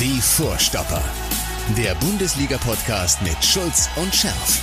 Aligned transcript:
Die 0.00 0.20
Vorstopper. 0.20 1.02
Der 1.76 1.94
Bundesliga-Podcast 1.96 3.22
mit 3.22 3.42
Schulz 3.44 3.88
und 3.96 4.14
Scherf. 4.14 4.60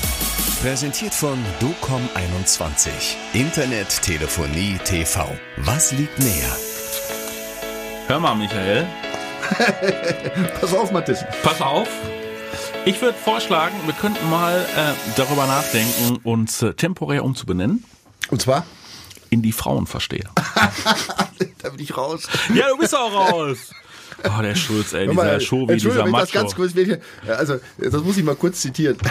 Präsentiert 0.61 1.13
von 1.13 1.37
DOCOM21. 1.59 2.89
Internet, 3.33 4.01
Telefonie, 4.01 4.77
TV. 4.85 5.27
Was 5.57 5.91
liegt 5.91 6.17
näher? 6.19 6.55
Hör 8.07 8.19
mal, 8.19 8.35
Michael. 8.35 8.87
Pass 10.61 10.73
auf, 10.73 10.91
Mathis. 10.91 11.25
Pass 11.41 11.61
auf. 11.61 11.87
Ich 12.85 13.01
würde 13.01 13.17
vorschlagen, 13.17 13.75
wir 13.85 13.93
könnten 13.93 14.29
mal 14.29 14.65
äh, 14.75 14.93
darüber 15.15 15.47
nachdenken, 15.47 16.17
uns 16.23 16.61
äh, 16.61 16.73
temporär 16.73 17.23
umzubenennen 17.23 17.83
Und 18.29 18.41
zwar? 18.41 18.65
in 19.29 19.41
die 19.41 19.51
Frauenversteher. 19.51 20.29
da 21.63 21.69
bin 21.69 21.79
ich 21.79 21.97
raus. 21.97 22.27
ja, 22.53 22.67
du 22.69 22.77
bist 22.77 22.95
auch 22.95 23.11
raus. 23.11 23.71
Oh, 24.25 24.41
der 24.41 24.55
Schulz, 24.55 24.93
ey, 24.93 25.07
dieser 25.07 25.39
Show 25.39 25.67
wie 25.67 25.73
Entschuldigung, 25.73 26.05
dieser 26.07 26.23
ich 26.23 26.31
das 26.31 26.33
Macho. 26.33 26.43
ganz 26.43 26.55
kurz, 26.55 26.75
ich- 26.75 26.97
also 27.37 27.59
das 27.77 28.03
muss 28.03 28.17
ich 28.17 28.23
mal 28.23 28.35
kurz 28.35 28.61
zitieren. 28.61 28.97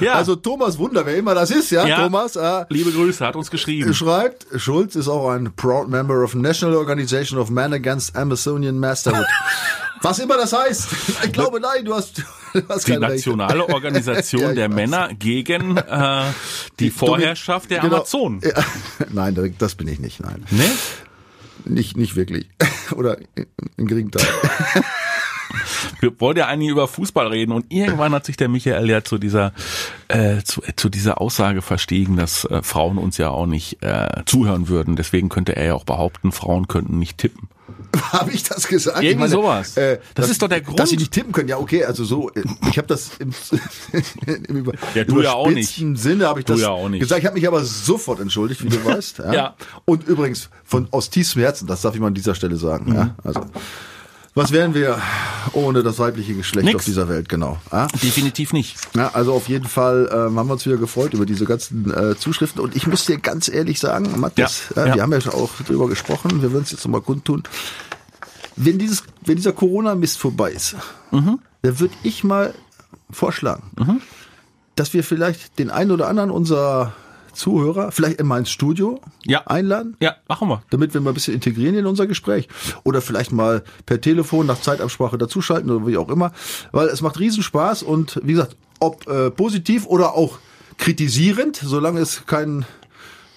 Ja. 0.00 0.12
Also 0.12 0.36
Thomas 0.36 0.76
Wunder, 0.76 1.06
wer 1.06 1.16
immer 1.16 1.34
das 1.34 1.50
ist, 1.50 1.70
ja, 1.70 1.86
Ja. 1.86 2.02
Thomas, 2.02 2.36
äh, 2.36 2.66
Liebe 2.68 2.90
Grüße, 2.92 3.24
hat 3.26 3.34
uns 3.34 3.50
geschrieben. 3.50 3.94
schreibt, 3.94 4.46
Schulz 4.56 4.94
ist 4.94 5.08
auch 5.08 5.30
ein 5.30 5.54
proud 5.56 5.88
member 5.88 6.22
of 6.22 6.34
National 6.34 6.76
Organization 6.76 7.38
of 7.38 7.48
Men 7.48 7.72
Against 7.72 8.14
Amazonian 8.14 8.78
Masterhood. 8.78 9.24
Was 10.02 10.18
immer 10.18 10.36
das 10.36 10.52
heißt. 10.52 10.88
Ich 11.24 11.32
glaube, 11.32 11.60
nein, 11.60 11.86
du 11.86 11.94
hast, 11.94 12.18
du 12.52 12.60
hast 12.68 12.86
Die 12.86 12.92
kein 12.92 13.02
Recht. 13.04 13.26
nationale 13.26 13.66
Organisation 13.66 14.42
Ja, 14.48 14.52
der 14.52 14.68
weiß. 14.68 14.76
Männer 14.76 15.08
gegen 15.18 15.78
äh, 15.78 16.24
die 16.78 16.90
Vorherrschaft 16.90 17.70
der 17.70 17.80
Genau. 17.80 17.96
Amazonen. 17.96 18.42
Ja. 18.44 18.62
Nein, 19.10 19.54
das 19.58 19.74
bin 19.76 19.88
ich 19.88 19.98
nicht, 19.98 20.20
nein. 20.20 20.44
Ne? 20.50 20.64
Nicht, 21.66 21.96
nicht 21.96 22.16
wirklich. 22.16 22.48
Oder 22.94 23.18
im 23.76 23.86
geringen 23.86 24.10
Teil. 24.10 24.26
Wir 26.00 26.20
wollten 26.20 26.40
ja 26.40 26.46
eigentlich 26.46 26.70
über 26.70 26.88
Fußball 26.88 27.28
reden 27.28 27.52
und 27.52 27.66
irgendwann 27.72 28.12
hat 28.12 28.26
sich 28.26 28.36
der 28.36 28.48
Michael 28.48 28.88
ja 28.90 29.02
zu 29.02 29.18
dieser 29.18 29.52
äh, 30.08 30.42
zu, 30.42 30.62
zu 30.76 30.88
dieser 30.88 31.20
Aussage 31.20 31.62
verstiegen, 31.62 32.16
dass 32.16 32.44
äh, 32.44 32.62
Frauen 32.62 32.98
uns 32.98 33.16
ja 33.18 33.30
auch 33.30 33.46
nicht 33.46 33.82
äh, 33.82 34.22
zuhören 34.26 34.68
würden. 34.68 34.96
Deswegen 34.96 35.28
könnte 35.28 35.56
er 35.56 35.66
ja 35.66 35.74
auch 35.74 35.84
behaupten, 35.84 36.32
Frauen 36.32 36.68
könnten 36.68 36.98
nicht 36.98 37.18
tippen. 37.18 37.48
Habe 38.12 38.30
ich 38.32 38.42
das 38.42 38.66
gesagt? 38.68 39.02
Irgendwie 39.02 39.24
ich 39.26 39.30
sowas. 39.30 39.76
Äh, 39.76 39.98
Das 40.14 40.24
dass- 40.26 40.30
ist 40.30 40.42
doch 40.42 40.48
der 40.48 40.60
Grund. 40.60 40.78
Dass 40.78 40.90
sie 40.90 40.96
nicht 40.96 41.12
tippen 41.12 41.32
können. 41.32 41.48
Ja, 41.48 41.58
okay, 41.58 41.84
also 41.84 42.04
so, 42.04 42.30
äh, 42.30 42.42
ich 42.70 42.78
habe 42.78 42.86
das 42.88 43.10
im, 43.18 43.32
im 44.48 44.56
über, 44.56 44.72
Ja, 44.94 45.04
du 45.04 45.20
ja 45.22 45.32
auch 45.32 45.46
überspitzten 45.48 45.96
Sinne 45.96 46.26
habe 46.28 46.40
ich 46.40 46.46
Du 46.46 46.52
das 46.54 46.62
ja 46.62 46.70
auch 46.70 46.88
nicht. 46.88 47.00
gesagt. 47.00 47.20
Ich 47.20 47.26
habe 47.26 47.34
mich 47.36 47.46
aber 47.46 47.64
sofort 47.64 48.20
entschuldigt, 48.20 48.62
wie 48.64 48.68
du 48.68 48.84
weißt. 48.84 49.18
Ja. 49.18 49.32
Ja. 49.34 49.54
Und 49.84 50.06
übrigens 50.06 50.48
von 50.64 50.88
aus 50.90 51.10
tiefstem 51.10 51.42
Herzen, 51.42 51.66
das 51.66 51.82
darf 51.82 51.94
ich 51.94 52.00
mal 52.00 52.08
an 52.08 52.14
dieser 52.14 52.34
Stelle 52.34 52.56
sagen. 52.56 52.94
Ja. 52.94 53.04
Mhm. 53.04 53.10
Also 53.24 53.40
was 54.38 54.52
wären 54.52 54.74
wir 54.74 55.00
ohne 55.54 55.82
das 55.82 55.98
weibliche 55.98 56.34
Geschlecht 56.34 56.66
Nix. 56.66 56.76
auf 56.76 56.84
dieser 56.84 57.08
Welt? 57.08 57.26
Genau. 57.30 57.56
Ja. 57.72 57.86
Definitiv 58.02 58.52
nicht. 58.52 58.76
Ja, 58.94 59.10
also 59.14 59.32
auf 59.32 59.48
jeden 59.48 59.64
Fall 59.66 60.10
ähm, 60.12 60.38
haben 60.38 60.46
wir 60.48 60.52
uns 60.52 60.66
wieder 60.66 60.76
gefreut 60.76 61.14
über 61.14 61.24
diese 61.24 61.46
ganzen 61.46 61.90
äh, 61.90 62.18
Zuschriften. 62.18 62.60
Und 62.60 62.76
ich 62.76 62.86
muss 62.86 63.06
dir 63.06 63.16
ganz 63.18 63.48
ehrlich 63.48 63.80
sagen, 63.80 64.20
Matthias, 64.20 64.64
Ja, 64.76 64.82
äh, 64.84 64.88
ja. 64.90 64.94
wir 64.96 65.02
haben 65.04 65.12
ja 65.12 65.22
schon 65.22 65.32
auch 65.32 65.48
drüber 65.66 65.88
gesprochen, 65.88 66.42
wir 66.42 66.52
würden 66.52 66.64
es 66.64 66.70
jetzt 66.72 66.84
nochmal 66.84 67.00
kundtun. 67.00 67.44
Wenn, 68.56 68.78
dieses, 68.78 69.02
wenn 69.24 69.36
dieser 69.36 69.52
Corona-Mist 69.52 70.18
vorbei 70.18 70.52
ist, 70.52 70.76
Mhm. 71.10 71.38
dann 71.62 71.78
würde 71.80 71.94
ich 72.02 72.24
mal 72.24 72.54
vorschlagen, 73.10 74.00
dass 74.74 74.92
wir 74.94 75.04
vielleicht 75.04 75.58
den 75.58 75.70
einen 75.70 75.90
oder 75.90 76.08
anderen 76.08 76.30
unserer 76.30 76.92
Zuhörer 77.32 77.92
vielleicht 77.92 78.18
immer 78.18 78.38
ins 78.38 78.50
Studio 78.50 78.98
Ja. 79.24 79.46
einladen 79.46 79.96
Ja, 80.00 80.16
machen 80.26 80.48
wir. 80.48 80.62
damit 80.70 80.94
wir 80.94 81.02
mal 81.02 81.10
ein 81.10 81.14
bisschen 81.14 81.34
integrieren 81.34 81.74
in 81.76 81.84
unser 81.86 82.06
Gespräch. 82.06 82.48
Oder 82.82 83.02
vielleicht 83.02 83.30
mal 83.30 83.62
per 83.84 84.00
Telefon 84.00 84.46
nach 84.46 84.60
Zeitabsprache 84.60 85.18
dazuschalten 85.18 85.70
oder 85.70 85.86
wie 85.86 85.98
auch 85.98 86.08
immer. 86.08 86.32
Weil 86.72 86.88
es 86.88 87.02
macht 87.02 87.18
riesen 87.18 87.42
Spaß 87.42 87.82
und 87.82 88.18
wie 88.24 88.32
gesagt, 88.32 88.56
ob 88.80 89.06
äh, 89.06 89.30
positiv 89.30 89.84
oder 89.86 90.14
auch 90.14 90.38
kritisierend, 90.78 91.56
solange 91.56 92.00
es 92.00 92.24
kein 92.26 92.64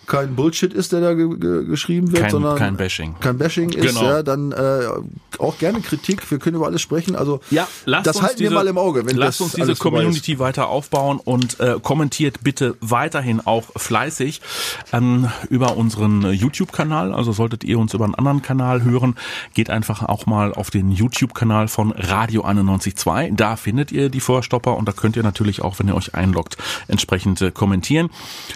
kein 0.09 0.36
Bullshit 0.36 0.74
ist, 0.74 0.92
der 0.92 1.00
da 1.00 1.14
ge 1.14 1.30
ge 1.40 1.64
geschrieben 1.66 2.12
wird, 2.12 2.24
Kein- 2.24 2.31
sondern 2.31 2.58
kein 2.58 2.75
Bashing. 2.75 3.16
kein 3.22 3.38
Bashing 3.38 3.70
ist, 3.70 3.96
Genau. 3.96 4.03
ja, 4.03 4.24
dann 4.24 4.52
äh, 4.52 4.81
auch 5.38 5.58
gerne 5.58 5.80
Kritik. 5.80 6.30
Wir 6.30 6.40
können 6.40 6.58
über 6.58 6.66
alles 6.66 6.81
sprechen. 6.81 7.16
Also 7.16 7.40
Ja, 7.52 7.68
lasst 7.86 8.08
das 8.08 8.16
uns 8.18 8.25
halten 8.25 8.40
diese, 8.40 8.50
wir 8.52 8.56
mal 8.56 8.68
im 8.68 8.78
Auge. 8.78 9.06
Wenn 9.06 9.16
lasst 9.16 9.40
das 9.40 9.46
uns 9.46 9.53
diese. 9.53 9.75
Community 9.75 10.40
weiter 10.40 10.68
aufbauen 10.68 11.22
und 11.24 11.59
äh, 11.62 11.75
kommentiert 11.81 12.44
bitte 12.44 12.75
weiterhin 12.81 13.40
auch 13.46 13.64
fleißig 13.78 14.42
ähm, 14.92 15.30
über 15.50 15.78
unseren 15.78 16.34
YouTube-Kanal. 16.34 17.14
Also 17.14 17.31
solltet 17.31 17.64
ihr 17.64 17.78
uns 17.80 17.94
über 17.94 18.06
einen 18.06 18.16
anderen 18.16 18.42
Kanal 18.42 18.84
hören, 18.84 19.16
geht 19.53 19.69
einfach 19.69 20.03
auch 20.03 20.25
mal 20.25 20.53
auf 20.53 20.72
den 20.72 20.92
YouTube-Kanal 20.92 21.68
von 21.68 21.92
Radio 21.92 22.44
91.2. 22.46 23.36
Da 23.36 23.56
findet 23.56 23.92
ihr 23.92 24.09
die 24.09 24.19
Vorstopper 24.19 24.75
und 24.75 24.88
da 24.88 24.92
könnt 24.92 25.16
ihr 25.16 25.24
natürlich 25.24 25.62
auch, 25.62 25.78
wenn 25.80 25.88
ihr 25.88 25.96
euch 25.96 26.16
einloggt, 26.16 26.58
entsprechend 26.88 27.42
äh, 27.42 27.52
kommentieren. 27.52 28.09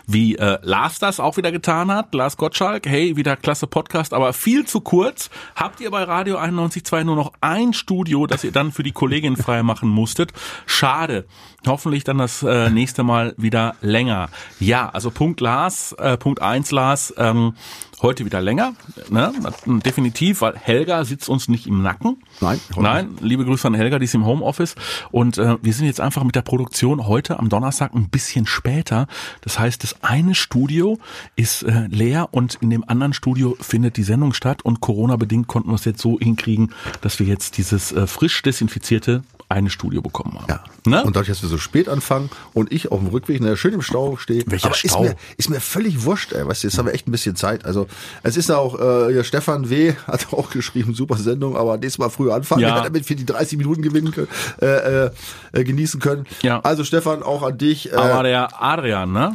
Wie 0.07 0.35
äh, 0.37 0.57
Lars 0.63 0.97
das 0.99 1.19
auch 1.19 1.37
wieder 1.37 1.42
getan 1.51 1.91
hat. 1.91 2.13
Lars 2.13 2.37
Gottschalk, 2.37 2.85
hey, 2.87 3.15
wieder 3.15 3.35
klasse 3.35 3.67
Podcast, 3.67 4.13
aber 4.13 4.33
viel 4.33 4.65
zu 4.65 4.81
kurz. 4.81 5.29
Habt 5.55 5.81
ihr 5.81 5.91
bei 5.91 6.03
Radio 6.03 6.37
91.2 6.37 7.03
nur 7.03 7.15
noch 7.15 7.33
ein 7.41 7.73
Studio, 7.73 8.27
das 8.27 8.43
ihr 8.43 8.51
dann 8.51 8.71
für 8.71 8.83
die 8.83 8.91
Kollegin 8.91 9.35
frei 9.35 9.63
machen 9.63 9.89
musstet? 9.89 10.31
Schade. 10.65 11.25
Hoffentlich 11.65 12.03
dann 12.03 12.17
das 12.17 12.43
äh, 12.43 12.69
nächste 12.69 13.03
Mal 13.03 13.33
wieder 13.37 13.75
länger. 13.81 14.29
Ja, 14.59 14.89
also 14.89 15.11
Punkt 15.11 15.39
Lars, 15.41 15.93
äh, 15.93 16.17
Punkt 16.17 16.41
eins 16.41 16.71
Lars, 16.71 17.13
ähm, 17.17 17.55
heute 18.03 18.25
wieder 18.25 18.41
länger, 18.41 18.73
ne? 19.09 19.33
definitiv, 19.65 20.41
weil 20.41 20.55
Helga 20.57 21.03
sitzt 21.05 21.29
uns 21.29 21.47
nicht 21.47 21.65
im 21.65 21.81
Nacken. 21.81 22.21
Nein, 22.41 22.59
Nein, 22.77 23.17
liebe 23.21 23.45
Grüße 23.45 23.67
an 23.67 23.73
Helga, 23.73 23.97
die 23.97 24.05
ist 24.05 24.13
im 24.13 24.25
Homeoffice 24.25 24.75
und 25.11 25.37
äh, 25.37 25.57
wir 25.61 25.73
sind 25.73 25.87
jetzt 25.87 26.01
einfach 26.01 26.23
mit 26.23 26.35
der 26.35 26.41
Produktion 26.41 27.07
heute 27.07 27.39
am 27.39 27.49
Donnerstag 27.49 27.95
ein 27.95 28.09
bisschen 28.09 28.45
später. 28.45 29.07
Das 29.41 29.57
heißt, 29.57 29.81
das 29.83 30.03
eine 30.03 30.35
Studio 30.35 30.99
ist 31.35 31.63
äh, 31.63 31.87
leer 31.87 32.29
und 32.31 32.55
in 32.55 32.69
dem 32.69 32.87
anderen 32.87 33.13
Studio 33.13 33.57
findet 33.59 33.97
die 33.97 34.03
Sendung 34.03 34.33
statt 34.33 34.63
und 34.63 34.81
Corona-bedingt 34.81 35.47
konnten 35.47 35.69
wir 35.69 35.75
es 35.75 35.85
jetzt 35.85 36.01
so 36.01 36.19
hinkriegen, 36.19 36.73
dass 37.01 37.19
wir 37.19 37.25
jetzt 37.25 37.57
dieses 37.57 37.91
äh, 37.93 38.05
frisch 38.05 38.41
desinfizierte 38.41 39.23
eine 39.53 39.69
Studio 39.69 40.01
bekommen 40.01 40.37
haben. 40.39 40.45
Ja. 40.49 40.63
Ne? 40.85 41.03
Und 41.03 41.15
dadurch, 41.15 41.29
dass 41.29 41.41
wir 41.41 41.49
so 41.49 41.57
spät 41.57 41.87
anfangen 41.87 42.29
und 42.53 42.71
ich 42.71 42.91
auf 42.91 42.99
dem 42.99 43.07
Rückweg 43.09 43.39
na, 43.41 43.55
schön 43.55 43.73
im 43.73 43.81
Stau 43.81 44.17
stehe. 44.17 44.43
Welcher 44.47 44.65
aber 44.67 44.75
Stau? 44.75 45.03
Ist 45.03 45.09
mir, 45.09 45.15
ist 45.37 45.49
mir 45.49 45.59
völlig 45.61 46.03
wurscht, 46.03 46.33
ey. 46.33 46.45
Weißt 46.47 46.63
du, 46.63 46.67
jetzt 46.67 46.77
haben 46.77 46.87
wir 46.87 46.93
echt 46.93 47.07
ein 47.07 47.11
bisschen 47.11 47.35
Zeit. 47.35 47.63
Also, 47.65 47.87
es 48.23 48.35
ist 48.35 48.51
auch, 48.51 48.79
äh, 48.79 49.15
ja, 49.15 49.23
Stefan 49.23 49.69
W. 49.69 49.93
hat 50.07 50.27
auch 50.33 50.49
geschrieben, 50.49 50.93
super 50.93 51.17
Sendung, 51.17 51.55
aber 51.55 51.77
nächstes 51.77 51.99
Mal 51.99 52.09
früher 52.09 52.33
anfangen, 52.35 52.61
Ja. 52.63 52.81
damit 52.81 53.07
wir 53.07 53.15
die 53.15 53.25
30 53.25 53.57
Minuten 53.57 53.81
gewinnen 53.81 54.11
können, 54.11 54.27
äh, 54.61 55.05
äh, 55.05 55.11
äh, 55.53 55.63
genießen 55.63 55.99
können. 55.99 56.25
Ja. 56.41 56.59
Also, 56.61 56.83
Stefan, 56.83 57.23
auch 57.23 57.43
an 57.43 57.57
dich. 57.57 57.91
Äh, 57.91 57.95
Aber 57.95 58.23
der 58.23 58.61
Adrian, 58.61 59.11
ne? 59.13 59.33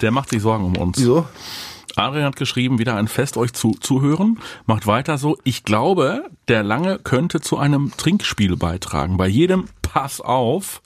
Der 0.00 0.10
macht 0.10 0.30
sich 0.30 0.40
Sorgen 0.40 0.64
um 0.64 0.76
uns. 0.76 0.98
wieso? 0.98 1.26
Adrian 2.00 2.24
hat 2.26 2.36
geschrieben, 2.36 2.78
wieder 2.78 2.96
ein 2.96 3.08
Fest 3.08 3.36
euch 3.36 3.52
zu, 3.52 3.72
zu 3.80 4.00
hören. 4.00 4.38
Macht 4.66 4.86
weiter 4.86 5.18
so. 5.18 5.36
Ich 5.44 5.64
glaube, 5.64 6.24
der 6.48 6.62
Lange 6.62 6.98
könnte 6.98 7.40
zu 7.40 7.58
einem 7.58 7.92
Trinkspiel 7.96 8.56
beitragen. 8.56 9.16
Bei 9.16 9.28
jedem 9.28 9.66
Pass 9.82 10.20
auf 10.20 10.82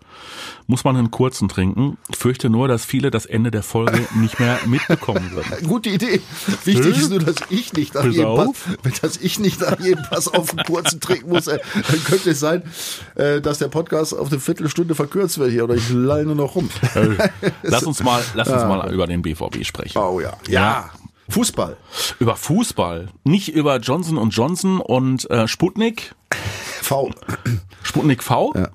muss 0.66 0.84
man 0.84 0.96
einen 0.96 1.10
kurzen 1.10 1.48
trinken. 1.48 1.98
Ich 2.08 2.16
fürchte 2.16 2.48
nur, 2.48 2.68
dass 2.68 2.84
viele 2.84 3.10
das 3.10 3.26
Ende 3.26 3.50
der 3.50 3.62
Folge 3.62 4.06
nicht 4.14 4.40
mehr 4.40 4.58
mitbekommen 4.66 5.32
würden. 5.32 5.68
Gute 5.68 5.90
Idee. 5.90 6.20
Wichtig 6.64 6.96
ist 6.96 7.10
nur, 7.10 7.18
dass 7.18 7.36
ich 7.50 7.72
nicht 7.74 7.94
nach 7.94 8.02
Pass 8.02 8.14
jedem 8.14 8.34
Pass, 8.36 8.48
auf. 8.48 8.78
dass 9.02 9.16
ich 9.18 9.38
nicht 9.38 9.60
nach 9.60 9.78
jedem 9.80 10.04
Pass 10.04 10.28
auf 10.28 10.50
einen 10.56 10.64
kurzen 10.64 11.00
trinken 11.00 11.28
muss. 11.28 11.48
Äh, 11.48 11.58
Dann 11.74 12.04
könnte 12.04 12.30
es 12.30 12.40
sein, 12.40 12.62
äh, 13.16 13.40
dass 13.40 13.58
der 13.58 13.68
Podcast 13.68 14.16
auf 14.16 14.30
eine 14.30 14.40
Viertelstunde 14.40 14.94
verkürzt 14.94 15.38
wird 15.38 15.50
hier 15.50 15.64
oder 15.64 15.74
ich 15.74 15.90
nur 15.90 16.34
noch 16.34 16.54
rum. 16.54 16.70
Lass 17.62 17.82
uns 17.82 18.02
mal, 18.02 18.22
lass 18.34 18.48
uns 18.48 18.62
mal 18.62 18.92
über 18.92 19.06
den 19.06 19.20
BVB 19.22 19.64
sprechen. 19.64 19.98
Oh 19.98 20.20
ja. 20.20 20.32
Ja. 20.48 20.90
Fußball. 21.28 21.76
Über 22.18 22.36
Fußball, 22.36 23.08
nicht 23.24 23.48
über 23.48 23.78
Johnson 23.78 24.30
Johnson 24.30 24.80
und 24.80 25.28
äh, 25.30 25.48
Sputnik. 25.48 26.14
V. 26.82 27.10
Sputnik 27.82 28.22
V? 28.22 28.52
Ja. 28.54 28.68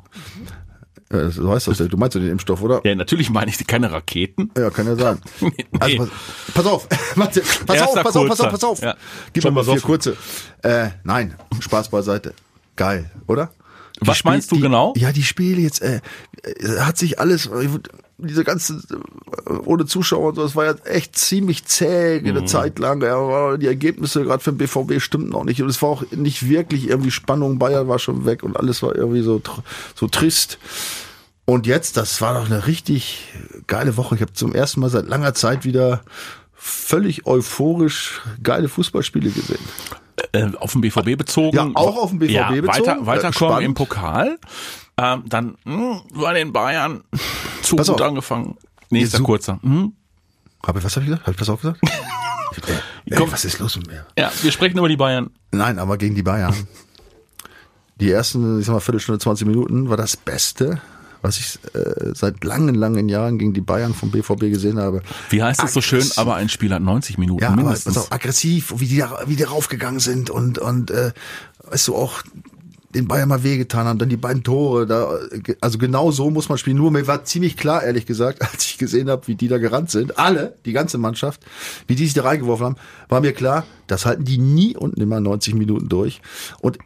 Ja, 1.12 1.30
so 1.32 1.52
heißt 1.52 1.68
das. 1.68 1.78
Du 1.80 1.98
meinst 1.98 2.14
ja 2.16 2.22
den 2.22 2.30
Impfstoff, 2.32 2.62
oder? 2.62 2.82
Ja, 2.84 2.94
natürlich 2.94 3.32
meine 3.32 3.50
ich 3.50 3.66
keine 3.66 3.92
Raketen. 3.92 4.52
Ja, 4.56 4.70
kann 4.70 4.86
ja 4.86 4.96
sein. 4.96 5.20
Nee. 5.42 5.66
Also, 5.80 5.98
pass, 5.98 6.10
pass 6.54 6.66
auf, 6.68 6.88
Mathe, 7.16 7.42
pass 7.66 7.78
Erster 7.78 7.98
auf, 8.00 8.04
pass 8.04 8.16
auf, 8.16 8.28
pass 8.28 8.40
auf, 8.42 8.50
pass 8.52 8.64
auf. 8.64 8.82
Ja. 8.82 8.96
Gib 9.34 9.42
Schon 9.44 9.54
mal 9.56 9.64
vier 9.64 9.82
kurze. 9.82 10.18
Äh, 10.62 10.90
nein, 11.04 11.36
Spaß 11.60 11.90
beiseite. 11.90 12.34
Geil, 12.76 13.10
oder? 13.28 13.52
Was 14.02 14.18
Spiel- 14.20 14.32
meinst 14.32 14.52
du 14.52 14.56
die, 14.56 14.62
genau? 14.62 14.94
Ja, 14.98 15.12
die 15.12 15.24
Spiele 15.24 15.62
jetzt, 15.62 15.82
äh, 15.82 16.02
äh, 16.44 16.80
hat 16.82 16.98
sich 16.98 17.20
alles, 17.20 17.50
diese 18.22 18.44
ganze, 18.44 18.82
äh, 19.48 19.52
ohne 19.66 19.86
Zuschauer 19.86 20.30
und 20.30 20.36
so, 20.36 20.44
das 20.44 20.56
war 20.56 20.66
ja 20.66 20.74
echt 20.86 21.18
ziemlich 21.18 21.66
zäh 21.66 22.20
Mhm. 22.22 22.28
eine 22.30 22.46
Zeit 22.46 22.80
lang. 22.80 23.02
Ja, 23.02 23.58
die 23.58 23.68
Ergebnisse 23.68 24.24
gerade 24.24 24.44
für 24.44 24.52
den 24.52 24.58
BVB 24.58 25.00
stimmten 25.02 25.34
auch 25.34 25.44
nicht. 25.44 25.62
Und 25.62 25.70
es 25.70 25.82
war 25.82 25.90
auch 25.90 26.04
nicht 26.12 26.48
wirklich 26.50 26.88
irgendwie 26.90 27.12
Spannung. 27.12 27.60
Bayern 27.60 27.88
war 27.88 28.00
schon 28.00 28.26
weg 28.26 28.44
und 28.44 28.58
alles 28.58 28.84
war 28.84 28.96
irgendwie 28.96 29.22
so, 29.22 29.42
so 29.96 30.08
trist. 30.08 30.60
Und 31.46 31.66
jetzt, 31.66 31.98
das 31.98 32.22
war 32.22 32.36
doch 32.36 32.46
eine 32.46 32.68
richtig 32.68 33.28
geile 33.68 33.98
Woche. 33.98 34.16
Ich 34.16 34.22
habe 34.22 34.34
zum 34.34 34.54
ersten 34.54 34.82
Mal 34.82 34.90
seit 34.90 35.08
langer 35.08 35.34
Zeit 35.34 35.66
wieder 35.66 36.02
völlig 36.54 37.26
euphorisch 37.26 38.22
geile 38.44 38.70
Fußballspiele 38.70 39.32
gesehen. 39.32 39.60
äh, 40.34 40.52
auf 40.60 40.74
den 40.74 40.82
BVB 40.82 41.16
bezogen. 41.18 41.56
Ja, 41.56 41.70
auch 41.74 41.98
auf 41.98 42.10
den 42.12 42.20
BVB 42.20 42.32
ja, 42.34 42.50
bezogen. 42.52 42.68
Weiter, 42.68 43.06
weiterkommen 43.06 43.34
Spannend. 43.34 43.66
im 43.66 43.74
Pokal. 43.74 44.38
Ähm, 44.98 45.24
dann 45.28 45.56
mh, 45.64 46.02
bei 46.14 46.34
den 46.34 46.52
Bayern 46.52 47.02
zu 47.70 47.76
Pass 47.76 47.88
gut 47.88 48.02
auf. 48.02 48.08
angefangen. 48.08 48.58
Nächster 48.90 49.18
Su- 49.20 49.24
kurzer. 49.24 49.60
Mhm. 49.62 49.94
Hab 50.66 50.76
ich, 50.78 50.84
was 50.84 50.96
habe 50.96 51.06
ich 51.06 51.10
gesagt? 51.12 51.24
Habe 51.28 51.32
ich 51.34 51.38
das 51.38 51.50
auch 51.50 51.60
gesagt? 51.62 51.80
Ey, 53.06 53.16
Komm. 53.18 53.32
was 53.32 53.46
ist 53.46 53.60
los 53.60 53.76
mit 53.78 53.88
mir? 53.88 54.06
Ja, 54.18 54.32
wir 54.42 54.52
sprechen 54.52 54.78
über 54.78 54.90
die 54.90 54.98
Bayern. 54.98 55.30
Nein, 55.52 55.80
aber 55.80 55.98
gegen 55.98 56.16
die 56.16 56.24
Bayern. 56.24 56.54
Die 58.00 58.12
ersten, 58.12 58.60
ich 58.60 58.66
sag 58.66 58.74
mal, 58.74 58.80
Viertelstunde, 58.80 59.20
20 59.20 59.48
Minuten 59.48 59.90
war 59.90 59.98
das 59.98 60.16
Beste, 60.16 60.82
was 61.22 61.38
ich 61.38 61.60
äh, 61.76 62.12
seit 62.14 62.44
langen, 62.44 62.76
langen 62.76 63.10
Jahren 63.10 63.38
gegen 63.38 63.54
die 63.54 63.62
Bayern 63.62 63.94
vom 63.94 64.10
BVB 64.10 64.40
gesehen 64.52 64.80
habe. 64.80 65.02
Wie 65.30 65.44
heißt 65.44 65.62
es 65.64 65.74
so 65.74 65.82
schön, 65.82 66.06
aber 66.16 66.36
ein 66.36 66.48
Spiel 66.50 66.74
hat 66.74 66.82
90 66.82 67.18
Minuten 67.18 67.42
Ja, 67.44 67.50
aber 67.50 67.58
mindestens. 67.58 67.96
pass 67.96 68.04
auf, 68.06 68.12
aggressiv, 68.12 68.74
wie 68.78 68.88
die, 68.88 68.98
da, 69.00 69.20
wie 69.28 69.36
die 69.36 69.44
raufgegangen 69.44 70.00
sind 70.00 70.30
und, 70.30 70.60
und 70.60 70.92
äh, 70.92 71.12
weißt 71.64 71.90
du, 71.90 71.96
auch 71.96 72.22
den 73.00 73.08
Bayern 73.08 73.30
mal 73.30 73.44
wehgetan 73.44 73.88
haben, 73.88 74.00
dann 74.00 74.10
die 74.10 74.18
beiden 74.18 74.44
Tore, 74.44 74.86
da, 74.86 75.18
also 75.62 75.78
genau 75.78 76.12
so 76.12 76.30
muss 76.30 76.50
man 76.50 76.58
spielen. 76.58 76.78
Nur 76.78 76.92
mir 76.92 77.08
war 77.08 77.24
ziemlich 77.24 77.58
klar, 77.58 77.84
ehrlich 77.84 78.06
gesagt, 78.06 78.42
als 78.54 78.66
ich 78.66 78.78
gesehen 78.78 79.10
habe, 79.10 79.28
wie 79.28 79.36
die 79.36 79.48
da 79.48 79.58
gerannt 79.58 79.92
sind, 79.92 80.20
alle, 80.20 80.56
die 80.66 80.74
ganze 80.74 80.98
Mannschaft, 80.98 81.42
wie 81.88 81.96
die 81.96 82.06
sich 82.06 82.14
da 82.14 82.24
reingeworfen 82.24 82.66
haben, 82.66 82.76
war 83.08 83.22
mir 83.22 83.34
klar, 83.34 83.66
das 83.88 84.06
halten 84.06 84.26
die 84.26 84.38
nie 84.38 84.76
unten 84.76 85.02
immer 85.02 85.20
90 85.20 85.56
Minuten 85.56 85.90
durch. 85.90 86.22
Und 86.62 86.78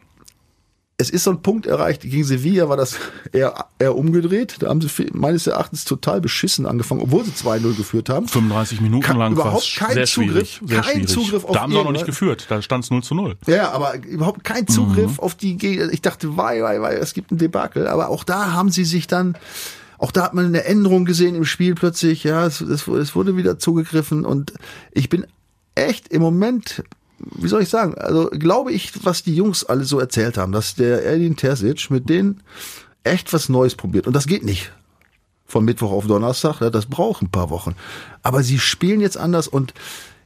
es 0.96 1.10
ist 1.10 1.24
so 1.24 1.30
ein 1.32 1.42
Punkt 1.42 1.66
erreicht, 1.66 2.02
gegen 2.02 2.22
Sevilla 2.22 2.68
war 2.68 2.76
das 2.76 2.96
eher, 3.32 3.66
eher 3.80 3.96
umgedreht. 3.96 4.56
Da 4.60 4.68
haben 4.68 4.80
sie 4.80 4.88
meines 5.12 5.48
Erachtens 5.48 5.84
total 5.84 6.20
beschissen 6.20 6.66
angefangen, 6.66 7.00
obwohl 7.00 7.24
sie 7.24 7.32
2-0 7.32 7.74
geführt 7.76 8.08
haben. 8.08 8.28
35 8.28 8.80
Minuten 8.80 9.02
Kein- 9.02 9.16
lang 9.16 9.32
überhaupt 9.32 9.74
kein 9.76 9.94
sehr 9.94 10.06
Zugriff, 10.06 10.60
sehr 10.64 10.82
kein 10.82 10.92
schwierig. 10.92 11.08
Zugriff 11.08 11.44
auf 11.44 11.52
Da 11.52 11.62
haben 11.62 11.72
sie 11.72 11.78
auch 11.78 11.84
noch 11.84 11.90
nicht 11.90 12.06
geführt, 12.06 12.46
da 12.48 12.62
stand 12.62 12.84
es 12.84 12.90
0 12.90 13.02
zu 13.02 13.16
0. 13.16 13.36
Ja, 13.46 13.72
aber 13.72 13.96
überhaupt 14.04 14.44
kein 14.44 14.68
Zugriff 14.68 15.18
auf 15.18 15.34
die 15.34 15.56
Gegner. 15.56 15.92
Ich 15.92 16.00
dachte, 16.00 16.36
wei, 16.36 16.62
wei, 16.62 16.80
wei, 16.80 16.94
es 16.94 17.12
gibt 17.12 17.32
ein 17.32 17.38
Debakel. 17.38 17.88
Aber 17.88 18.08
auch 18.08 18.22
da 18.22 18.52
haben 18.52 18.70
sie 18.70 18.84
sich 18.84 19.08
dann, 19.08 19.36
auch 19.98 20.12
da 20.12 20.22
hat 20.22 20.34
man 20.34 20.46
eine 20.46 20.64
Änderung 20.64 21.06
gesehen 21.06 21.34
im 21.34 21.44
Spiel 21.44 21.74
plötzlich. 21.74 22.22
Ja, 22.22 22.46
es, 22.46 22.60
es, 22.60 22.86
es 22.86 23.16
wurde 23.16 23.36
wieder 23.36 23.58
zugegriffen 23.58 24.24
und 24.24 24.52
ich 24.92 25.08
bin 25.08 25.26
echt 25.74 26.06
im 26.08 26.22
Moment, 26.22 26.84
wie 27.18 27.48
soll 27.48 27.62
ich 27.62 27.68
sagen, 27.68 27.94
also 27.94 28.28
glaube 28.30 28.72
ich, 28.72 29.04
was 29.04 29.22
die 29.22 29.34
Jungs 29.34 29.64
alle 29.64 29.84
so 29.84 29.98
erzählt 30.00 30.36
haben, 30.36 30.52
dass 30.52 30.74
der 30.74 31.02
Erdin 31.02 31.36
Terzic 31.36 31.90
mit 31.90 32.08
denen 32.08 32.42
echt 33.02 33.32
was 33.32 33.48
Neues 33.48 33.74
probiert. 33.74 34.06
Und 34.06 34.14
das 34.14 34.26
geht 34.26 34.44
nicht 34.44 34.72
von 35.46 35.64
Mittwoch 35.64 35.92
auf 35.92 36.06
Donnerstag, 36.06 36.60
ja, 36.60 36.70
das 36.70 36.86
braucht 36.86 37.22
ein 37.22 37.30
paar 37.30 37.50
Wochen. 37.50 37.76
Aber 38.22 38.42
sie 38.42 38.58
spielen 38.58 39.00
jetzt 39.00 39.16
anders 39.16 39.46
und 39.46 39.74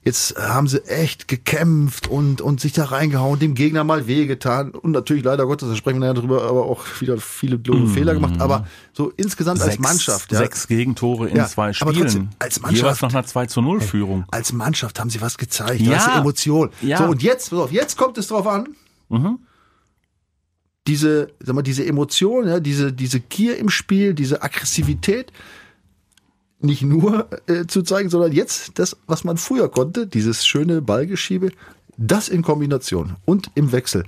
jetzt 0.09 0.37
haben 0.39 0.67
sie 0.69 0.85
echt 0.87 1.29
gekämpft 1.29 2.09
und, 2.09 2.41
und 2.41 2.61
sich 2.61 2.73
da 2.73 2.85
reingehauen, 2.87 3.39
dem 3.39 3.55
Gegner 3.55 3.85
mal 3.85 4.07
wehgetan 4.07 4.71
und 4.71 4.91
natürlich 4.93 5.23
leider 5.25 5.47
Gottes, 5.47 5.69
da 5.69 5.77
sprechen 5.77 6.01
wir 6.01 6.09
nachher 6.09 6.21
drüber, 6.21 6.43
aber 6.45 6.65
auch 6.67 6.85
wieder 7.01 7.19
viele 7.19 7.59
blöde 7.59 7.87
Fehler 7.89 8.15
gemacht, 8.15 8.41
aber 8.41 8.67
so 8.93 9.13
insgesamt 9.17 9.61
als 9.61 9.79
Mannschaft, 9.79 10.33
ja, 10.33 10.39
Sechs 10.39 10.67
Gegentore 10.67 11.29
in 11.29 11.37
Ja, 11.37 11.47
zwei 11.47 11.65
aber 11.67 11.75
Spielen. 11.75 11.95
trotzdem, 11.97 12.29
als 12.39 12.61
Mannschaft- 12.61 12.83
Jeweils 12.83 13.03
nach 13.03 13.11
einer 13.15 13.25
2 13.27 13.47
zu 13.47 13.61
0 13.63 13.81
Führung. 13.81 14.25
als 14.31 14.53
Mannschaft 14.53 14.99
haben 14.99 15.11
sie 15.11 15.21
was 15.21 15.39
gezeigt, 15.39 15.81
Ja. 15.81 15.93
ja. 15.93 15.97
weißt 15.99 16.07
du, 16.09 16.11
Emotion. 16.21 16.71
Ja. 16.83 16.99
So, 16.99 17.05
und 17.05 17.23
jetzt, 17.23 17.51
pass 17.51 17.59
auf, 17.59 17.71
jetzt 17.73 17.97
kommt 17.97 18.19
es 18.19 18.27
drauf 18.29 18.47
an, 18.47 18.69
diese, 20.87 21.29
sag 21.41 21.55
mal, 21.55 21.63
diese 21.63 21.85
Emotion, 21.85 22.49
ja, 22.49 22.61
diese, 22.61 22.93
diese 22.93 23.21
Gier 23.21 23.59
im 23.59 23.69
Spiel, 23.69 24.15
diese 24.15 24.43
Aggressivität, 24.43 25.33
nicht 26.61 26.83
nur 26.83 27.29
äh, 27.47 27.67
zu 27.67 27.83
zeigen, 27.83 28.11
sondern 28.11 28.33
jetzt 28.33 28.79
das, 28.79 28.97
was 29.07 29.25
man 29.25 29.37
früher 29.37 29.69
konnte, 29.71 30.07
dieses 30.07 30.47
schöne 30.47 30.83
Ballgeschiebe, 30.83 31.51
das 31.97 32.29
in 32.29 32.43
Kombination 32.43 33.17
und 33.25 33.51
im 33.55 33.73
Wechsel. 33.73 34.05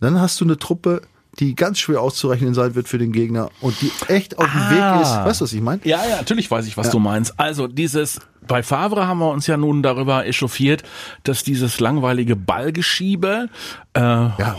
Dann 0.00 0.20
hast 0.20 0.40
du 0.40 0.44
eine 0.44 0.58
Truppe, 0.58 1.02
die 1.40 1.54
ganz 1.56 1.78
schwer 1.80 2.00
auszurechnen 2.00 2.54
sein 2.54 2.74
wird 2.74 2.88
für 2.88 2.98
den 2.98 3.10
Gegner 3.12 3.50
und 3.60 3.74
die 3.80 3.90
echt 4.08 4.38
auf 4.38 4.46
dem 4.50 4.60
Ah. 4.60 4.70
Weg 4.96 5.02
ist. 5.02 5.10
Weißt 5.10 5.40
du, 5.40 5.44
was 5.44 5.52
ich 5.52 5.60
meine? 5.60 5.80
Ja, 5.84 6.00
ja, 6.08 6.16
natürlich 6.16 6.50
weiß 6.50 6.66
ich, 6.66 6.76
was 6.76 6.90
du 6.90 6.98
meinst. 7.00 7.34
Also 7.40 7.66
dieses, 7.66 8.20
bei 8.46 8.62
Favre 8.62 9.06
haben 9.08 9.18
wir 9.18 9.30
uns 9.30 9.46
ja 9.48 9.56
nun 9.56 9.82
darüber 9.82 10.26
echauffiert, 10.26 10.84
dass 11.24 11.42
dieses 11.42 11.80
langweilige 11.80 12.36
Ballgeschiebe, 12.36 13.48
äh, 13.94 14.00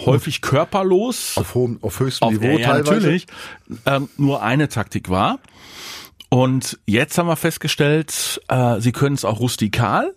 häufig 0.06 0.42
körperlos, 0.42 1.38
Auf 1.38 1.56
hohem, 1.56 1.80
auf 1.82 2.00
höchstem 2.00 2.28
auf, 2.28 2.34
Niveau 2.34 2.46
ja, 2.46 2.60
ja, 2.60 2.68
teilweise. 2.74 2.94
natürlich, 2.96 3.28
ähm, 3.86 4.10
nur 4.18 4.42
eine 4.44 4.68
Taktik 4.68 5.10
war. 5.10 5.40
Und 6.30 6.80
jetzt 6.86 7.18
haben 7.18 7.28
wir 7.28 7.36
festgestellt, 7.36 8.42
äh, 8.48 8.80
sie 8.80 8.92
können 8.92 9.16
es 9.16 9.26
auch 9.26 9.40
rustikal, 9.40 10.14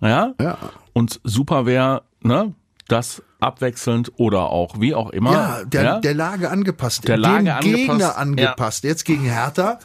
ja, 0.00 0.34
Ja. 0.40 0.58
und 0.92 1.20
super 1.24 1.66
wäre, 1.66 2.02
ne, 2.22 2.54
das 2.88 3.22
abwechselnd 3.40 4.12
oder 4.16 4.50
auch 4.50 4.80
wie 4.80 4.94
auch 4.94 5.10
immer. 5.10 5.32
Ja, 5.32 5.64
der, 5.64 6.00
der 6.00 6.14
Lage 6.14 6.50
angepasst. 6.50 7.06
Der 7.08 7.16
Lage 7.16 7.44
dem 7.44 7.48
angepasst, 7.54 7.74
Gegner 7.76 7.98
ja. 7.98 8.10
Mhm. 8.12 8.16
angepasst. 8.18 8.84
Jetzt 8.84 9.04
gegen 9.04 9.22
Hertha 9.24 9.78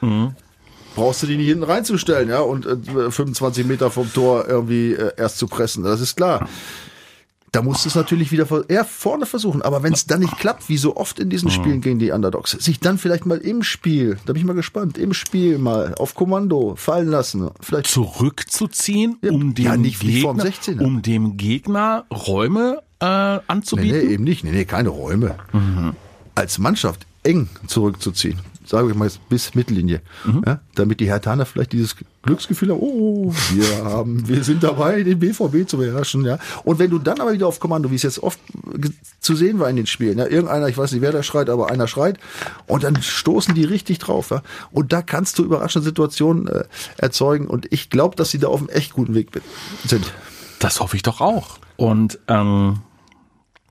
brauchst 0.95 1.21
du 1.23 1.27
die 1.27 1.37
nicht 1.37 1.47
hinten 1.47 1.63
reinzustellen, 1.63 2.27
ja, 2.29 2.39
und 2.39 2.65
äh, 2.65 3.11
25 3.11 3.65
Meter 3.67 3.91
vom 3.91 4.11
Tor 4.11 4.47
irgendwie 4.47 4.93
äh, 4.93 5.11
erst 5.15 5.37
zu 5.37 5.47
pressen. 5.47 5.83
Das 5.83 6.01
ist 6.01 6.15
klar. 6.17 6.47
Da 7.53 7.61
musst 7.61 7.85
du 7.85 7.89
es 7.89 7.95
natürlich 7.95 8.31
wieder 8.33 8.45
eher 8.69 8.83
vorne 8.83 9.25
versuchen. 9.25 9.61
Aber 9.61 9.81
wenn 9.81 9.93
es 9.93 10.05
dann 10.05 10.19
nicht 10.19 10.37
klappt, 10.37 10.67
wie 10.67 10.77
so 10.77 10.97
oft 10.97 11.17
in 11.19 11.27
Mhm. 11.27 11.29
diesen 11.29 11.49
Spielen 11.49 11.79
gegen 11.81 11.97
die 11.97 12.11
Underdogs, 12.11 12.51
sich 12.51 12.79
dann 12.81 12.97
vielleicht 12.97 13.25
mal 13.25 13.37
im 13.37 13.63
Spiel, 13.63 14.17
da 14.25 14.33
bin 14.33 14.41
ich 14.41 14.45
mal 14.45 14.53
gespannt, 14.53 14.97
im 14.97 15.13
Spiel 15.13 15.57
mal 15.57 15.95
auf 15.95 16.13
Kommando 16.13 16.75
fallen 16.75 17.07
lassen. 17.07 17.49
Vielleicht 17.61 17.87
zurückzuziehen, 17.87 19.17
Ja, 19.21 19.31
um 19.31 19.53
dem 19.55 19.65
ja, 19.65 19.75
Gegner, 19.77 20.21
vorm 20.21 20.39
16er. 20.39 20.81
um 20.83 21.01
dem 21.01 21.37
Gegner 21.37 22.05
Räume 22.11 22.81
äh, 22.99 23.35
Nee, 23.37 23.41
anzubieten. 23.47 24.05
nee, 24.07 24.13
eben 24.13 24.23
nicht. 24.23 24.43
Nee, 24.43 24.51
nee, 24.51 24.65
keine 24.65 24.89
Räume. 24.89 25.35
Als 26.35 26.57
Mannschaft 26.59 27.05
eng 27.23 27.47
zurückzuziehen. 27.67 28.39
Sage 28.67 28.89
ich 28.89 28.95
mal 28.95 29.05
jetzt 29.05 29.27
bis 29.29 29.55
Mittellinie. 29.55 30.01
Ja, 30.45 30.59
damit 30.75 30.99
die 30.99 31.07
Hertaner 31.07 31.45
vielleicht 31.45 31.71
dieses 31.71 31.95
Glücksgefühl 32.21 32.69
haben, 32.69 32.79
oh, 32.81 33.33
wir 33.51 33.83
haben, 33.85 34.27
wir 34.27 34.43
sind 34.43 34.61
dabei, 34.61 35.03
den 35.03 35.19
BVB 35.19 35.67
zu 35.67 35.77
beherrschen. 35.77 36.25
Ja. 36.25 36.37
Und 36.65 36.77
wenn 36.77 36.89
du 36.89 36.99
dann 36.99 37.21
aber 37.21 37.31
wieder 37.31 37.47
auf 37.47 37.59
Kommando, 37.59 37.89
wie 37.91 37.95
es 37.95 38.03
jetzt 38.03 38.21
oft 38.21 38.39
zu 39.21 39.35
sehen 39.35 39.59
war 39.59 39.69
in 39.69 39.77
den 39.77 39.87
Spielen, 39.87 40.17
ja, 40.17 40.25
irgendeiner, 40.25 40.67
ich 40.67 40.77
weiß 40.77 40.91
nicht, 40.91 41.01
wer 41.01 41.13
da 41.13 41.23
schreit, 41.23 41.49
aber 41.49 41.71
einer 41.71 41.87
schreit, 41.87 42.19
und 42.65 42.83
dann 42.83 43.01
stoßen 43.01 43.55
die 43.55 43.63
richtig 43.63 43.99
drauf. 43.99 44.31
Ja. 44.31 44.43
Und 44.71 44.91
da 44.91 45.01
kannst 45.01 45.39
du 45.39 45.45
überraschende 45.45 45.85
Situationen 45.85 46.47
äh, 46.47 46.65
erzeugen. 46.97 47.47
Und 47.47 47.71
ich 47.71 47.89
glaube, 47.89 48.15
dass 48.17 48.31
sie 48.31 48.39
da 48.39 48.47
auf 48.47 48.59
einem 48.59 48.69
echt 48.69 48.93
guten 48.93 49.15
Weg 49.15 49.29
sind. 49.85 50.11
Das 50.59 50.81
hoffe 50.81 50.97
ich 50.97 51.03
doch 51.03 51.21
auch. 51.21 51.59
Und 51.77 52.19
ähm, 52.27 52.81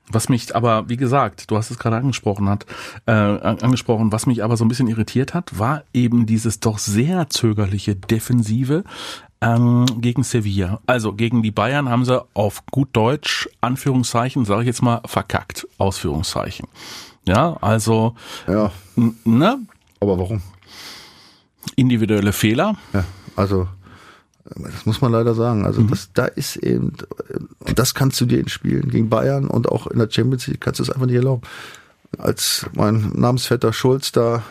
was 0.09 0.29
mich 0.29 0.55
aber, 0.55 0.87
wie 0.89 0.97
gesagt, 0.97 1.51
du 1.51 1.57
hast 1.57 1.69
es 1.71 1.77
gerade 1.79 1.97
angesprochen 1.97 2.47
hat, 2.49 2.65
äh, 3.07 3.11
an- 3.11 3.59
angesprochen, 3.59 4.11
was 4.11 4.25
mich 4.25 4.43
aber 4.43 4.55
so 4.57 4.63
ein 4.65 4.67
bisschen 4.69 4.87
irritiert 4.87 5.33
hat, 5.33 5.57
war 5.59 5.83
eben 5.93 6.25
dieses 6.25 6.59
doch 6.59 6.77
sehr 6.77 7.29
zögerliche 7.29 7.95
Defensive 7.95 8.83
ähm, 9.41 9.85
gegen 9.99 10.23
Sevilla. 10.23 10.79
Also 10.87 11.13
gegen 11.13 11.43
die 11.43 11.51
Bayern 11.51 11.89
haben 11.89 12.05
sie 12.05 12.25
auf 12.33 12.65
gut 12.71 12.89
Deutsch, 12.93 13.47
Anführungszeichen, 13.61 14.45
sage 14.45 14.61
ich 14.61 14.67
jetzt 14.67 14.81
mal, 14.81 15.01
verkackt, 15.05 15.67
Ausführungszeichen. 15.77 16.67
Ja, 17.27 17.57
also 17.61 18.15
Ja, 18.47 18.71
ne, 18.95 19.59
aber 19.99 20.17
warum? 20.17 20.41
individuelle 21.75 22.33
Fehler. 22.33 22.75
Ja, 22.93 23.03
also 23.35 23.67
das 24.55 24.85
muss 24.85 25.01
man 25.01 25.11
leider 25.11 25.33
sagen. 25.35 25.65
Also 25.65 25.81
Mhm. 25.81 25.89
das, 25.89 26.09
da 26.13 26.25
ist 26.25 26.55
eben, 26.57 26.93
und 27.59 27.77
das 27.79 27.93
kannst 27.93 28.19
du 28.21 28.25
dir 28.25 28.39
in 28.39 28.47
Spielen 28.47 28.89
gegen 28.89 29.09
Bayern 29.09 29.47
und 29.47 29.69
auch 29.69 29.87
in 29.87 29.99
der 29.99 30.09
Champions 30.09 30.47
League 30.47 30.61
kannst 30.61 30.79
du 30.79 30.83
es 30.83 30.89
einfach 30.89 31.05
nicht 31.07 31.15
erlauben. 31.15 31.41
Als 32.17 32.65
mein 32.73 33.11
Namensvetter 33.15 33.73
Schulz 33.73 34.11
da 34.11 34.43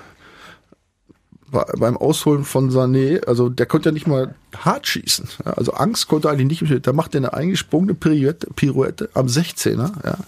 bei- 1.51 1.65
beim 1.79 1.97
Ausholen 1.97 2.45
von 2.45 2.71
Sané, 2.71 3.25
also 3.27 3.49
der 3.49 3.67
konnte 3.67 3.89
ja 3.89 3.93
nicht 3.93 4.07
mal 4.07 4.35
hart 4.59 4.87
schießen. 4.87 5.29
Also 5.45 5.73
Angst 5.73 6.09
konnte 6.09 6.29
eigentlich 6.29 6.61
nicht. 6.61 6.87
Da 6.87 6.93
macht 6.93 7.15
er 7.15 7.19
eine 7.21 7.33
eingesprungene 7.35 7.95
Pirouette, 7.95 8.49
Pirouette 8.55 9.09
am 9.15 9.27
16er. 9.29 9.93
Ja. 10.05 10.19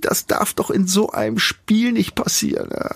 Das 0.00 0.26
darf 0.26 0.54
doch 0.54 0.70
in 0.70 0.86
so 0.86 1.10
einem 1.10 1.38
Spiel 1.38 1.92
nicht 1.92 2.14
passieren. 2.14 2.68
Ja. 2.72 2.90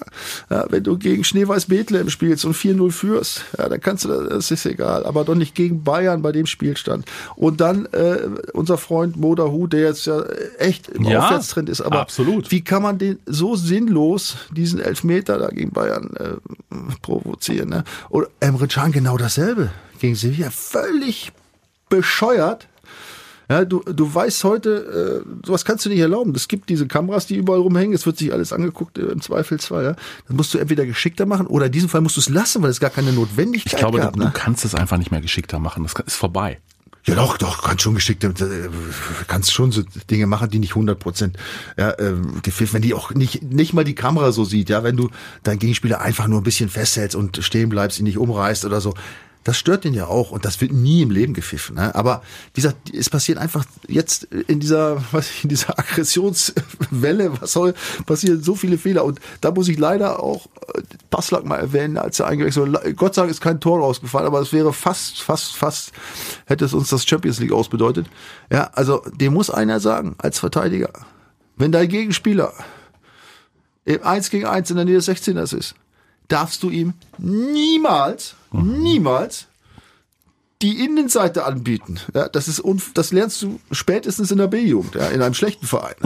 Ja, 0.51 0.67
wenn 0.71 0.83
du 0.83 0.99
gegen 0.99 1.25
Schneeweiß 1.25 1.67
Bethlehem 1.67 2.11
spielst 2.11 2.45
und 2.45 2.57
4-0 2.57 2.91
führst, 2.91 3.45
ja, 3.59 3.69
dann 3.69 3.81
kannst 3.81 4.05
du 4.05 4.09
das, 4.09 4.29
das 4.29 4.51
ist 4.51 4.67
egal. 4.67 5.05
Aber 5.07 5.25
doch 5.25 5.35
nicht 5.35 5.55
gegen 5.55 5.85
Bayern 5.85 6.23
bei 6.23 6.33
dem 6.33 6.47
Spielstand. 6.47 7.07
Und 7.37 7.61
dann 7.61 7.87
äh, 7.87 8.29
unser 8.53 8.79
Freund 8.79 9.17
Modahu, 9.17 9.67
der 9.67 9.81
jetzt 9.81 10.07
ja 10.07 10.23
echt 10.59 10.89
im 10.89 11.05
Ja, 11.05 11.25
Aufwärtstrend 11.25 11.69
ist. 11.69 11.81
Aber 11.81 12.01
absolut. 12.01 12.51
wie 12.51 12.63
kann 12.63 12.83
man 12.83 12.99
den 12.99 13.19
so 13.27 13.57
sinnlos, 13.57 14.37
diesen 14.51 14.81
Elfmeter 14.81 15.39
da 15.39 15.49
gegen 15.49 15.71
Bayern 15.71 16.15
äh, 16.17 16.75
provozieren? 17.03 17.69
Ne? 17.69 17.85
Oder 18.11 18.29
Emre 18.41 18.69
Can 18.69 18.93
genau 18.93 19.17
dasselbe 19.17 19.71
gegen 19.99 20.15
Sevilla. 20.15 20.51
Völlig 20.51 21.33
bescheuert. 21.89 22.69
Ja, 23.49 23.65
du, 23.65 23.81
du 23.81 24.15
weißt 24.15 24.45
heute, 24.45 25.25
äh, 25.25 25.47
sowas 25.47 25.65
kannst 25.65 25.85
du 25.85 25.91
nicht 25.91 25.99
erlauben. 26.01 26.33
Es 26.35 26.49
gibt 26.49 26.69
diese 26.71 26.87
Kameras, 26.87 27.27
die 27.27 27.37
überall 27.37 27.61
rumhängen. 27.61 27.95
Es 27.95 28.07
wird 28.07 28.17
sich 28.19 28.33
alles 28.33 28.53
angeguckt, 28.53 28.99
äh, 28.99 29.03
im 29.03 29.21
Zweifelsfall. 29.21 29.85
Ja. 29.85 29.93
Das 30.27 30.37
musst 30.37 30.55
du 30.55 30.59
entweder 30.59 30.87
geschickter 30.87 31.27
machen 31.27 31.47
oder 31.47 31.67
in 31.67 31.73
diesem 31.73 31.89
Fall 31.89 32.01
musst 32.01 32.17
du 32.17 32.21
es 32.21 32.29
lassen, 32.29 32.63
weil 32.63 32.71
es 32.71 32.81
gar 32.81 32.91
keine 32.91 33.13
Notwendigkeit 33.13 33.73
Ich 33.73 33.79
glaube, 33.79 33.99
gab. 33.99 34.15
du, 34.15 34.21
ne? 34.21 34.27
du 34.27 34.31
kannst 34.33 34.65
es 34.65 34.75
einfach 34.75 34.97
nicht 34.97 35.11
mehr 35.11 35.21
geschickter 35.21 35.59
machen. 35.59 35.83
Das 35.83 35.95
ist 36.07 36.17
vorbei. 36.17 36.59
Ja, 37.07 37.15
doch, 37.17 37.37
doch, 37.37 37.63
kannst 37.63 37.83
schon 37.83 37.95
geschickt, 37.95 38.25
äh, 38.25 38.33
kannst 39.27 39.53
schon 39.53 39.73
so 39.73 39.83
Dinge 40.11 40.27
machen, 40.27 40.49
die 40.49 40.59
nicht 40.59 40.71
100 40.71 40.99
Prozent, 40.99 41.37
ja, 41.77 41.91
äh, 41.91 42.15
wenn 42.15 42.81
die 42.81 42.95
auch 42.95 43.11
nicht, 43.11 43.43
nicht 43.43 43.75
mal 43.75 43.85
die 43.85 43.95
Kamera 43.95 44.33
so 44.33 44.45
sieht, 44.45 44.71
ja, 44.71 44.83
wenn 44.85 44.97
du 44.97 45.11
deinen 45.43 45.59
Gegenspieler 45.59 46.01
einfach 46.01 46.29
nur 46.29 46.41
ein 46.41 46.45
bisschen 46.45 46.71
festhältst 46.71 47.15
und 47.15 47.45
stehen 47.45 47.69
bleibst, 47.69 47.99
ihn 47.99 48.05
nicht 48.05 48.17
umreißt 48.17 48.65
oder 48.65 48.81
so, 48.81 48.95
das 49.45 49.59
stört 49.59 49.85
den 49.85 49.93
ja 49.93 50.07
auch 50.07 50.31
und 50.31 50.47
das 50.47 50.61
wird 50.61 50.73
nie 50.73 51.03
im 51.03 51.11
Leben 51.11 51.35
gepfiffen. 51.35 51.77
Ne? 51.77 51.95
Aber 51.95 52.23
wie 52.55 52.63
gesagt, 52.63 52.93
es 52.93 53.11
passiert 53.11 53.39
einfach 53.39 53.65
jetzt 53.87 54.25
in 54.25 54.59
dieser, 54.59 55.05
was 55.13 55.31
in 55.43 55.51
dieser 55.51 55.79
Aggressionswelle, 55.79 57.41
was 57.41 57.53
soll 57.53 57.75
passieren, 58.07 58.43
so 58.43 58.55
viele 58.55 58.79
Fehler. 58.79 59.05
Und 59.05 59.21
da 59.43 59.51
muss 59.51 59.69
ich 59.69 59.79
leider 59.79 60.21
auch 60.21 60.47
äh, 60.75 60.81
Passlack 61.11 61.45
mal 61.45 61.59
erwähnen, 61.59 61.99
als 61.99 62.19
er 62.21 62.27
eingewechselt 62.27 62.73
wurde. 62.73 62.95
Gott 62.95 63.15
sei 63.15 63.23
Dank 63.23 63.31
ist 63.31 63.43
kein 63.43 63.61
Tor 63.61 63.81
rausgefallen, 63.81 64.27
aber 64.27 64.41
es 64.41 64.53
wäre 64.53 64.73
fast, 64.73 65.21
fast, 65.21 65.55
fast, 65.57 65.93
hätte 66.47 66.65
es 66.65 66.73
uns 66.73 66.89
das 66.89 67.07
Champions 67.07 67.39
League 67.39 67.53
ausbedeutet. 67.53 68.07
Ja, 68.51 68.71
also 68.73 69.03
dem 69.13 69.35
muss 69.35 69.51
einer 69.51 69.79
sagen, 69.79 70.17
als 70.19 70.39
Verteidiger, 70.39 70.91
wenn 71.57 71.71
dein 71.71 71.89
Gegenspieler 71.89 72.55
im 73.85 74.03
1 74.03 74.31
gegen 74.31 74.47
1 74.47 74.71
in 74.71 74.77
der 74.77 74.87
Nähe 74.87 74.97
des 74.97 75.09
16ers 75.09 75.55
ist, 75.55 75.75
darfst 76.29 76.63
du 76.63 76.71
ihm 76.71 76.95
niemals, 77.19 78.35
mhm. 78.53 78.83
niemals 78.83 79.47
die 80.63 80.83
Innenseite 80.83 81.45
anbieten. 81.45 82.01
Ja, 82.15 82.29
das 82.29 82.49
ist 82.49 82.63
das 82.95 83.13
lernst 83.13 83.43
du 83.43 83.61
spätestens 83.71 84.31
in 84.31 84.39
der 84.39 84.47
B-Jugend, 84.47 84.95
ja, 84.95 85.09
in 85.09 85.21
einem 85.21 85.35
schlechten 85.35 85.67
Verein. 85.67 85.97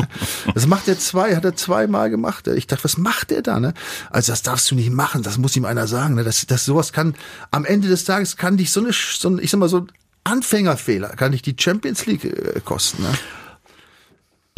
Das 0.55 0.67
macht 0.67 0.89
er 0.89 0.99
zwei, 0.99 1.37
hat 1.37 1.45
er 1.45 1.55
zweimal 1.55 2.11
gemacht. 2.11 2.49
Ich 2.49 2.67
dachte, 2.67 2.83
was 2.85 2.99
macht 2.99 3.31
er 3.31 3.43
da? 3.43 3.61
Ne? 3.61 3.75
Also 4.11 4.33
das 4.33 4.43
darfst 4.43 4.69
du 4.71 4.75
nicht 4.75 4.91
machen. 4.91 5.23
Das 5.23 5.39
muss 5.39 5.55
ihm 5.55 5.65
einer 5.65 5.87
sagen. 5.87 6.17
Ne? 6.17 6.25
Das, 6.25 6.45
das 6.47 6.65
sowas 6.65 6.93
kann 6.93 7.15
am 7.53 7.65
Ende 7.65 7.87
des 7.87 8.05
Tages 8.05 8.37
kann 8.37 8.57
dich 8.57 8.73
so 8.73 8.81
eine, 8.81 8.91
so 8.93 9.29
ein, 9.29 9.39
ich 9.39 9.51
sag 9.51 9.61
mal 9.61 9.69
so 9.69 9.79
ein 9.79 9.93
Anfängerfehler 10.25 11.11
kann 11.11 11.33
dich 11.33 11.43
die 11.43 11.57
Champions 11.59 12.07
League 12.07 12.25
äh, 12.25 12.61
kosten. 12.65 13.03
Ne? 13.03 13.11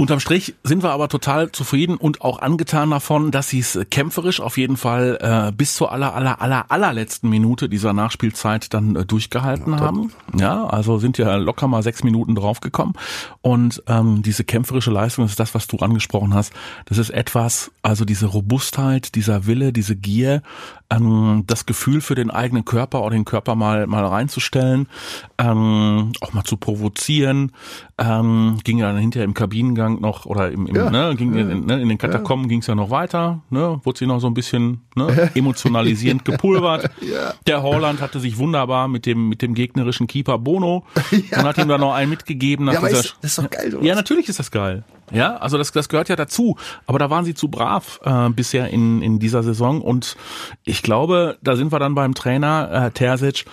Unterm 0.00 0.18
Strich 0.18 0.54
sind 0.64 0.82
wir 0.82 0.92
aber 0.92 1.08
total 1.08 1.52
zufrieden 1.52 1.98
und 1.98 2.22
auch 2.22 2.38
angetan 2.38 2.88
davon, 2.88 3.30
dass 3.30 3.50
sie 3.50 3.58
es 3.58 3.78
kämpferisch 3.90 4.40
auf 4.40 4.56
jeden 4.56 4.78
Fall 4.78 5.18
äh, 5.20 5.52
bis 5.52 5.74
zur 5.74 5.92
aller 5.92 6.14
aller 6.14 6.40
aller 6.40 6.70
allerletzten 6.70 7.28
Minute 7.28 7.68
dieser 7.68 7.92
Nachspielzeit 7.92 8.72
dann 8.72 8.96
äh, 8.96 9.04
durchgehalten 9.04 9.74
ja, 9.74 9.80
haben. 9.80 10.10
Ja, 10.34 10.64
also 10.64 10.96
sind 10.96 11.18
ja 11.18 11.36
locker 11.36 11.68
mal 11.68 11.82
sechs 11.82 12.02
Minuten 12.02 12.34
draufgekommen 12.34 12.94
und 13.42 13.82
ähm, 13.88 14.22
diese 14.22 14.42
kämpferische 14.42 14.90
Leistung 14.90 15.26
das 15.26 15.32
ist 15.32 15.40
das, 15.40 15.54
was 15.54 15.66
du 15.66 15.76
angesprochen 15.76 16.32
hast. 16.32 16.54
Das 16.86 16.96
ist 16.96 17.10
etwas, 17.10 17.70
also 17.82 18.06
diese 18.06 18.24
Robustheit, 18.24 19.14
dieser 19.16 19.44
Wille, 19.44 19.70
diese 19.70 19.96
Gier, 19.96 20.40
ähm, 20.90 21.44
das 21.46 21.66
Gefühl 21.66 22.00
für 22.00 22.14
den 22.14 22.30
eigenen 22.30 22.64
Körper 22.64 23.02
oder 23.02 23.14
den 23.14 23.24
Körper 23.24 23.54
mal 23.54 23.86
mal 23.86 24.04
reinzustellen, 24.04 24.88
ähm, 25.38 26.12
auch 26.20 26.32
mal 26.32 26.44
zu 26.44 26.56
provozieren, 26.56 27.52
ähm, 27.98 28.58
ging 28.64 28.78
ja 28.78 28.92
dann 28.92 29.00
hinterher 29.00 29.24
im 29.24 29.34
Kabinengang 29.34 30.00
noch 30.00 30.26
oder 30.26 30.50
im, 30.50 30.66
im 30.66 30.74
ja, 30.74 30.90
ne, 30.90 31.14
ging 31.16 31.34
ja, 31.34 31.42
in, 31.42 31.66
ne, 31.66 31.80
in 31.80 31.88
den 31.88 31.98
Katakomben 31.98 32.46
ja. 32.46 32.48
ging 32.48 32.60
es 32.60 32.66
ja 32.66 32.74
noch 32.74 32.90
weiter, 32.90 33.40
ne, 33.50 33.80
wurde 33.84 33.98
sie 33.98 34.06
noch 34.06 34.20
so 34.20 34.26
ein 34.26 34.34
bisschen 34.34 34.82
ne, 34.96 35.30
emotionalisierend 35.34 36.24
gepulvert. 36.24 36.90
Ja. 37.00 37.34
Der 37.46 37.62
Holland 37.62 38.00
hatte 38.00 38.20
sich 38.20 38.38
wunderbar 38.38 38.88
mit 38.88 39.06
dem 39.06 39.28
mit 39.28 39.42
dem 39.42 39.54
gegnerischen 39.54 40.06
Keeper 40.06 40.38
Bono 40.38 40.84
ja. 41.30 41.40
und 41.40 41.44
hat 41.44 41.58
ihm 41.58 41.68
dann 41.68 41.80
noch 41.80 41.94
einen 41.94 42.10
mitgegeben. 42.10 42.66
Nach 42.66 42.74
ja, 42.74 42.80
dieser, 42.80 43.00
ist, 43.00 43.16
das 43.20 43.30
ist 43.30 43.38
doch 43.38 43.50
geil. 43.50 43.74
Oder? 43.74 43.84
Ja, 43.84 43.94
natürlich 43.94 44.28
ist 44.28 44.38
das 44.38 44.50
geil. 44.50 44.84
Ja, 45.12 45.36
also 45.36 45.58
das, 45.58 45.72
das 45.72 45.88
gehört 45.88 46.08
ja 46.08 46.16
dazu. 46.16 46.56
Aber 46.86 46.98
da 46.98 47.10
waren 47.10 47.24
sie 47.24 47.34
zu 47.34 47.48
brav 47.48 48.00
äh, 48.04 48.30
bisher 48.30 48.68
in, 48.68 49.02
in 49.02 49.18
dieser 49.18 49.42
Saison. 49.42 49.80
Und 49.82 50.16
ich 50.64 50.79
glaube, 50.82 51.38
da 51.42 51.56
sind 51.56 51.72
wir 51.72 51.78
dann 51.78 51.94
beim 51.94 52.14
Trainer 52.14 52.86
äh, 52.86 52.90
Terzic. 52.90 53.44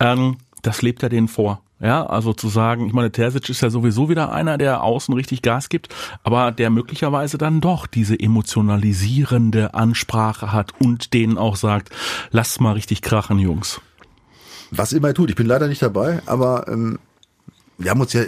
Ähm, 0.00 0.38
das 0.62 0.82
lebt 0.82 1.02
er 1.02 1.08
denen 1.08 1.28
vor. 1.28 1.60
Ja, 1.80 2.06
also 2.06 2.32
zu 2.32 2.48
sagen, 2.48 2.86
ich 2.86 2.92
meine, 2.92 3.10
Terzic 3.10 3.48
ist 3.50 3.60
ja 3.60 3.68
sowieso 3.68 4.08
wieder 4.08 4.32
einer, 4.32 4.56
der 4.56 4.82
außen 4.82 5.12
richtig 5.12 5.42
Gas 5.42 5.68
gibt, 5.68 5.94
aber 6.22 6.52
der 6.52 6.70
möglicherweise 6.70 7.36
dann 7.36 7.60
doch 7.60 7.86
diese 7.86 8.18
emotionalisierende 8.18 9.74
Ansprache 9.74 10.52
hat 10.52 10.72
und 10.80 11.12
denen 11.12 11.36
auch 11.36 11.56
sagt, 11.56 11.90
lasst 12.30 12.60
mal 12.60 12.72
richtig 12.72 13.02
krachen, 13.02 13.38
Jungs. 13.38 13.80
Was 14.70 14.92
immer 14.92 15.08
er 15.08 15.14
tut, 15.14 15.30
ich 15.30 15.36
bin 15.36 15.46
leider 15.46 15.68
nicht 15.68 15.82
dabei, 15.82 16.22
aber 16.26 16.68
ähm, 16.68 16.98
wir 17.76 17.90
haben 17.90 18.00
uns 18.00 18.12
ja 18.12 18.22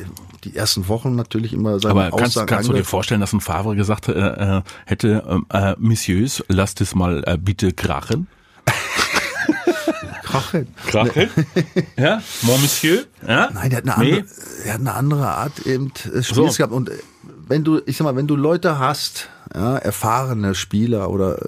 die 0.44 0.54
ersten 0.54 0.88
Wochen 0.88 1.14
natürlich 1.14 1.52
immer 1.52 1.78
seine 1.78 1.92
Aber 1.92 2.10
kannst, 2.10 2.36
Aussagen 2.36 2.46
kannst 2.48 2.68
du 2.68 2.72
dir 2.72 2.84
vorstellen, 2.84 3.20
dass 3.20 3.32
ein 3.32 3.40
Favre 3.40 3.74
gesagt 3.74 4.08
äh, 4.08 4.12
äh 4.12 4.62
hätte, 4.84 5.42
äh, 5.50 5.70
äh, 5.70 5.76
Messieurs, 5.78 6.44
lasst 6.48 6.80
es 6.80 6.94
mal 6.94 7.22
äh, 7.26 7.38
bitte 7.38 7.72
krachen? 7.72 8.28
Krachen? 10.40 10.68
Krachen? 10.86 11.28
ja? 11.96 12.22
Mon 12.42 12.60
Monsieur? 12.60 13.04
Ja? 13.26 13.50
Nein, 13.52 13.70
der 13.70 13.78
hat 13.78 13.84
eine, 13.84 13.96
andere, 13.96 14.24
der 14.64 14.74
hat 14.74 14.80
eine 14.80 14.94
andere 14.94 15.28
Art 15.28 15.66
eben 15.66 15.92
des 16.04 16.28
Spiels 16.28 16.54
so. 16.54 16.56
gehabt 16.58 16.72
und 16.72 16.90
äh, 16.90 16.98
wenn 17.48 17.64
du, 17.64 17.80
ich 17.86 17.96
sag 17.96 18.04
mal, 18.04 18.16
wenn 18.16 18.26
du 18.26 18.36
Leute 18.36 18.78
hast, 18.78 19.28
ja, 19.54 19.76
erfahrene 19.76 20.54
Spieler 20.54 21.10
oder 21.10 21.38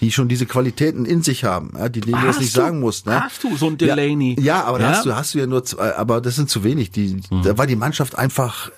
die 0.00 0.12
schon 0.12 0.28
diese 0.28 0.46
Qualitäten 0.46 1.04
in 1.04 1.22
sich 1.22 1.44
haben, 1.44 1.72
ja, 1.76 1.88
die 1.88 2.00
denen 2.00 2.20
du 2.20 2.26
das 2.26 2.38
nicht 2.38 2.56
du, 2.56 2.60
sagen 2.60 2.80
musst. 2.80 3.06
Ne? 3.06 3.22
Hast 3.22 3.42
du 3.44 3.56
so 3.56 3.66
ein 3.66 3.76
Delaney? 3.76 4.36
Ja, 4.38 4.44
ja 4.44 4.64
aber 4.64 4.80
ja? 4.80 4.88
hast 4.90 5.04
du 5.04 5.14
hast 5.14 5.34
du 5.34 5.38
ja 5.38 5.46
nur, 5.46 5.64
zwei, 5.64 5.94
aber 5.94 6.20
das 6.20 6.36
sind 6.36 6.48
zu 6.48 6.64
wenig. 6.64 6.90
Die, 6.90 7.20
mhm. 7.30 7.42
da 7.42 7.58
war 7.58 7.66
die 7.66 7.76
Mannschaft 7.76 8.16
einfach 8.16 8.70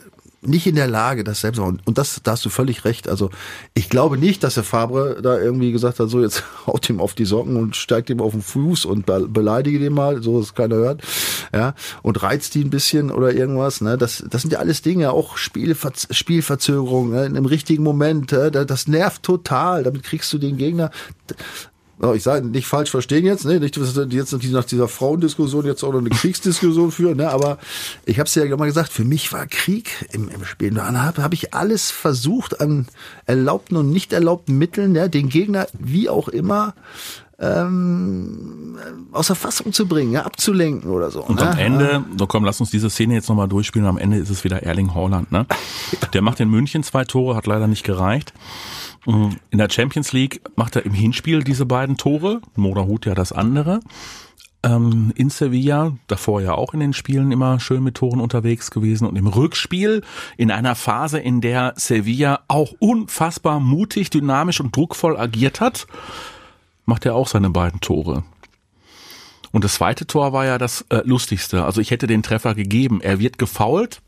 nicht 0.44 0.66
in 0.66 0.75
der 0.75 0.88
Lage, 0.88 1.22
das 1.22 1.40
selbst 1.40 1.58
und, 1.61 1.87
und 1.87 1.99
das, 1.99 2.20
da 2.22 2.32
hast 2.32 2.44
du 2.44 2.50
völlig 2.50 2.84
recht. 2.84 3.08
Also 3.08 3.30
ich 3.75 3.88
glaube 3.88 4.18
nicht, 4.18 4.42
dass 4.42 4.54
der 4.54 4.64
Fabre 4.64 5.20
da 5.22 5.38
irgendwie 5.38 5.70
gesagt 5.70 6.00
hat, 6.00 6.08
so 6.08 6.20
jetzt 6.20 6.44
haut 6.66 6.88
ihm 6.90 7.00
auf 7.00 7.14
die 7.14 7.25
Socken 7.25 7.56
und 7.56 7.76
steigt 7.76 8.11
ihm 8.11 8.20
auf 8.20 8.32
den 8.32 8.42
Fuß 8.42 8.84
und 8.84 9.06
beleidige 9.06 9.78
den 9.78 9.92
mal, 9.92 10.22
so 10.22 10.40
dass 10.40 10.54
keiner 10.54 10.76
hört, 10.76 11.02
ja 11.54 11.75
und 12.02 12.22
reizt 12.22 12.56
ihn 12.56 12.66
ein 12.66 12.70
bisschen 12.70 13.11
oder 13.11 13.32
irgendwas. 13.32 13.80
Ne, 13.80 13.96
das, 13.96 14.25
das 14.28 14.42
sind 14.42 14.52
ja 14.52 14.58
alles 14.58 14.82
Dinge, 14.82 15.12
auch 15.12 15.37
Spielver 15.37 15.92
Spielverzögerung 16.11 17.11
ne, 17.11 17.22
einem 17.22 17.46
richtigen 17.46 17.84
Moment. 17.84 18.32
Ja, 18.32 18.50
das 18.50 18.88
nervt 18.88 19.22
total. 19.22 19.84
Damit 19.84 20.02
kriegst 20.02 20.32
du 20.32 20.38
den 20.38 20.56
Gegner 20.56 20.90
ich 22.14 22.23
sage 22.25 22.47
nicht 22.47 22.66
falsch 22.66 22.90
verstehen 22.90 23.25
jetzt, 23.25 23.44
ne? 23.44 23.61
nicht, 23.61 23.76
dass 23.76 23.94
wir 23.94 24.06
jetzt 24.06 24.32
nach 24.32 24.64
dieser 24.64 24.88
Frauendiskussion 24.88 25.64
jetzt 25.66 25.85
auch 25.85 25.92
noch 25.92 26.00
eine 26.00 26.11
Kriegsdiskussion 26.11 26.90
führen, 26.90 27.18
ne? 27.18 27.30
aber 27.30 27.59
ich 28.04 28.18
habe 28.18 28.26
es 28.26 28.35
ja 28.35 28.44
mal 28.56 28.66
gesagt, 28.66 28.92
für 28.92 29.04
mich 29.04 29.32
war 29.32 29.47
Krieg 29.47 30.09
im, 30.12 30.28
im 30.28 30.44
Spiel. 30.44 30.73
Da 30.73 30.92
habe 30.92 31.23
hab 31.23 31.32
ich 31.32 31.54
alles 31.54 31.92
versucht 31.92 32.61
an 32.61 32.87
erlaubten 33.26 33.76
und 33.76 33.90
nicht 33.90 34.12
erlaubten 34.12 34.59
Mitteln, 34.59 34.97
ja, 34.97 35.06
den 35.06 35.28
Gegner 35.28 35.68
wie 35.78 36.09
auch 36.09 36.28
immer 36.28 36.75
ähm, 37.38 38.78
aus 39.12 39.26
der 39.26 39.37
Fassung 39.37 39.73
zu 39.73 39.87
bringen, 39.87 40.12
ja, 40.12 40.23
abzulenken 40.23 40.90
oder 40.90 41.11
so. 41.11 41.23
Und 41.23 41.40
ne? 41.40 41.50
am 41.50 41.59
Ende, 41.59 42.04
so 42.16 42.26
komm, 42.26 42.44
lass 42.44 42.61
uns 42.61 42.71
diese 42.71 42.88
Szene 42.88 43.14
jetzt 43.14 43.28
nochmal 43.28 43.49
durchspielen, 43.49 43.87
am 43.87 43.99
Ende 43.99 44.18
ist 44.18 44.30
es 44.30 44.44
wieder 44.44 44.62
Erling 44.62 44.94
Haaland, 44.94 45.32
ne? 45.32 45.47
Der 46.12 46.23
macht 46.23 46.40
in 46.40 46.49
München 46.49 46.82
zwei 46.82 47.04
Tore, 47.04 47.37
hat 47.37 47.47
leider 47.47 47.66
nicht 47.66 47.85
gereicht. 47.85 48.32
In 49.04 49.59
der 49.59 49.68
Champions 49.68 50.12
League 50.12 50.42
macht 50.54 50.76
er 50.76 50.87
im 50.87 50.92
Hinspiel 50.92 51.42
diese 51.42 51.66
beiden 51.66 51.97
Tore, 51.97 52.40
Moderhut 52.54 53.06
ja 53.06 53.14
das 53.14 53.32
andere. 53.32 53.80
Ähm, 54.64 55.12
in 55.16 55.28
Sevilla, 55.28 55.97
davor 56.06 56.40
ja 56.40 56.54
auch 56.54 56.73
in 56.73 56.78
den 56.78 56.92
Spielen 56.92 57.32
immer 57.32 57.59
schön 57.59 57.82
mit 57.82 57.97
Toren 57.97 58.21
unterwegs 58.21 58.71
gewesen 58.71 59.09
und 59.09 59.16
im 59.16 59.26
Rückspiel 59.26 60.02
in 60.37 60.52
einer 60.52 60.76
Phase, 60.76 61.18
in 61.18 61.40
der 61.40 61.75
Sevilla 61.76 62.42
auch 62.47 62.73
unfassbar 62.78 63.59
mutig, 63.59 64.11
dynamisch 64.11 64.61
und 64.61 64.76
druckvoll 64.76 65.18
agiert 65.18 65.61
hat, 65.61 65.88
macht 66.85 67.04
er 67.04 67.16
auch 67.16 67.26
seine 67.26 67.50
beiden 67.50 67.80
Tore. 67.80 68.23
Und 69.50 69.64
das 69.64 69.75
zweite 69.75 70.06
Tor 70.06 70.32
war 70.32 70.47
ja 70.47 70.59
das 70.59 70.82
äh, 70.90 71.02
lustigste. 71.04 71.64
Also 71.64 71.80
ich 71.80 71.90
hätte 71.90 72.06
den 72.06 72.23
Treffer 72.23 72.54
gegeben. 72.54 73.00
Er 73.00 73.18
wird 73.18 73.38
gefault 73.38 74.00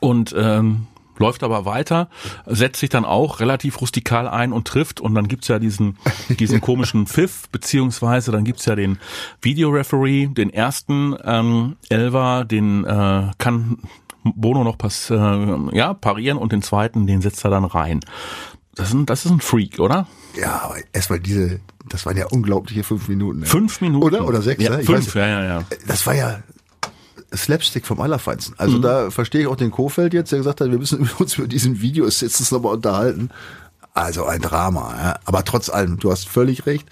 und 0.00 0.34
ähm, 0.36 0.86
läuft 1.22 1.44
aber 1.44 1.64
weiter, 1.64 2.08
setzt 2.46 2.80
sich 2.80 2.90
dann 2.90 3.04
auch 3.04 3.40
relativ 3.40 3.80
rustikal 3.80 4.28
ein 4.28 4.52
und 4.52 4.66
trifft 4.66 5.00
und 5.00 5.14
dann 5.14 5.28
gibt's 5.28 5.48
ja 5.48 5.58
diesen, 5.58 5.96
diesen 6.28 6.60
komischen 6.60 7.06
Pfiff, 7.06 7.48
beziehungsweise 7.50 8.32
dann 8.32 8.44
gibt's 8.44 8.66
ja 8.66 8.74
den 8.74 8.98
Videoreferee, 9.40 10.26
den 10.26 10.50
ersten 10.50 11.16
ähm, 11.24 11.76
Elver, 11.88 12.44
den 12.44 12.84
äh, 12.84 13.30
kann 13.38 13.78
Bono 14.24 14.64
noch 14.64 14.78
pass, 14.78 15.10
äh, 15.10 15.16
ja, 15.72 15.94
parieren 15.94 16.38
und 16.38 16.52
den 16.52 16.62
zweiten, 16.62 17.06
den 17.06 17.22
setzt 17.22 17.44
er 17.44 17.50
dann 17.50 17.64
rein. 17.64 18.00
Das 18.74 18.88
ist 18.88 18.94
ein, 18.94 19.06
das 19.06 19.24
ist 19.24 19.30
ein 19.30 19.40
Freak, 19.40 19.78
oder? 19.78 20.06
Ja, 20.34 20.62
aber 20.62 20.76
erstmal 20.92 21.20
diese, 21.20 21.60
das 21.88 22.06
waren 22.06 22.16
ja 22.16 22.26
unglaubliche 22.26 22.84
fünf 22.84 23.08
Minuten. 23.08 23.40
Ne? 23.40 23.46
Fünf 23.46 23.80
Minuten. 23.80 24.04
Oder? 24.04 24.26
Oder 24.26 24.42
sechs, 24.42 24.62
ja, 24.62 24.70
ne? 24.70 24.82
Fünf, 24.82 25.14
weiß, 25.14 25.14
ja, 25.14 25.26
ja, 25.28 25.44
ja. 25.44 25.64
Das 25.86 26.06
war 26.06 26.14
ja 26.14 26.42
Slapstick 27.36 27.86
vom 27.86 28.00
Allerfeinsten. 28.00 28.54
Also 28.58 28.78
mhm. 28.78 28.82
da 28.82 29.10
verstehe 29.10 29.42
ich 29.42 29.46
auch 29.46 29.56
den 29.56 29.70
Kofeld 29.70 30.14
jetzt, 30.14 30.32
der 30.32 30.38
gesagt 30.38 30.60
hat, 30.60 30.70
wir 30.70 30.78
müssen 30.78 31.08
uns 31.18 31.38
über 31.38 31.48
diesen 31.48 31.80
Videos 31.80 32.20
jetzt 32.20 32.52
nochmal 32.52 32.74
unterhalten. 32.74 33.30
Also 33.94 34.24
ein 34.24 34.40
Drama. 34.40 34.94
Ja. 34.96 35.20
Aber 35.24 35.44
trotz 35.44 35.68
allem, 35.68 35.98
du 35.98 36.10
hast 36.10 36.28
völlig 36.28 36.66
recht 36.66 36.86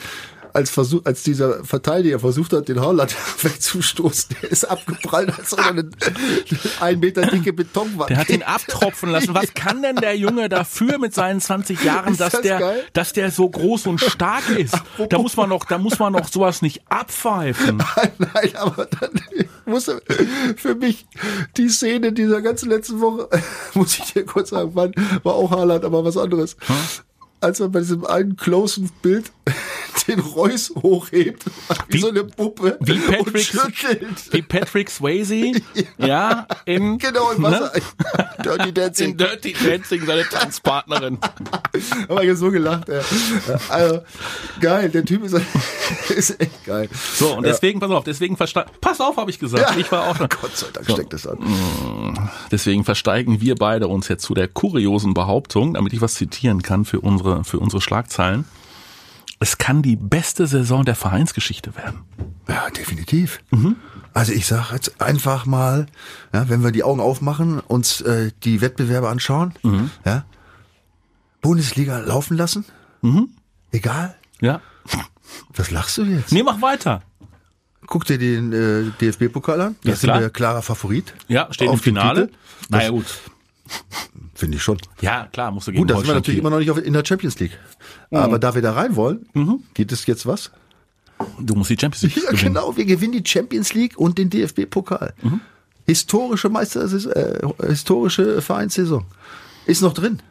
als, 0.54 0.70
Versuch, 0.70 1.02
als 1.04 1.23
dieser 1.23 1.64
Verteidiger 1.64 2.18
versucht 2.18 2.52
hat, 2.52 2.68
den 2.68 2.80
Haaland 2.80 3.14
wegzustoßen, 3.42 4.37
der 4.42 4.50
ist 4.50 4.64
abgeprallt, 4.64 5.37
als 5.38 5.52
ob 5.52 5.61
er 5.61 5.70
eine 5.70 5.90
ein 6.80 7.00
Meter 7.00 7.23
dicke 7.23 7.52
Betonwand 7.52 8.11
Der 8.11 8.18
hat 8.18 8.30
ihn 8.30 8.42
abtropfen 8.42 9.11
lassen. 9.11 9.35
Was 9.35 9.54
kann 9.54 9.82
denn 9.82 9.97
der 9.97 10.16
Junge 10.16 10.49
dafür 10.49 10.99
mit 10.99 11.14
seinen 11.14 11.40
20 11.40 11.82
Jahren, 11.85 12.16
dass 12.16 12.32
das 12.32 12.42
der, 12.42 12.59
geil? 12.59 12.85
dass 12.92 13.12
der 13.12 13.30
so 13.30 13.49
groß 13.49 13.87
und 13.87 14.00
stark 14.00 14.49
ist? 14.50 14.76
Da 15.09 15.18
muss 15.18 15.37
man 15.37 15.49
noch, 15.49 15.64
da 15.64 15.78
muss 15.78 15.99
man 15.99 16.12
noch 16.12 16.28
sowas 16.28 16.62
nicht 16.62 16.82
abpfeifen. 16.88 17.82
Nein, 18.18 18.56
aber 18.56 18.87
dann, 18.87 19.11
musste 19.71 20.03
für 20.57 20.75
mich 20.75 21.07
die 21.57 21.69
Szene 21.69 22.12
dieser 22.12 22.43
ganzen 22.43 22.69
letzten 22.69 23.00
Woche, 23.00 23.29
muss 23.75 23.99
ich 23.99 24.12
dir 24.12 24.25
kurz 24.25 24.50
sagen, 24.50 24.75
war, 24.75 24.91
auch 25.25 25.50
Haaland, 25.50 25.85
aber 25.85 26.05
was 26.05 26.17
anderes. 26.17 26.57
Als 27.40 27.59
er 27.61 27.68
bei 27.68 27.80
diesem 27.80 28.04
einen 28.06 28.37
closen 28.37 28.90
Bild 29.02 29.32
den 30.09 30.20
Reus 30.20 30.70
hochhebt, 30.82 31.44
wie, 31.88 31.94
Wie- 31.94 32.00
so 32.00 32.09
eine 32.09 32.25
Puppe 32.25 32.76
Wie 32.80 32.92
und 32.92 33.06
Patrick, 33.06 33.42
schüttelt. 33.44 34.32
wie 34.32 34.42
Patrick 34.42 34.90
Swayze, 34.90 35.52
ja, 35.99 36.47
in, 36.64 36.99
Genau, 36.99 37.30
im 37.32 37.42
Wasser. 37.42 37.73
Dirty 38.44 38.68
in 38.68 38.75
Dancing. 38.75 39.16
Dirty 39.16 39.52
Dancing, 39.54 40.04
seine 40.06 40.25
Tanzpartnerin. 40.28 41.18
Aber 42.09 42.23
ich 42.25 42.30
hab 42.30 42.37
so 42.37 42.50
gelacht, 42.50 42.88
ey. 42.88 43.00
Also, 43.68 44.00
geil, 44.61 44.88
der 44.90 45.04
Typ 45.04 45.25
ist, 45.25 45.37
ist 46.11 46.40
echt 46.40 46.64
geil. 46.64 46.88
So, 47.14 47.37
und 47.37 47.44
deswegen, 47.44 47.80
pass 47.80 47.90
auf, 47.90 48.04
deswegen 48.04 48.37
verste 48.37 48.66
pass 48.80 49.00
auf, 49.00 49.16
habe 49.16 49.30
ich 49.30 49.38
gesagt. 49.38 49.76
Ich 49.78 49.90
war 49.92 50.09
auch. 50.09 50.18
Gott 50.18 50.56
sei 50.56 50.66
Dank 50.73 50.90
steckt 50.90 51.12
es 51.14 51.26
an. 51.26 51.38
Deswegen 52.50 52.85
versteigen 52.85 53.40
wir 53.40 53.54
beide 53.54 53.88
uns 53.88 54.09
jetzt 54.09 54.25
zu 54.25 54.35
der 54.35 54.49
kuriosen 54.49 55.14
Behauptung, 55.14 55.75
damit 55.75 55.92
ich 55.92 56.00
was 56.00 56.14
zitieren 56.14 56.62
kann 56.62 56.85
für 56.85 57.00
unsere, 57.00 57.29
für 57.44 57.58
unsere 57.58 57.80
Schlagzeilen. 57.80 58.44
Es 59.42 59.56
kann 59.58 59.80
die 59.82 59.96
beste 59.96 60.46
Saison 60.46 60.84
der 60.84 60.94
Vereinsgeschichte 60.94 61.75
werden. 61.75 62.00
Ja, 62.46 62.68
definitiv. 62.70 63.40
Also 64.12 64.32
ich 64.32 64.44
sage 64.46 64.75
jetzt 64.75 65.00
einfach 65.00 65.46
mal, 65.46 65.87
ja, 66.34 66.49
wenn 66.50 66.62
wir 66.62 66.72
die 66.72 66.82
Augen 66.84 67.00
aufmachen, 67.00 67.58
uns 67.60 68.00
äh, 68.02 68.32
die 68.44 68.60
Wettbewerbe 68.60 69.08
anschauen, 69.08 69.54
ja, 70.04 70.25
Bundesliga 71.40 71.99
laufen 72.00 72.37
lassen, 72.37 72.64
egal. 73.72 74.14
Ja. 74.40 74.60
Was 75.54 75.70
lachst 75.70 75.96
du 75.99 76.04
jetzt? 76.04 76.32
Nee, 76.32 76.42
mach 76.42 76.60
weiter. 76.60 77.02
Guck 77.87 78.04
dir 78.04 78.18
den 78.18 78.52
äh, 78.52 78.90
DFB-Pokal 79.00 79.60
an. 79.60 79.76
Ja, 79.84 79.92
Das 79.92 80.00
sind 80.02 80.08
klar. 80.10 80.20
wir 80.20 80.30
klarer 80.30 80.62
Favorit. 80.62 81.14
Ja, 81.28 81.49
steht 81.52 81.70
im 81.70 81.78
Finale. 81.78 82.26
Titel. 82.26 82.38
Naja, 82.68 82.90
gut. 82.90 83.06
Finde 84.40 84.56
ich 84.56 84.62
schon. 84.62 84.78
Ja, 85.02 85.26
klar, 85.30 85.50
musst 85.50 85.66
du 85.68 85.73
gegen 85.73 85.82
Gut, 85.82 85.90
da 85.90 85.97
sind 85.99 86.06
wir 86.06 86.14
natürlich 86.14 86.40
immer 86.40 86.49
noch 86.49 86.61
nicht 86.61 86.75
in 86.78 86.94
der 86.94 87.04
Champions 87.04 87.38
League. 87.40 87.59
Aber 88.11 88.38
da 88.38 88.54
wir 88.54 88.62
da 88.62 88.73
rein 88.73 88.97
wollen, 88.97 89.26
geht 89.75 89.92
es 89.92 90.06
jetzt 90.06 90.25
was? 90.25 90.50
Du 91.38 91.54
musst 91.54 91.68
die 91.68 91.76
Champions 91.78 92.02
League 92.02 92.16
Ja, 92.25 92.30
gewinnen. 92.30 92.54
genau. 92.54 92.75
Wir 92.75 92.87
gewinnen 92.87 93.12
die 93.12 93.23
Champions 93.30 93.75
League 93.75 93.99
und 93.99 94.16
den 94.16 94.30
DFB-Pokal. 94.30 95.12
Historische 95.85 96.49
Meister, 96.49 96.85
äh, 96.90 97.47
historische 97.66 98.40
Vereinssaison. 98.40 99.04
Ist 99.66 99.82
noch 99.82 99.92
drin. 99.92 100.23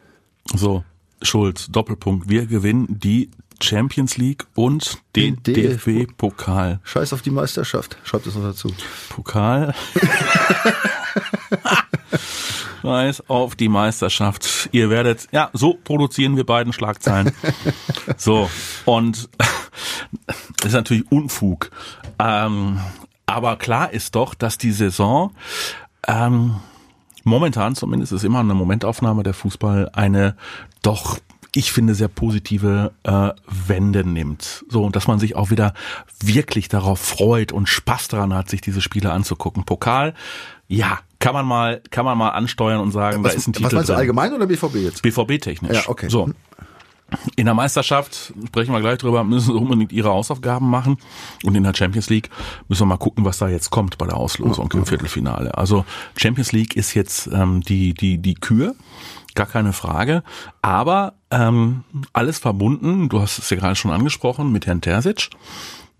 So, 0.56 0.82
Schulz, 1.22 1.68
Doppelpunkt. 1.70 2.28
Wir 2.28 2.46
gewinnen 2.46 2.86
die 2.98 3.30
Champions 3.62 4.16
League 4.16 4.44
und 4.56 4.98
den, 5.14 5.40
Den 5.44 5.54
DFB. 5.54 5.84
DFB-Pokal. 6.08 6.80
Scheiß 6.82 7.12
auf 7.12 7.22
die 7.22 7.30
Meisterschaft. 7.30 7.96
Schreibt 8.02 8.26
es 8.26 8.34
noch 8.34 8.42
dazu. 8.42 8.72
Pokal. 9.10 9.72
Scheiß 12.82 13.28
auf 13.28 13.56
die 13.56 13.68
Meisterschaft. 13.68 14.68
Ihr 14.72 14.90
werdet, 14.90 15.28
ja, 15.32 15.50
so 15.52 15.74
produzieren 15.74 16.36
wir 16.36 16.44
beiden 16.44 16.72
Schlagzeilen. 16.72 17.32
So, 18.16 18.50
und 18.84 19.28
das 19.38 20.66
ist 20.66 20.72
natürlich 20.72 21.10
Unfug. 21.10 21.70
Ähm, 22.18 22.80
aber 23.24 23.56
klar 23.56 23.92
ist 23.92 24.14
doch, 24.14 24.34
dass 24.34 24.58
die 24.58 24.72
Saison 24.72 25.32
ähm, 26.06 26.56
momentan 27.24 27.76
zumindest 27.76 28.12
ist 28.12 28.24
immer 28.24 28.40
eine 28.40 28.54
Momentaufnahme 28.54 29.22
der 29.22 29.34
Fußball 29.34 29.90
eine 29.92 30.36
doch 30.82 31.18
ich 31.54 31.72
finde 31.72 31.94
sehr 31.94 32.08
positive 32.08 32.92
äh, 33.02 33.30
Wende 33.46 34.04
nimmt. 34.04 34.64
So 34.68 34.84
und 34.84 34.94
dass 34.94 35.08
man 35.08 35.18
sich 35.18 35.34
auch 35.34 35.50
wieder 35.50 35.74
wirklich 36.22 36.68
darauf 36.68 37.00
freut 37.00 37.52
und 37.52 37.68
Spaß 37.68 38.08
daran 38.08 38.34
hat, 38.34 38.48
sich 38.48 38.60
diese 38.60 38.80
Spiele 38.80 39.12
anzugucken. 39.12 39.64
Pokal, 39.64 40.14
ja, 40.68 41.00
kann 41.20 41.34
man 41.34 41.46
mal 41.46 41.80
kann 41.90 42.04
man 42.04 42.18
mal 42.18 42.30
ansteuern 42.30 42.80
und 42.80 42.90
sagen, 42.90 43.22
Was, 43.22 43.32
da 43.32 43.38
ist 43.38 43.46
ein 43.46 43.54
was 43.54 43.58
Titel 43.62 43.74
meinst 43.76 43.88
du, 43.88 43.92
drin. 43.92 44.00
allgemein 44.00 44.32
oder 44.32 44.46
BVB 44.48 44.74
jetzt? 44.76 45.02
BVB 45.02 45.40
technisch. 45.40 45.76
Ja, 45.76 45.88
okay. 45.88 46.08
So. 46.08 46.30
In 47.34 47.46
der 47.46 47.54
Meisterschaft, 47.54 48.32
sprechen 48.46 48.72
wir 48.72 48.80
gleich 48.80 48.98
drüber, 48.98 49.24
müssen 49.24 49.46
sie 49.52 49.58
unbedingt 49.58 49.90
ihre 49.90 50.10
Hausaufgaben 50.10 50.70
machen. 50.70 50.96
Und 51.44 51.56
in 51.56 51.64
der 51.64 51.74
Champions 51.74 52.08
League 52.08 52.30
müssen 52.68 52.82
wir 52.82 52.86
mal 52.86 52.98
gucken, 52.98 53.24
was 53.24 53.38
da 53.38 53.48
jetzt 53.48 53.70
kommt 53.70 53.98
bei 53.98 54.06
der 54.06 54.16
Auslosung 54.16 54.70
im 54.72 54.86
Viertelfinale. 54.86 55.56
Also 55.58 55.84
Champions 56.16 56.52
League 56.52 56.76
ist 56.76 56.94
jetzt 56.94 57.28
ähm, 57.32 57.62
die, 57.62 57.94
die, 57.94 58.18
die 58.18 58.34
Kür, 58.34 58.76
gar 59.34 59.46
keine 59.46 59.72
Frage. 59.72 60.22
Aber 60.62 61.14
ähm, 61.32 61.82
alles 62.12 62.38
verbunden, 62.38 63.08
du 63.08 63.20
hast 63.20 63.38
es 63.38 63.50
ja 63.50 63.56
gerade 63.56 63.74
schon 63.74 63.90
angesprochen, 63.90 64.52
mit 64.52 64.66
Herrn 64.68 64.80
Terzic, 64.80 65.30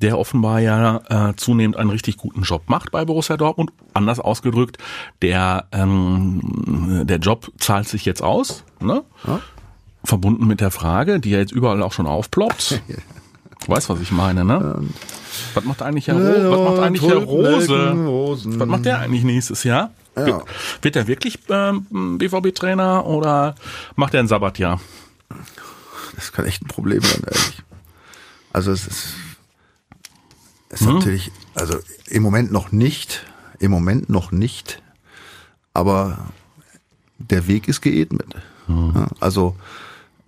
der 0.01 0.19
offenbar 0.19 0.61
ja 0.61 1.31
äh, 1.31 1.35
zunehmend 1.37 1.77
einen 1.77 1.91
richtig 1.91 2.17
guten 2.17 2.43
Job 2.43 2.63
macht 2.69 2.91
bei 2.91 3.05
Borussia 3.05 3.37
Dortmund. 3.37 3.71
Anders 3.95 4.21
ausgedrückt, 4.21 4.79
der, 5.23 5.67
ähm, 5.73 7.03
der 7.05 7.19
Job 7.19 7.53
zahlt 7.59 7.89
sich 7.89 8.05
jetzt 8.05 8.23
aus. 8.23 8.65
Ne? 8.81 9.03
verbunden 10.05 10.47
mit 10.47 10.61
der 10.61 10.71
Frage, 10.71 11.21
die 11.21 11.31
ja 11.31 11.39
jetzt 11.39 11.53
überall 11.53 11.83
auch 11.83 11.93
schon 11.93 12.07
aufploppt. 12.07 12.83
Du 13.67 13.73
weißt, 13.73 13.91
was 13.91 14.01
ich 14.01 14.11
meine, 14.11 14.43
ne? 14.43 14.83
Was 15.53 15.65
macht 15.65 15.83
eigentlich 15.83 16.09
Herr, 16.09 16.15
Ro 16.15 16.51
was 16.51 16.71
macht 16.71 16.83
eigentlich 16.83 17.03
Herr 17.03 17.19
Rose? 17.19 17.93
Rosen. 17.93 18.59
Was 18.59 18.67
macht 18.67 18.87
der 18.87 19.01
eigentlich 19.01 19.23
nächstes 19.23 19.65
Jahr? 19.65 19.91
Ja. 20.17 20.41
Wird, 20.81 20.97
er 20.97 21.07
wirklich 21.09 21.39
ähm, 21.51 22.17
BVB-Trainer 22.17 23.05
oder 23.05 23.55
macht 23.97 24.15
er 24.15 24.21
ein 24.21 24.29
Sabbatjahr? 24.29 24.81
Das 26.17 26.33
kann 26.33 26.47
echt 26.47 26.63
ein 26.63 26.69
Problem 26.69 27.03
sein, 27.03 27.21
ehrlich. 27.27 27.63
Also 28.55 28.73
es 28.73 28.87
ist, 28.87 29.09
ist 30.71 30.83
Mhm. 30.83 30.95
natürlich, 30.95 31.31
also 31.55 31.79
im 32.09 32.23
Moment 32.23 32.51
noch 32.53 32.73
nicht, 32.73 33.25
im 33.59 33.71
Moment 33.71 34.09
noch 34.09 34.33
nicht, 34.33 34.83
aber 35.75 36.19
der 37.19 37.47
Weg 37.47 37.69
ist 37.69 37.81
geebnet. 37.83 38.35
Mhm. 38.67 38.93
Ja, 38.95 39.09
also 39.21 39.57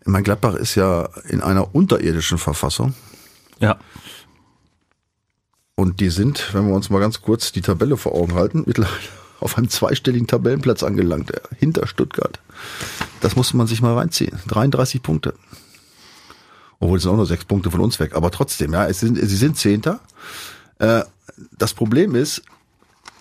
mein 0.05 0.25
Gladbach 0.25 0.55
ist 0.55 0.75
ja 0.75 1.09
in 1.29 1.41
einer 1.41 1.75
unterirdischen 1.75 2.39
Verfassung 2.39 2.95
Ja. 3.61 3.79
und 5.77 6.01
die 6.01 6.11
sind, 6.11 6.53
wenn 6.55 6.67
wir 6.69 6.75
uns 6.75 6.91
mal 6.91 6.99
ganz 7.01 7.23
kurz 7.23 7.53
die 7.53 7.61
Tabelle 7.63 7.97
vor 7.97 8.13
Augen 8.15 8.35
halten, 8.35 8.65
mittlerweile 8.67 8.93
auf 9.41 9.57
einem 9.59 9.69
zweistelligen 9.69 10.27
Tabellenplatz 10.27 10.83
angelangt, 10.83 11.31
äh, 11.33 11.41
hinter 11.59 11.87
Stuttgart. 11.87 12.39
Das 13.21 13.35
muss 13.37 13.55
man 13.55 13.67
sich 13.67 13.81
mal 13.83 13.95
reinziehen. 13.97 14.39
33 14.49 15.03
Punkte. 15.03 15.35
Obwohl 16.83 16.97
es 16.97 17.05
sind 17.05 17.13
auch 17.13 17.17
nur 17.17 17.27
sechs 17.27 17.45
Punkte 17.45 17.71
von 17.71 17.81
uns 17.81 18.01
weg. 18.01 18.17
Aber 18.17 18.33
trotzdem, 18.33 18.73
ja, 18.73 18.89
es 18.89 18.99
sind, 18.99 19.17
sie 19.17 19.37
sind 19.37 19.57
Zehnter. 19.57 20.01
Äh, 20.81 21.03
das 21.57 21.75
Problem 21.75 22.17
ist, 22.17 22.43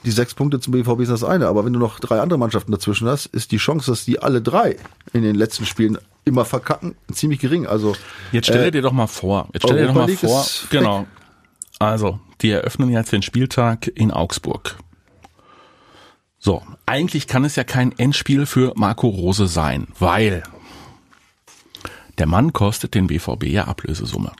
die 0.03 0.09
sechs 0.09 0.33
Punkte 0.33 0.59
zum 0.59 0.73
BVB 0.73 1.01
ist 1.01 1.11
das 1.11 1.23
eine, 1.23 1.45
aber 1.45 1.63
wenn 1.63 1.71
du 1.71 1.77
noch 1.77 1.99
drei 1.99 2.19
andere 2.19 2.39
Mannschaften 2.39 2.71
dazwischen 2.71 3.07
hast, 3.07 3.27
ist 3.27 3.51
die 3.51 3.57
Chance, 3.57 3.91
dass 3.91 4.03
die 4.03 4.17
alle 4.17 4.41
drei 4.41 4.77
in 5.13 5.21
den 5.21 5.35
letzten 5.35 5.67
Spielen 5.67 5.99
immer 6.25 6.43
verkacken, 6.43 6.95
ziemlich 7.13 7.39
gering. 7.39 7.67
Also 7.67 7.95
Jetzt 8.31 8.47
stell 8.47 8.65
äh, 8.65 8.71
dir 8.71 8.81
doch 8.81 8.93
mal 8.93 9.05
vor, 9.05 9.47
jetzt 9.53 9.61
stell 9.61 9.77
dir 9.77 9.93
doch 9.93 9.95
Europa 9.95 10.07
mal 10.07 10.17
vor, 10.17 10.45
genau. 10.71 11.05
Also, 11.77 12.19
die 12.41 12.49
eröffnen 12.49 12.89
jetzt 12.89 13.11
den 13.11 13.21
Spieltag 13.21 13.91
in 13.93 14.09
Augsburg. 14.09 14.75
So, 16.39 16.63
eigentlich 16.87 17.27
kann 17.27 17.45
es 17.45 17.55
ja 17.55 17.63
kein 17.63 17.95
Endspiel 17.99 18.47
für 18.47 18.73
Marco 18.75 19.07
Rose 19.07 19.45
sein, 19.45 19.87
weil 19.99 20.41
der 22.17 22.27
Mann 22.27 22.53
kostet 22.53 22.93
den 22.95 23.07
BVB 23.07 23.45
ja 23.45 23.65
Ablösesumme. 23.65 24.31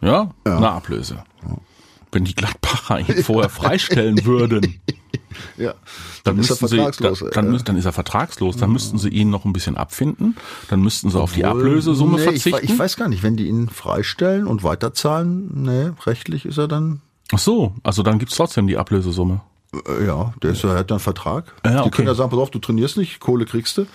Ja, 0.00 0.30
eine 0.44 0.70
Ablöse. 0.70 1.24
Wenn 2.12 2.24
die 2.24 2.34
Gladbacher 2.34 3.00
ihn 3.00 3.22
vorher 3.22 3.50
freistellen 3.50 4.24
würden, 4.24 4.80
ja, 5.56 5.74
dann, 6.24 6.38
ist 6.38 6.50
er 6.50 6.54
müssten 6.54 6.66
sie, 6.68 6.76
vertragslos. 6.76 7.18
dann, 7.20 7.30
dann, 7.32 7.46
äh. 7.46 7.50
müssen- 7.50 7.64
dann 7.66 7.76
ist 7.76 7.84
er 7.84 7.92
vertragslos, 7.92 8.56
dann 8.56 8.72
müssten 8.72 8.98
sie 8.98 9.10
ihn 9.10 9.30
noch 9.30 9.44
ein 9.44 9.52
bisschen 9.52 9.76
abfinden, 9.76 10.36
dann 10.68 10.80
müssten 10.80 11.10
sie 11.10 11.20
auf 11.20 11.34
die 11.34 11.44
Ablösesumme 11.44 12.14
nee, 12.14 12.18
ich, 12.18 12.24
verzichten. 12.42 12.58
we- 12.58 12.64
ich 12.72 12.78
weiß 12.78 12.96
gar 12.96 13.08
nicht, 13.08 13.22
wenn 13.22 13.36
die 13.36 13.46
ihn 13.46 13.68
freistellen 13.68 14.46
und 14.48 14.64
weiterzahlen, 14.64 15.50
nee, 15.62 15.90
rechtlich 16.04 16.46
ist 16.46 16.58
er 16.58 16.66
dann, 16.68 17.00
Ach 17.32 17.38
so, 17.38 17.74
also 17.84 18.02
dann 18.02 18.18
gibt's 18.18 18.34
trotzdem 18.34 18.66
die 18.66 18.76
Ablösesumme. 18.76 19.40
Äh, 19.72 20.06
ja, 20.06 20.32
der 20.42 20.50
ist, 20.50 20.64
er 20.64 20.70
hat 20.78 20.90
dann 20.90 20.96
einen 20.96 21.00
Vertrag. 21.00 21.44
Ja, 21.64 21.72
Die 21.72 21.78
okay. 21.80 21.90
können 21.90 22.08
ja 22.08 22.14
sagen, 22.14 22.30
pass 22.30 22.38
auf, 22.38 22.50
du 22.50 22.58
trainierst 22.58 22.96
nicht, 22.96 23.20
Kohle 23.20 23.44
kriegst 23.44 23.76
du. 23.78 23.86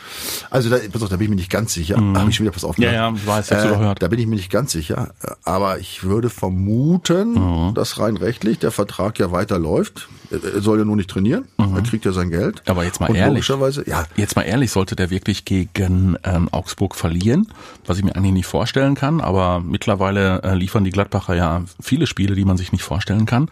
Also 0.49 0.69
da, 0.69 0.77
pass 0.91 1.03
auf, 1.03 1.09
da 1.09 1.17
bin 1.17 1.25
ich 1.25 1.29
mir 1.29 1.35
nicht 1.35 1.49
ganz 1.51 1.73
sicher. 1.73 1.97
Habe 1.97 2.29
ich 2.29 2.35
schon 2.35 2.45
wieder, 2.45 2.53
pass 2.53 2.63
auf. 2.63 2.77
Mhm. 2.77 2.83
Ja, 2.83 2.89
ne? 2.91 2.95
ja, 2.97 3.13
ich 3.15 3.27
weiß, 3.27 3.51
hab's 3.51 3.65
überhört. 3.65 4.01
Da 4.01 4.07
bin 4.07 4.19
ich 4.19 4.27
mir 4.27 4.35
nicht 4.35 4.51
ganz 4.51 4.71
sicher. 4.71 5.13
Aber 5.43 5.79
ich 5.79 6.03
würde 6.03 6.29
vermuten, 6.29 7.33
Mhm. 7.33 7.73
dass 7.73 7.99
rein 7.99 8.17
rechtlich 8.17 8.59
der 8.59 8.71
Vertrag 8.71 9.19
ja 9.19 9.31
weiterläuft. 9.31 10.07
Er 10.31 10.61
soll 10.61 10.79
ja 10.79 10.85
nur 10.85 10.95
nicht 10.95 11.09
trainieren. 11.09 11.45
Er 11.57 11.81
kriegt 11.83 12.03
ja 12.05 12.11
sein 12.11 12.29
Geld. 12.29 12.55
Mhm. 12.65 12.71
Aber 12.71 12.83
jetzt 12.83 12.99
mal 12.99 13.09
und 13.09 13.15
ehrlich. 13.15 13.33
Logischerweise, 13.47 13.87
ja, 13.87 14.05
Jetzt 14.15 14.35
mal 14.35 14.41
ehrlich, 14.43 14.71
sollte 14.71 14.95
der 14.95 15.09
wirklich 15.09 15.45
gegen 15.45 16.15
ähm, 16.23 16.49
Augsburg 16.51 16.95
verlieren, 16.95 17.47
was 17.85 17.97
ich 17.99 18.03
mir 18.03 18.15
eigentlich 18.15 18.33
nicht 18.33 18.45
vorstellen 18.47 18.95
kann, 18.95 19.21
aber 19.21 19.59
mittlerweile 19.59 20.41
äh, 20.43 20.55
liefern 20.55 20.83
die 20.83 20.89
Gladbacher 20.91 21.35
ja 21.35 21.61
viele 21.81 22.07
Spiele, 22.07 22.35
die 22.35 22.45
man 22.45 22.57
sich 22.57 22.71
nicht 22.71 22.83
vorstellen 22.83 23.25
kann. 23.25 23.49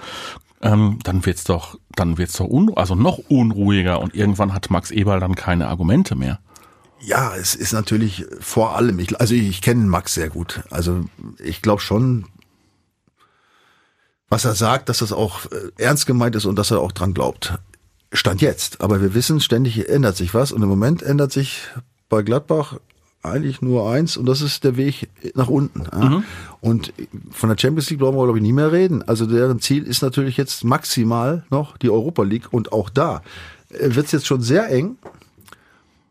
Ähm, 0.63 0.99
dann 1.03 1.25
wird's 1.25 1.43
doch, 1.43 1.77
dann 1.93 2.17
wird's 2.17 2.37
doch 2.37 2.47
un 2.47 2.75
also 2.77 2.95
noch 2.95 3.17
unruhiger 3.17 3.99
und 3.99 4.15
irgendwann 4.15 4.53
hat 4.53 4.69
Max 4.69 4.91
Eberl 4.91 5.19
dann 5.19 5.35
keine 5.35 5.67
Argumente 5.67 6.15
mehr. 6.15 6.39
Ja, 7.01 7.35
es 7.35 7.53
ist 7.53 7.73
natürlich 7.73 8.25
vor 8.39 8.77
allem, 8.77 8.97
ich, 8.99 9.19
also 9.19 9.35
ich 9.35 9.61
kenne 9.61 9.83
Max 9.83 10.13
sehr 10.13 10.29
gut. 10.29 10.63
Also 10.69 11.03
ich 11.43 11.61
glaube 11.61 11.81
schon, 11.81 12.27
was 14.29 14.45
er 14.45 14.55
sagt, 14.55 14.87
dass 14.87 14.99
das 14.99 15.11
auch 15.11 15.45
äh, 15.51 15.71
ernst 15.77 16.05
gemeint 16.05 16.35
ist 16.37 16.45
und 16.45 16.55
dass 16.55 16.71
er 16.71 16.79
auch 16.79 16.93
dran 16.93 17.13
glaubt. 17.13 17.59
Stand 18.13 18.41
jetzt. 18.41 18.79
Aber 18.79 19.01
wir 19.01 19.13
wissen, 19.13 19.41
ständig 19.41 19.89
ändert 19.89 20.15
sich 20.15 20.33
was 20.33 20.53
und 20.53 20.63
im 20.63 20.69
Moment 20.69 21.03
ändert 21.03 21.33
sich 21.33 21.67
bei 22.07 22.21
Gladbach 22.21 22.77
eigentlich 23.23 23.61
nur 23.61 23.89
eins 23.89 24.17
und 24.17 24.25
das 24.25 24.41
ist 24.41 24.63
der 24.63 24.77
Weg 24.77 25.09
nach 25.33 25.47
unten. 25.47 25.83
Ja. 25.91 26.09
Mhm. 26.09 26.23
Und 26.61 26.93
von 27.31 27.49
der 27.49 27.57
Champions 27.57 27.89
League 27.89 27.99
brauchen 27.99 28.15
wir, 28.15 28.23
glaube 28.23 28.39
ich, 28.39 28.43
nie 28.43 28.53
mehr 28.53 28.71
reden. 28.71 29.01
Also 29.01 29.25
deren 29.25 29.59
Ziel 29.59 29.83
ist 29.83 30.01
natürlich 30.01 30.37
jetzt 30.37 30.63
maximal 30.63 31.43
noch 31.49 31.77
die 31.77 31.89
Europa 31.89 32.23
League 32.23 32.51
und 32.51 32.71
auch 32.73 32.89
da 32.89 33.21
wird 33.69 34.05
es 34.05 34.11
jetzt 34.11 34.27
schon 34.27 34.41
sehr 34.41 34.69
eng. 34.69 34.97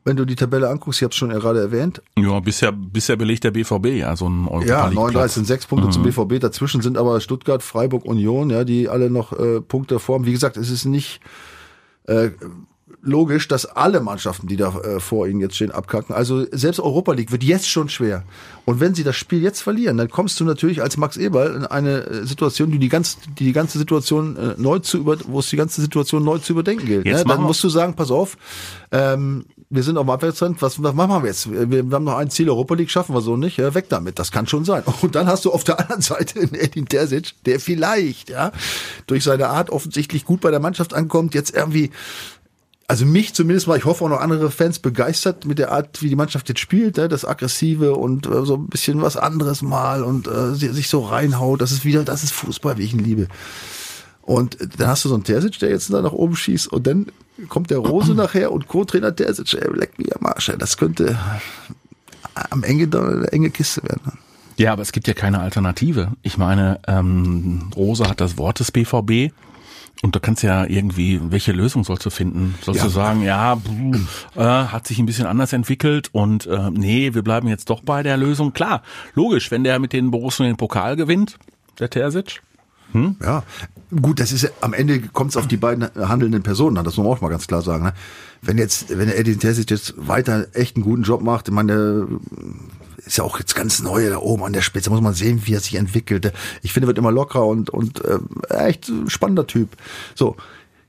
Wenn 0.04 0.16
du 0.16 0.24
die 0.24 0.34
Tabelle 0.34 0.68
anguckst, 0.68 1.00
ich 1.00 1.04
habe 1.04 1.12
es 1.12 1.16
schon 1.16 1.28
gerade 1.28 1.60
erwähnt. 1.60 2.02
Ja, 2.18 2.40
bisher, 2.40 2.72
bisher 2.72 3.14
belegt 3.14 3.44
der 3.44 3.52
BVB 3.52 3.86
ja 3.86 4.16
so 4.16 4.28
ein 4.28 4.48
Europa 4.48 4.66
Ja, 4.66 4.90
39 4.90 5.32
sind 5.32 5.46
sechs 5.46 5.66
Punkte 5.66 5.86
mhm. 5.86 5.92
zum 5.92 6.02
BVB. 6.02 6.40
Dazwischen 6.40 6.82
sind 6.82 6.98
aber 6.98 7.20
Stuttgart, 7.20 7.62
Freiburg, 7.62 8.04
Union, 8.04 8.50
ja, 8.50 8.64
die 8.64 8.88
alle 8.88 9.10
noch 9.10 9.32
äh, 9.32 9.60
Punkte 9.60 10.00
formen. 10.00 10.26
Wie 10.26 10.32
gesagt, 10.32 10.56
es 10.56 10.70
ist 10.70 10.86
nicht 10.86 11.20
äh, 12.08 12.30
logisch, 13.02 13.48
dass 13.48 13.66
alle 13.66 14.00
Mannschaften, 14.00 14.46
die 14.46 14.56
da 14.56 14.68
äh, 14.78 15.00
vor 15.00 15.26
ihnen 15.26 15.40
jetzt 15.40 15.56
stehen, 15.56 15.72
abkacken. 15.72 16.14
Also 16.14 16.46
selbst 16.52 16.78
Europa 16.78 17.12
League 17.12 17.32
wird 17.32 17.42
jetzt 17.42 17.68
schon 17.68 17.88
schwer. 17.88 18.22
Und 18.64 18.78
wenn 18.78 18.94
sie 18.94 19.02
das 19.02 19.16
Spiel 19.16 19.42
jetzt 19.42 19.60
verlieren, 19.60 19.96
dann 19.96 20.08
kommst 20.08 20.38
du 20.38 20.44
natürlich 20.44 20.80
als 20.80 20.96
Max 20.96 21.16
Eberl 21.16 21.56
in 21.56 21.66
eine 21.66 22.04
äh, 22.04 22.26
Situation, 22.26 22.70
die 22.70 22.78
die 22.78 22.88
ganze, 22.88 23.16
die, 23.38 23.44
die 23.44 23.52
ganze 23.52 23.78
Situation 23.78 24.36
äh, 24.36 24.54
neu 24.56 24.78
zu 24.78 24.98
über, 24.98 25.16
wo 25.26 25.40
es 25.40 25.50
die 25.50 25.56
ganze 25.56 25.80
Situation 25.80 26.24
neu 26.24 26.38
zu 26.38 26.52
überdenken 26.52 26.86
gilt. 26.86 27.04
Ne? 27.04 27.24
Dann 27.24 27.42
musst 27.42 27.64
du 27.64 27.68
sagen, 27.68 27.94
pass 27.94 28.12
auf, 28.12 28.36
ähm, 28.92 29.46
wir 29.68 29.82
sind 29.82 29.96
auf 29.96 30.04
dem 30.04 30.10
Abwärtstrend, 30.10 30.60
was, 30.60 30.82
was 30.82 30.94
machen 30.94 31.22
wir 31.22 31.28
jetzt? 31.28 31.50
Wir, 31.50 31.68
wir 31.68 31.94
haben 31.96 32.04
noch 32.04 32.18
ein 32.18 32.30
Ziel, 32.30 32.48
Europa 32.50 32.74
League 32.74 32.90
schaffen 32.90 33.14
wir 33.14 33.22
so 33.22 33.36
nicht, 33.36 33.56
ja, 33.56 33.74
weg 33.74 33.86
damit, 33.88 34.18
das 34.18 34.30
kann 34.30 34.46
schon 34.46 34.64
sein. 34.64 34.84
Und 35.00 35.14
dann 35.14 35.26
hast 35.26 35.44
du 35.44 35.50
auf 35.50 35.64
der 35.64 35.80
anderen 35.80 36.02
Seite 36.02 36.40
Edin 36.40 36.86
Terzic, 36.86 37.32
der 37.46 37.58
vielleicht, 37.58 38.28
ja, 38.28 38.52
durch 39.06 39.24
seine 39.24 39.48
Art 39.48 39.70
offensichtlich 39.70 40.24
gut 40.24 40.42
bei 40.42 40.50
der 40.50 40.60
Mannschaft 40.60 40.92
ankommt, 40.92 41.34
jetzt 41.34 41.56
irgendwie 41.56 41.90
also 42.92 43.06
mich 43.06 43.32
zumindest 43.32 43.68
mal, 43.68 43.78
ich 43.78 43.86
hoffe 43.86 44.04
auch 44.04 44.10
noch 44.10 44.20
andere 44.20 44.50
Fans 44.50 44.78
begeistert 44.78 45.46
mit 45.46 45.58
der 45.58 45.72
Art, 45.72 46.02
wie 46.02 46.10
die 46.10 46.14
Mannschaft 46.14 46.50
jetzt 46.50 46.60
spielt, 46.60 46.98
ne? 46.98 47.08
das 47.08 47.24
Aggressive 47.24 47.94
und 47.94 48.26
äh, 48.26 48.44
so 48.44 48.56
ein 48.56 48.66
bisschen 48.66 49.00
was 49.00 49.16
anderes 49.16 49.62
mal 49.62 50.02
und 50.02 50.28
äh, 50.28 50.52
sich 50.52 50.88
so 50.88 51.00
reinhaut. 51.00 51.62
Das 51.62 51.72
ist 51.72 51.86
wieder, 51.86 52.04
das 52.04 52.22
ist 52.22 52.32
Fußball, 52.32 52.76
wie 52.76 52.82
ich 52.82 52.92
ihn 52.92 52.98
liebe. 52.98 53.28
Und 54.20 54.58
dann 54.76 54.88
hast 54.88 55.06
du 55.06 55.08
so 55.08 55.14
einen 55.14 55.24
Terzic, 55.24 55.58
der 55.60 55.70
jetzt 55.70 55.90
da 55.90 56.02
nach 56.02 56.12
oben 56.12 56.36
schießt 56.36 56.70
und 56.70 56.86
dann 56.86 57.06
kommt 57.48 57.70
der 57.70 57.78
Rose 57.78 58.12
nachher 58.14 58.52
und 58.52 58.68
Co-Trainer 58.68 59.16
Terzic, 59.16 59.54
ey, 59.54 59.74
leck 59.74 59.98
mir 59.98 60.14
am 60.20 60.26
Arsch, 60.26 60.50
ey. 60.50 60.58
das 60.58 60.76
könnte 60.76 61.18
am 62.50 62.62
Ende 62.62 63.00
eine 63.00 63.32
enge 63.32 63.48
Kiste 63.48 63.82
werden. 63.84 64.18
Ja, 64.58 64.74
aber 64.74 64.82
es 64.82 64.92
gibt 64.92 65.08
ja 65.08 65.14
keine 65.14 65.40
Alternative. 65.40 66.12
Ich 66.20 66.36
meine, 66.36 66.78
ähm, 66.86 67.70
Rose 67.74 68.06
hat 68.06 68.20
das 68.20 68.36
Wort 68.36 68.60
des 68.60 68.70
BVB 68.70 69.32
und 70.02 70.16
da 70.16 70.20
kannst 70.20 70.42
du 70.42 70.48
ja 70.48 70.64
irgendwie, 70.64 71.20
welche 71.22 71.52
Lösung 71.52 71.84
sollst 71.84 72.04
du 72.04 72.10
finden? 72.10 72.56
Sollst 72.62 72.80
ja. 72.80 72.86
du 72.86 72.90
sagen, 72.90 73.22
ja, 73.22 73.60
äh, 74.34 74.40
hat 74.40 74.86
sich 74.86 74.98
ein 74.98 75.06
bisschen 75.06 75.26
anders 75.26 75.52
entwickelt 75.52 76.08
und 76.12 76.46
äh, 76.46 76.70
nee, 76.70 77.14
wir 77.14 77.22
bleiben 77.22 77.46
jetzt 77.46 77.70
doch 77.70 77.82
bei 77.82 78.02
der 78.02 78.16
Lösung. 78.16 78.52
Klar, 78.52 78.82
logisch, 79.14 79.50
wenn 79.50 79.62
der 79.62 79.78
mit 79.78 79.92
den 79.92 80.10
Borussen 80.10 80.44
den 80.44 80.56
Pokal 80.56 80.96
gewinnt, 80.96 81.38
der 81.78 81.88
Terzic. 81.88 82.42
Hm? 82.92 83.16
Ja, 83.22 83.42
gut, 84.00 84.20
das 84.20 84.32
ist 84.32 84.52
am 84.60 84.72
Ende 84.72 85.00
kommt 85.00 85.30
es 85.30 85.36
auf 85.36 85.48
die 85.48 85.56
beiden 85.56 85.88
handelnden 85.96 86.42
Personen 86.42 86.78
an, 86.78 86.84
das 86.84 86.96
muss 86.96 87.04
man 87.04 87.16
auch 87.16 87.20
mal 87.20 87.28
ganz 87.28 87.46
klar 87.46 87.62
sagen. 87.62 87.84
Ne? 87.84 87.94
Wenn 88.42 88.58
jetzt, 88.58 88.96
wenn 88.96 89.08
der 89.08 89.18
Edin 89.18 89.38
Terzic 89.38 89.70
jetzt 89.70 89.94
weiter 89.96 90.46
echt 90.52 90.76
einen 90.76 90.84
guten 90.84 91.02
Job 91.02 91.22
macht, 91.22 91.48
ich 91.48 91.54
meine, 91.54 92.08
ist 93.04 93.18
ja 93.18 93.24
auch 93.24 93.38
jetzt 93.38 93.54
ganz 93.54 93.82
neu 93.82 94.08
da 94.08 94.18
oben 94.18 94.44
an 94.44 94.52
der 94.52 94.62
Spitze. 94.62 94.90
Muss 94.90 95.00
man 95.00 95.14
sehen, 95.14 95.42
wie 95.44 95.54
er 95.54 95.60
sich 95.60 95.74
entwickelt. 95.74 96.32
Ich 96.62 96.72
finde, 96.72 96.86
er 96.86 96.88
wird 96.88 96.98
immer 96.98 97.12
lockerer 97.12 97.46
und, 97.46 97.70
und 97.70 98.04
äh, 98.04 98.18
echt 98.48 98.90
spannender 99.08 99.46
Typ. 99.46 99.70
So. 100.14 100.36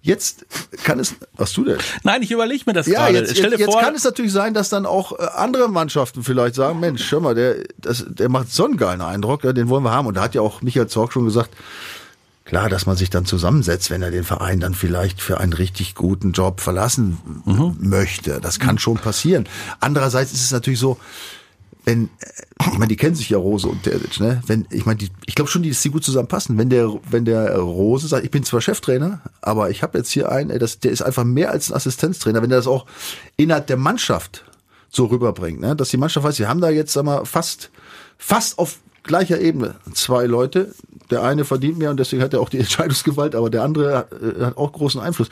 Jetzt 0.06 0.46
kann 0.84 1.00
es, 1.00 1.16
was 1.38 1.54
du 1.54 1.64
denn? 1.64 1.78
Nein, 2.04 2.22
ich 2.24 2.32
überlege 2.32 2.64
mir 2.66 2.74
das 2.74 2.88
ja, 2.88 3.06
gerade. 3.06 3.20
Jetzt, 3.20 3.38
jetzt, 3.38 3.58
jetzt 3.58 3.80
kann 3.80 3.96
es 3.96 4.04
natürlich 4.04 4.34
sein, 4.34 4.54
dass 4.54 4.68
dann 4.68 4.86
auch 4.86 5.14
äh, 5.14 5.24
andere 5.36 5.70
Mannschaften 5.70 6.24
vielleicht 6.24 6.56
sagen, 6.56 6.82
Mensch, 6.82 7.08
schau 7.08 7.22
mal, 7.22 7.34
der, 7.34 7.64
das, 7.78 8.06
der 8.10 8.28
macht 8.28 8.52
so 8.52 8.66
einen 8.66 8.76
geilen 8.76 9.00
Eindruck, 9.00 9.46
ja, 9.46 9.54
den 9.54 9.70
wollen 9.70 9.84
wir 9.84 9.92
haben. 9.92 10.06
Und 10.06 10.18
da 10.18 10.24
hat 10.24 10.36
ja 10.36 10.42
auch 10.42 10.62
Michael 10.62 10.88
Zorg 10.88 11.14
schon 11.14 11.24
gesagt, 11.24 11.52
Klar, 12.46 12.68
dass 12.68 12.86
man 12.86 12.98
sich 12.98 13.10
dann 13.10 13.26
zusammensetzt, 13.26 13.90
wenn 13.90 14.02
er 14.02 14.12
den 14.12 14.26
Verein 14.26 14.60
dann 14.60 14.74
vielleicht 14.74 15.22
für 15.22 15.40
einen 15.40 15.54
richtig 15.54 15.96
guten 15.96 16.34
Job 16.34 16.60
verlassen 16.60 17.18
mhm. 17.46 17.78
möchte. 17.80 18.42
Das 18.42 18.60
kann 18.60 18.78
schon 18.78 18.98
passieren. 18.98 19.48
Andererseits 19.80 20.34
ist 20.34 20.44
es 20.44 20.52
natürlich 20.52 20.80
so, 20.80 20.98
wenn, 21.86 22.06
äh, 22.20 22.70
ich 22.72 22.78
meine, 22.78 22.88
die 22.88 22.96
kennen 22.96 23.16
sich 23.16 23.30
ja 23.30 23.38
Rose 23.38 23.68
und 23.68 23.84
Terzic, 23.84 24.20
ne? 24.20 24.42
Wenn, 24.48 24.66
ich 24.72 24.86
meine, 24.86 24.98
die, 24.98 25.10
ich 25.26 25.36
glaube 25.36 25.50
schon, 25.50 25.64
dass 25.64 25.82
die 25.82 25.90
gut 25.90 26.04
zusammenpassen. 26.04 26.58
Wenn 26.58 26.70
der, 26.70 26.92
wenn 27.10 27.26
der 27.26 27.58
Rose 27.58 28.08
sagt, 28.08 28.24
ich 28.24 28.32
bin 28.32 28.44
zwar 28.44 28.62
Cheftrainer, 28.62 29.22
aber 29.42 29.70
ich 29.70 29.84
habe 29.84 29.98
jetzt 29.98 30.12
hier 30.12 30.32
einen, 30.32 30.50
ey, 30.50 30.60
das, 30.60 30.80
der 30.80 30.92
ist 30.92 31.02
einfach 31.02 31.24
mehr 31.24 31.52
als 31.52 31.70
ein 31.70 31.76
Assistenztrainer, 31.76 32.42
wenn 32.42 32.50
der 32.50 32.60
das 32.60 32.68
auch 32.68 32.86
innerhalb 33.36 33.68
der 33.68 33.78
Mannschaft 33.78 34.46
so 34.90 35.06
rüberbringt, 35.06 35.60
ne? 35.60 35.76
Dass 35.76 35.90
die 35.90 35.98
Mannschaft 35.98 36.26
weiß, 36.26 36.40
wir 36.40 36.48
haben 36.48 36.62
da 36.62 36.70
jetzt, 36.70 36.94
sag 36.94 37.04
mal, 37.04 37.26
fast, 37.26 37.70
fast 38.18 38.60
auf 38.60 38.78
gleicher 39.04 39.40
Ebene 39.40 39.76
zwei 39.94 40.26
Leute. 40.26 40.74
Der 41.12 41.24
eine 41.24 41.44
verdient 41.44 41.78
mehr 41.78 41.92
und 41.92 42.00
deswegen 42.00 42.24
hat 42.24 42.34
er 42.34 42.42
auch 42.42 42.50
die 42.50 42.60
Entscheidungsgewalt, 42.60 43.36
aber 43.36 43.50
der 43.50 43.64
andere 43.64 43.98
hat, 43.98 44.12
äh, 44.14 44.46
hat 44.46 44.58
auch 44.58 44.72
großen 44.72 45.02
Einfluss 45.02 45.30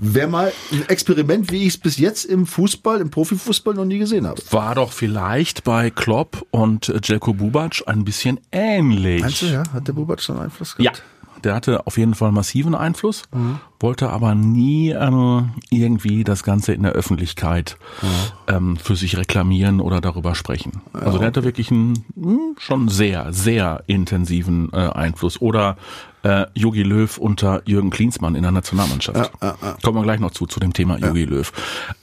wäre 0.00 0.28
mal 0.28 0.52
ein 0.72 0.88
Experiment, 0.88 1.52
wie 1.52 1.62
ich 1.62 1.74
es 1.74 1.78
bis 1.78 1.98
jetzt 1.98 2.24
im 2.24 2.46
Fußball, 2.46 3.00
im 3.00 3.10
Profifußball 3.10 3.74
noch 3.74 3.84
nie 3.84 3.98
gesehen 3.98 4.26
habe. 4.26 4.40
War 4.50 4.74
doch 4.74 4.92
vielleicht 4.92 5.64
bei 5.64 5.90
Klopp 5.90 6.46
und 6.50 6.92
Jelko 7.04 7.34
Bubac 7.34 7.82
ein 7.86 8.04
bisschen 8.04 8.40
ähnlich. 8.50 9.20
Meinst 9.20 9.42
du, 9.42 9.46
ja? 9.46 9.62
Hat 9.72 9.86
der 9.86 9.92
Bubac 9.92 10.20
schon 10.20 10.38
Einfluss 10.38 10.76
gehabt? 10.76 10.98
Ja. 10.98 11.04
Der 11.44 11.54
hatte 11.54 11.86
auf 11.86 11.96
jeden 11.96 12.14
Fall 12.14 12.32
massiven 12.32 12.74
Einfluss, 12.74 13.22
mhm. 13.32 13.60
wollte 13.78 14.10
aber 14.10 14.34
nie 14.34 14.90
ähm, 14.90 15.52
irgendwie 15.70 16.22
das 16.22 16.42
Ganze 16.42 16.74
in 16.74 16.82
der 16.82 16.92
Öffentlichkeit 16.92 17.78
mhm. 18.02 18.06
ähm, 18.54 18.76
für 18.76 18.96
sich 18.96 19.16
reklamieren 19.16 19.80
oder 19.80 20.00
darüber 20.00 20.34
sprechen. 20.34 20.82
Ja, 20.92 21.00
also 21.00 21.18
der 21.18 21.28
hatte 21.28 21.44
wirklich 21.44 21.70
einen 21.70 22.04
mh, 22.14 22.30
hm, 22.30 22.56
schon 22.58 22.88
sehr, 22.88 23.32
sehr 23.32 23.82
intensiven 23.86 24.70
äh, 24.72 24.76
Einfluss. 24.76 25.40
Oder 25.40 25.76
äh, 26.22 26.46
Jogi 26.54 26.82
Löw 26.82 27.16
unter 27.18 27.62
Jürgen 27.66 27.90
Klinsmann 27.90 28.34
in 28.34 28.42
der 28.42 28.52
Nationalmannschaft. 28.52 29.32
Ja, 29.40 29.56
ja, 29.62 29.76
Kommen 29.82 29.98
wir 29.98 30.02
gleich 30.02 30.20
noch 30.20 30.32
zu, 30.32 30.46
zu 30.46 30.60
dem 30.60 30.72
Thema 30.72 30.98
Jogi 30.98 31.24
Löw. 31.24 31.52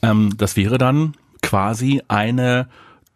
Ähm, 0.02 0.34
das 0.36 0.56
wäre 0.56 0.78
dann 0.78 1.14
quasi 1.42 2.02
eine 2.08 2.68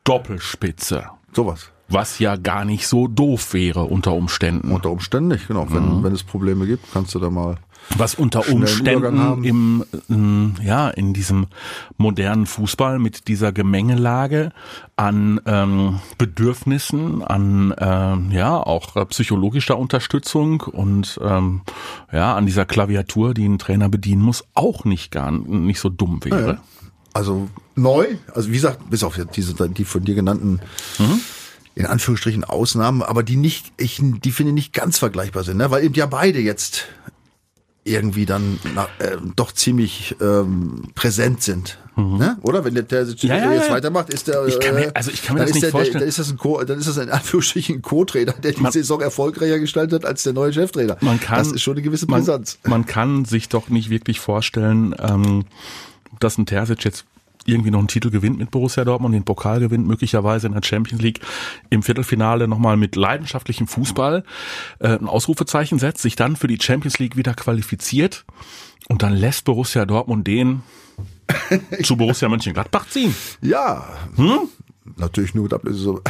Doppelspitze. 0.05 1.07
Sowas 1.33 1.73
was 1.93 2.19
ja 2.19 2.37
gar 2.37 2.65
nicht 2.65 2.87
so 2.87 3.07
doof 3.07 3.53
wäre 3.53 3.85
unter 3.85 4.15
Umständen. 4.15 4.71
Unter 4.71 4.91
Umständen 4.91 5.29
nicht, 5.29 5.49
genau. 5.49 5.67
Wenn, 5.71 5.99
mhm. 5.99 6.03
wenn 6.03 6.13
es 6.13 6.23
Probleme 6.23 6.67
gibt, 6.67 6.91
kannst 6.93 7.15
du 7.15 7.19
da 7.19 7.31
mal 7.31 7.57
was 7.97 8.15
unter 8.15 8.49
Umständen 8.49 9.45
im, 9.45 9.85
in, 10.09 10.55
ja 10.63 10.89
in 10.89 11.13
diesem 11.13 11.47
modernen 11.97 12.47
Fußball 12.47 12.99
mit 12.99 13.29
dieser 13.29 13.53
Gemengelage 13.53 14.51
an 14.97 15.41
ähm, 15.47 16.01
Bedürfnissen, 16.19 17.23
an 17.23 17.75
ähm, 17.79 18.31
ja 18.31 18.57
auch 18.57 19.09
psychologischer 19.09 19.79
Unterstützung 19.79 20.61
und 20.61 21.19
ähm, 21.23 21.63
ja 22.13 22.35
an 22.35 22.47
dieser 22.47 22.65
Klaviatur, 22.65 23.35
die 23.35 23.47
ein 23.47 23.59
Trainer 23.59 23.89
bedienen 23.89 24.23
muss, 24.23 24.45
auch 24.55 24.85
nicht 24.85 25.11
gar 25.11 25.31
nicht 25.31 25.81
so 25.81 25.89
dumm 25.89 26.25
wäre. 26.25 26.59
Also 27.15 27.49
neu, 27.75 28.07
also 28.35 28.49
wie 28.49 28.55
gesagt, 28.55 28.89
bis 28.89 29.05
auf 29.05 29.21
diese 29.35 29.69
die 29.69 29.85
von 29.85 30.05
dir 30.05 30.15
genannten 30.15 30.61
mhm 30.99 31.21
in 31.75 31.87
Anführungsstrichen 31.87 32.45
Ausnahmen, 32.45 33.03
aber 33.03 33.23
die 33.23 33.37
nicht, 33.37 33.73
ich, 33.79 33.99
die 34.03 34.33
finde 34.33 34.51
ich 34.51 34.55
nicht 34.55 34.73
ganz 34.75 34.99
vergleichbar 34.99 35.43
sind, 35.43 35.57
ne? 35.57 35.71
weil 35.71 35.85
eben 35.85 35.95
ja 35.95 36.07
beide 36.07 36.39
jetzt 36.39 36.87
irgendwie 37.85 38.27
dann 38.27 38.61
na, 38.75 38.89
äh, 38.99 39.17
doch 39.35 39.53
ziemlich 39.53 40.15
ähm, 40.21 40.89
präsent 40.95 41.43
sind. 41.43 41.79
Mhm. 41.97 42.17
Ne? 42.17 42.39
Oder 42.43 42.65
wenn 42.65 42.75
der, 42.75 42.85
der 42.85 43.05
ja, 43.05 43.37
ja, 43.37 43.53
jetzt 43.53 43.69
ja. 43.69 43.75
weitermacht, 43.75 44.09
ist 44.11 44.29
der 44.29 44.47
ich 44.47 44.59
kann 44.61 44.77
mir, 44.77 44.93
also 44.95 45.11
ich 45.11 45.23
kann 45.23 45.35
mir 45.35 45.43
das 45.43 45.53
nicht 45.53 45.65
der, 45.65 45.71
vorstellen. 45.71 45.99
dann 45.99 46.09
ist 46.09 46.19
das 46.19 46.31
ein 46.31 46.39
Co, 46.39 46.63
dann 46.63 46.79
ist 46.79 46.89
das 46.89 46.99
ein 46.99 47.11
Anführungsstrichen 47.11 47.83
Co-Trainer, 47.83 48.33
der 48.33 48.53
die 48.53 48.61
man, 48.61 48.73
Saison 48.73 49.01
erfolgreicher 49.01 49.59
gestaltet 49.59 50.05
als 50.05 50.23
der 50.23 50.33
neue 50.33 50.53
Cheftrainer. 50.53 50.97
Man 51.01 51.21
kann, 51.21 51.39
das 51.39 51.53
ist 51.53 51.63
schon 51.63 51.75
eine 51.75 51.83
gewisse 51.83 52.07
Brisanz. 52.07 52.59
Man, 52.63 52.71
man 52.71 52.87
kann 52.87 53.25
sich 53.25 53.49
doch 53.49 53.69
nicht 53.69 53.91
wirklich 53.91 54.21
vorstellen, 54.21 54.95
ähm, 54.99 55.45
dass 56.21 56.39
ein 56.39 56.47
Terzic 56.47 56.85
jetzt 56.85 57.05
irgendwie 57.47 57.71
noch 57.71 57.79
einen 57.79 57.89
Titel 57.89 58.11
gewinnt 58.11 58.39
mit 58.39 58.51
Borussia 58.51 58.85
Dortmund, 58.85 59.15
den 59.15 59.25
Pokal 59.25 59.61
gewinnt, 59.61 59.87
möglicherweise 59.87 60.47
in 60.47 60.53
der 60.53 60.63
Champions 60.63 61.03
League 61.03 61.21
im 61.71 61.83
Viertelfinale 61.83 62.49
nochmal 62.49 62.77
mit 62.77 62.97
leidenschaftlichem 62.97 63.67
Fußball 63.67 64.25
äh, 64.79 64.89
ein 64.89 65.07
Ausrufezeichen 65.07 65.79
setzt, 65.79 66.03
sich 66.03 66.17
dann 66.17 66.37
für 66.37 66.47
die 66.47 66.59
Champions 66.61 66.99
League 66.99 67.17
wieder 67.17 67.35
qualifiziert 67.35 68.25
und 68.89 69.03
dann 69.03 69.15
lässt 69.15 69.45
Borussia 69.45 69.85
Dortmund 69.87 70.27
den 70.27 70.63
zu 71.83 71.97
Borussia 71.97 72.29
Mönchengladbach 72.29 72.89
ziehen. 72.89 73.15
Ja, 73.41 73.89
hm? 74.17 74.49
natürlich 74.97 75.35
nur 75.35 75.45
mit 75.45 75.55
Ablöse. 75.55 76.01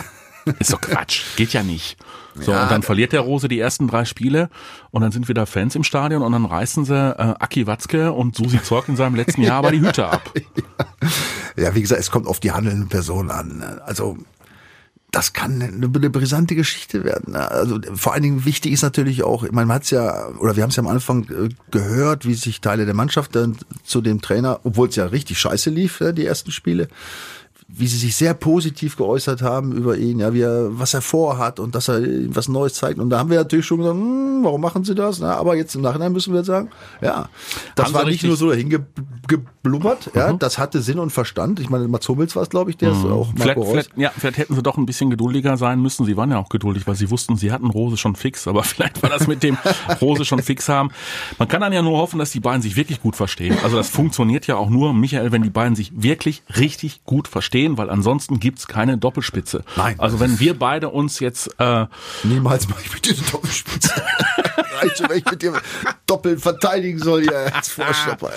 Ist 0.59 0.73
doch 0.73 0.81
Quatsch, 0.81 1.23
geht 1.37 1.53
ja 1.53 1.63
nicht. 1.63 1.97
So, 2.35 2.53
ja, 2.53 2.63
und 2.63 2.71
dann 2.71 2.83
verliert 2.83 3.13
der 3.13 3.21
Rose 3.21 3.47
die 3.49 3.59
ersten 3.59 3.89
drei 3.89 4.05
Spiele 4.05 4.49
und 4.91 5.03
dann 5.03 5.13
sind 5.13 5.29
wieder 5.29 5.47
Fans 5.47 5.75
im 5.75 5.85
Stadion 5.85 6.23
und 6.23 6.33
dann 6.33 6.47
reißen 6.47 6.85
sie 6.85 6.95
äh, 6.95 7.35
Aki 7.39 7.67
Watzke 7.67 8.13
und 8.13 8.37
Susi 8.37 8.63
Zorg 8.63 8.89
in 8.89 8.97
seinem 8.97 9.15
letzten 9.15 9.43
Jahr 9.43 9.59
aber 9.59 9.71
die 9.71 9.81
Hüte 9.81 10.09
ab. 10.09 10.33
ja, 11.57 11.75
wie 11.75 11.83
gesagt, 11.83 12.01
es 12.01 12.11
kommt 12.11 12.27
auf 12.27 12.41
die 12.41 12.53
handelnden 12.53 12.89
Personen 12.89 13.31
an. 13.31 13.63
Also 13.85 14.17
das 15.13 15.35
kann 15.35 15.61
eine, 15.61 15.85
eine 15.85 16.11
brisante 16.11 16.55
Geschichte 16.55 17.05
werden. 17.05 17.35
ne? 17.35 17.51
Also 17.51 17.79
vor 17.95 18.15
allen 18.15 18.23
Dingen 18.23 18.45
wichtig 18.47 18.73
ist 18.73 18.83
natürlich 18.83 19.23
auch, 19.23 19.49
man 19.53 19.71
hat 19.71 19.83
es 19.83 19.91
ja, 19.91 20.29
oder 20.39 20.57
wir 20.57 20.63
haben 20.63 20.71
es 20.71 20.77
ja 20.77 20.83
am 20.83 20.89
Anfang 20.89 21.25
äh, 21.25 21.51
gehört, 21.71 22.27
wie 22.27 22.33
sich 22.33 22.63
Teile 22.63 22.87
der 22.87 22.95
Mannschaft 22.95 23.37
dann 23.37 23.59
zu 23.85 24.01
dem 24.01 24.23
Trainer, 24.23 24.61
obwohl 24.65 24.89
es 24.89 24.97
ja 24.97 25.05
richtig 25.05 25.39
scheiße 25.39 25.69
lief, 25.69 26.01
ja, 26.01 26.13
die 26.13 26.25
ersten 26.25 26.51
Spiele, 26.51 26.89
wie 27.75 27.87
sie 27.87 27.97
sich 27.97 28.15
sehr 28.15 28.35
positiv 28.35 28.97
geäußert 28.97 29.43
haben 29.43 29.73
über 29.73 29.97
ihn, 29.97 30.19
ja, 30.19 30.35
wie 30.35 30.43
er, 30.43 30.79
was 30.79 30.93
er 30.95 31.01
vorhat 31.01 31.59
und 31.59 31.75
dass 31.75 31.89
er 31.89 32.03
was 32.29 32.49
Neues 32.49 32.75
zeigt. 32.75 32.99
Und 32.99 33.11
da 33.11 33.19
haben 33.19 33.31
wir 33.31 33.39
natürlich 33.39 33.65
schon 33.67 33.79
gesagt, 33.79 33.97
hm, 33.97 34.41
warum 34.45 34.61
machen 34.61 34.85
sie 34.85 34.95
das? 34.95 35.21
Na, 35.21 35.37
aber 35.37 35.57
jetzt 35.57 35.75
im 35.75 35.81
Nachhinein 35.81 36.13
müssen 36.13 36.35
wir 36.35 36.45
sagen, 36.45 36.71
ja, 37.01 37.29
das 37.75 37.87
Haben 37.87 37.95
war 37.95 38.05
nicht 38.05 38.25
nur 38.25 38.37
so 38.37 38.51
dahin 38.51 38.69
ge 38.69 38.81
geblubbert, 39.29 40.11
ja, 40.15 40.33
das 40.33 40.59
hatte 40.59 40.83
Sinn 40.83 40.99
und 40.99 41.11
Verstand. 41.11 41.61
Ich 41.61 41.71
meine, 41.71 41.87
Mats 41.89 42.09
Hummels 42.09 42.35
war 42.35 42.43
es, 42.43 42.51
glaube 42.51 42.71
ich, 42.71 42.77
der 42.77 42.91
ist 42.91 43.05
auch 43.05 43.33
Mhm. 43.33 43.37
Vielleicht, 43.37 43.57
Marco 43.57 43.61
Reus. 43.61 43.71
vielleicht, 43.71 43.97
ja, 43.97 44.11
vielleicht 44.17 44.39
hätten 44.39 44.55
sie 44.55 44.63
doch 44.63 44.77
ein 44.77 44.87
bisschen 44.87 45.11
geduldiger 45.11 45.57
sein 45.57 45.81
müssen. 45.81 46.05
Sie 46.05 46.17
waren 46.17 46.31
ja 46.31 46.39
auch 46.39 46.49
geduldig, 46.49 46.87
weil 46.87 46.97
sie 46.97 47.11
wussten, 47.11 47.37
sie 47.37 47.53
hatten 47.53 47.67
Rose 47.67 47.97
schon 47.97 48.17
fix. 48.17 48.49
Aber 48.49 48.63
vielleicht 48.65 49.03
war 49.03 49.11
das 49.11 49.27
mit 49.29 49.43
dem 49.43 49.57
Rose 50.01 50.25
schon 50.25 50.43
fix 50.43 50.69
haben. 50.69 50.91
Man 51.39 51.49
kann 51.49 51.61
dann 51.61 51.73
ja 51.73 51.83
nur 51.83 51.99
hoffen, 51.99 52.19
dass 52.19 52.31
die 52.31 52.41
beiden 52.41 52.63
sich 52.63 52.77
wirklich 52.77 53.01
gut 53.01 53.17
verstehen. 53.17 53.57
Also 53.63 53.77
das 53.77 53.89
funktioniert 53.89 54.47
ja 54.47 54.57
auch 54.57 54.71
nur, 54.71 54.93
Michael, 54.93 55.31
wenn 55.33 55.43
die 55.43 55.51
beiden 55.51 55.77
sich 55.77 55.93
wirklich 55.95 56.43
richtig 56.59 57.05
gut 57.05 57.29
verstehen, 57.29 57.62
weil 57.77 57.91
ansonsten 57.91 58.41
gibt's 58.41 58.67
keine 58.67 58.99
Doppelspitze. 58.99 59.65
Nein. 59.77 59.95
Also 59.99 60.21
wenn 60.21 60.39
wir 60.41 60.59
beide 60.59 60.89
uns 60.89 61.21
jetzt 61.21 61.51
äh, 61.59 61.87
Niemals 62.25 62.69
mache 62.69 62.83
ich 62.85 62.93
mit 62.93 63.07
dir 63.07 63.15
eine 63.15 63.31
Doppelspitze. 63.31 63.93
Reicht 64.81 64.99
schon, 64.99 65.09
wenn 65.09 65.19
ich 65.19 65.31
mit 65.31 65.43
dir 65.43 65.53
doppelt 66.07 66.41
verteidigen 66.41 66.99
soll 66.99 67.23
hier 67.23 67.55
als 67.55 67.69
Vorstopper. 67.69 68.31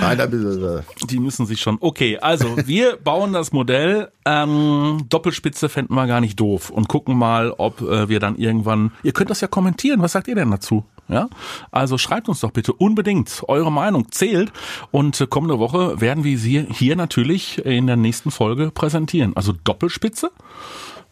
Nein, 0.00 0.18
da 0.18 0.26
bist 0.26 0.44
äh, 0.44 1.06
Die 1.06 1.18
müssen 1.18 1.46
sich 1.46 1.60
schon. 1.60 1.76
Okay, 1.80 2.18
also 2.18 2.56
wir 2.66 2.96
bauen 3.04 3.32
das 3.32 3.52
Modell. 3.52 4.10
Ähm, 4.24 5.06
Doppelspitze 5.08 5.68
fänden 5.68 5.94
wir 5.94 6.06
gar 6.06 6.20
nicht 6.20 6.38
doof 6.38 6.70
und 6.70 6.88
gucken 6.88 7.16
mal, 7.18 7.50
ob 7.50 7.80
äh, 7.82 8.08
wir 8.08 8.20
dann 8.20 8.36
irgendwann. 8.36 8.92
Ihr 9.02 9.12
könnt 9.12 9.30
das 9.30 9.40
ja 9.40 9.48
kommentieren. 9.48 10.00
Was 10.00 10.12
sagt 10.12 10.28
ihr 10.28 10.34
denn 10.34 10.50
dazu? 10.50 10.84
Ja, 11.12 11.28
also 11.70 11.98
schreibt 11.98 12.30
uns 12.30 12.40
doch 12.40 12.52
bitte 12.52 12.72
unbedingt. 12.72 13.44
Eure 13.46 13.70
Meinung 13.70 14.10
zählt. 14.10 14.50
Und 14.90 15.20
äh, 15.20 15.26
kommende 15.26 15.58
Woche 15.58 16.00
werden 16.00 16.24
wir 16.24 16.38
sie 16.38 16.66
hier 16.70 16.96
natürlich 16.96 17.64
in 17.64 17.86
der 17.86 17.96
nächsten 17.96 18.30
Folge 18.30 18.70
präsentieren. 18.70 19.36
Also 19.36 19.52
Doppelspitze 19.52 20.30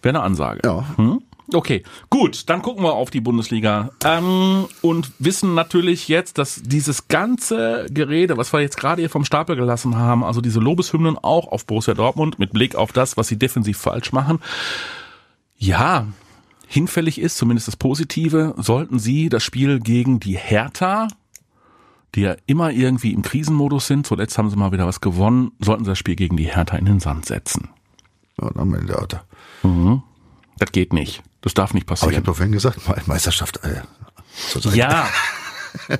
wäre 0.00 0.16
eine 0.16 0.24
Ansage. 0.24 0.60
Ja. 0.64 0.84
Hm? 0.96 1.22
Okay, 1.52 1.82
gut, 2.10 2.48
dann 2.48 2.62
gucken 2.62 2.84
wir 2.84 2.92
auf 2.92 3.10
die 3.10 3.20
Bundesliga 3.20 3.90
ähm, 4.04 4.66
und 4.82 5.10
wissen 5.18 5.54
natürlich 5.54 6.06
jetzt, 6.06 6.38
dass 6.38 6.62
dieses 6.62 7.08
ganze 7.08 7.86
Gerede, 7.90 8.36
was 8.36 8.52
wir 8.52 8.60
jetzt 8.60 8.76
gerade 8.76 9.02
hier 9.02 9.10
vom 9.10 9.24
Stapel 9.24 9.56
gelassen 9.56 9.96
haben, 9.96 10.22
also 10.22 10.40
diese 10.40 10.60
Lobeshymnen 10.60 11.18
auch 11.18 11.48
auf 11.48 11.66
Borussia 11.66 11.94
Dortmund 11.94 12.38
mit 12.38 12.52
Blick 12.52 12.76
auf 12.76 12.92
das, 12.92 13.16
was 13.16 13.26
sie 13.28 13.36
defensiv 13.36 13.78
falsch 13.78 14.12
machen, 14.12 14.38
ja, 15.56 16.06
hinfällig 16.72 17.20
ist, 17.20 17.36
zumindest 17.36 17.66
das 17.68 17.76
Positive, 17.76 18.54
sollten 18.56 18.98
sie 18.98 19.28
das 19.28 19.42
Spiel 19.42 19.80
gegen 19.80 20.20
die 20.20 20.36
Hertha, 20.36 21.08
die 22.14 22.22
ja 22.22 22.36
immer 22.46 22.70
irgendwie 22.70 23.12
im 23.12 23.22
Krisenmodus 23.22 23.86
sind, 23.88 24.06
zuletzt 24.06 24.38
haben 24.38 24.50
sie 24.50 24.56
mal 24.56 24.70
wieder 24.72 24.86
was 24.86 25.00
gewonnen, 25.00 25.50
sollten 25.58 25.84
sie 25.84 25.90
das 25.90 25.98
Spiel 25.98 26.16
gegen 26.16 26.36
die 26.36 26.44
Hertha 26.54 26.76
in 26.76 26.84
den 26.84 27.00
Sand 27.00 27.26
setzen. 27.26 27.70
Ja, 28.40 28.48
dann 28.50 28.60
haben 28.60 28.70
wir 28.72 28.78
den 28.78 28.86
Theater. 28.88 29.24
Das 30.58 30.72
geht 30.72 30.92
nicht. 30.92 31.22
Das 31.40 31.54
darf 31.54 31.74
nicht 31.74 31.86
Aber 31.88 31.94
ich 31.94 32.00
passieren. 32.00 32.16
habe 32.16 32.26
doch 32.26 32.36
vorhin 32.36 32.52
gesagt, 32.52 32.86
Me- 32.88 32.96
Meisterschaft. 33.06 33.60
Äh. 33.64 33.82
Ja, 34.74 35.08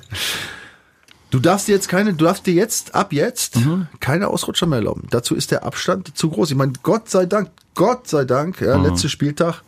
Du 1.29 1.39
darfst 1.39 1.69
dir 1.69 1.71
jetzt 1.75 1.87
keine, 1.87 2.13
du 2.13 2.25
darfst 2.25 2.45
dir 2.45 2.53
jetzt 2.53 2.93
ab 2.93 3.13
jetzt 3.13 3.55
Mhm. 3.55 3.87
keine 4.01 4.27
Ausrutscher 4.27 4.65
mehr 4.65 4.79
erlauben. 4.79 5.07
Dazu 5.11 5.33
ist 5.33 5.51
der 5.51 5.63
Abstand 5.63 6.17
zu 6.17 6.29
groß. 6.29 6.51
Ich 6.51 6.57
meine, 6.57 6.73
Gott 6.83 7.09
sei 7.09 7.25
Dank, 7.25 7.51
Gott 7.73 8.07
sei 8.09 8.25
Dank, 8.25 8.59
ja, 8.59 8.77
Mhm. 8.77 8.83
letzter 8.85 9.07
Spieltag 9.07 9.63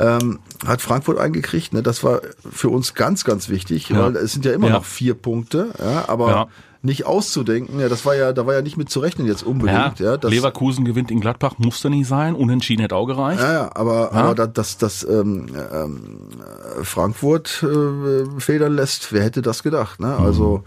ähm, 0.00 0.40
hat 0.66 0.80
Frankfurt 0.82 1.18
eingekriegt. 1.18 1.72
Ne? 1.72 1.82
Das 1.82 2.02
war 2.02 2.20
für 2.50 2.70
uns 2.70 2.94
ganz, 2.94 3.22
ganz 3.24 3.48
wichtig, 3.48 3.94
weil 3.94 4.16
es 4.16 4.32
sind 4.32 4.44
ja 4.44 4.52
immer 4.52 4.68
Ja. 4.68 4.72
noch 4.74 4.84
vier 4.84 5.14
Punkte, 5.14 5.68
ja, 5.78 6.08
aber 6.08 6.30
Ja. 6.30 6.48
nicht 6.82 7.04
auszudenken. 7.04 7.78
Ja, 7.78 7.88
das 7.90 8.06
war 8.06 8.16
ja, 8.16 8.32
da 8.32 8.46
war 8.46 8.54
ja 8.54 8.62
nicht 8.62 8.78
mit 8.78 8.88
zu 8.88 9.00
rechnen 9.00 9.26
jetzt 9.26 9.42
unbedingt. 9.42 10.00
Ja, 10.00 10.16
das, 10.16 10.30
Leverkusen 10.30 10.86
gewinnt 10.86 11.10
in 11.10 11.20
Gladbach, 11.20 11.54
musste 11.58 11.90
nicht 11.90 12.08
sein. 12.08 12.34
Unentschieden 12.34 12.80
hätte 12.80 12.96
auch 12.96 13.04
gereicht. 13.06 13.40
Ja, 13.42 13.52
ja, 13.52 13.70
aber, 13.74 14.12
aber 14.12 14.34
da- 14.34 14.46
dass 14.46 14.78
das 14.78 15.06
ähm, 15.06 15.46
äh, 15.54 16.82
Frankfurt 16.84 17.62
äh, 17.62 18.40
federn 18.40 18.74
lässt, 18.74 19.12
wer 19.12 19.22
hätte 19.22 19.42
das 19.42 19.62
gedacht? 19.62 20.00
Ne? 20.00 20.16
Also 20.16 20.62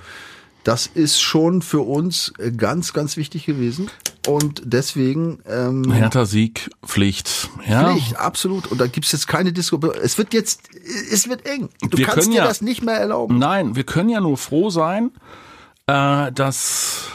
das 0.63 0.87
ist 0.87 1.19
schon 1.21 1.61
für 1.61 1.81
uns 1.81 2.31
äh, 2.37 2.51
ganz, 2.51 2.93
ganz 2.93 3.17
wichtig 3.17 3.45
gewesen 3.45 3.89
und 4.27 4.61
deswegen 4.65 5.39
ähm, 5.47 5.91
Hertha 5.91 6.25
Sieg, 6.25 6.69
Pflicht. 6.85 7.49
Ja. 7.67 7.91
Pflicht, 7.91 8.15
absolut. 8.17 8.67
Und 8.67 8.79
da 8.79 8.87
gibt's 8.87 9.11
jetzt 9.11 9.27
keine 9.27 9.51
Diskussion. 9.53 9.93
Es 10.01 10.17
wird 10.17 10.33
jetzt, 10.33 10.61
es 11.11 11.27
wird 11.27 11.45
eng. 11.45 11.69
Du 11.81 11.97
Wir 11.97 12.05
kannst 12.05 12.29
dir 12.31 12.37
ja- 12.37 12.45
das 12.47 12.61
nicht 12.61 12.83
mehr 12.83 12.95
erlauben. 12.95 13.37
Nein, 13.37 13.75
wir 13.75 13.83
können 13.83 14.09
ja 14.09 14.21
nur 14.21 14.37
froh 14.37 14.69
sein, 14.69 15.11
äh, 15.87 16.31
dass 16.31 17.09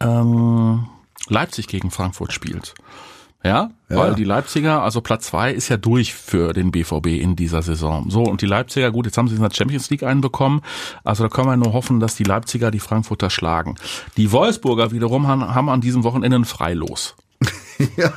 ähm, 0.00 0.86
Leipzig 1.28 1.68
gegen 1.68 1.90
Frankfurt 1.90 2.32
spielt. 2.32 2.74
Ja, 3.42 3.70
weil 3.88 4.14
die 4.14 4.24
Leipziger, 4.24 4.82
also 4.82 5.00
Platz 5.00 5.28
zwei 5.28 5.50
ist 5.50 5.68
ja 5.70 5.78
durch 5.78 6.12
für 6.12 6.52
den 6.52 6.70
BVB 6.70 7.06
in 7.06 7.36
dieser 7.36 7.62
Saison. 7.62 8.10
So, 8.10 8.22
und 8.22 8.42
die 8.42 8.46
Leipziger, 8.46 8.90
gut, 8.90 9.06
jetzt 9.06 9.16
haben 9.16 9.28
sie 9.28 9.34
in 9.34 9.40
der 9.40 9.50
Champions 9.50 9.88
League 9.88 10.02
einen 10.02 10.20
bekommen. 10.20 10.60
Also 11.04 11.22
da 11.22 11.30
können 11.30 11.48
wir 11.48 11.56
nur 11.56 11.72
hoffen, 11.72 12.00
dass 12.00 12.16
die 12.16 12.24
Leipziger 12.24 12.70
die 12.70 12.80
Frankfurter 12.80 13.30
schlagen. 13.30 13.76
Die 14.18 14.30
Wolfsburger 14.30 14.92
wiederum 14.92 15.26
haben, 15.26 15.54
haben 15.54 15.70
an 15.70 15.80
diesem 15.80 16.04
Wochenende 16.04 16.38
ein 16.38 16.44
Freilos. 16.44 17.16
Ja. 17.96 18.12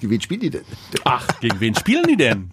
Wen 0.00 0.20
spielen 0.20 0.40
die 0.42 0.50
denn? 0.50 0.64
Ach, 1.02 1.26
gegen 1.40 1.58
wen 1.58 1.74
spielen 1.74 2.04
die 2.04 2.16
denn? 2.16 2.52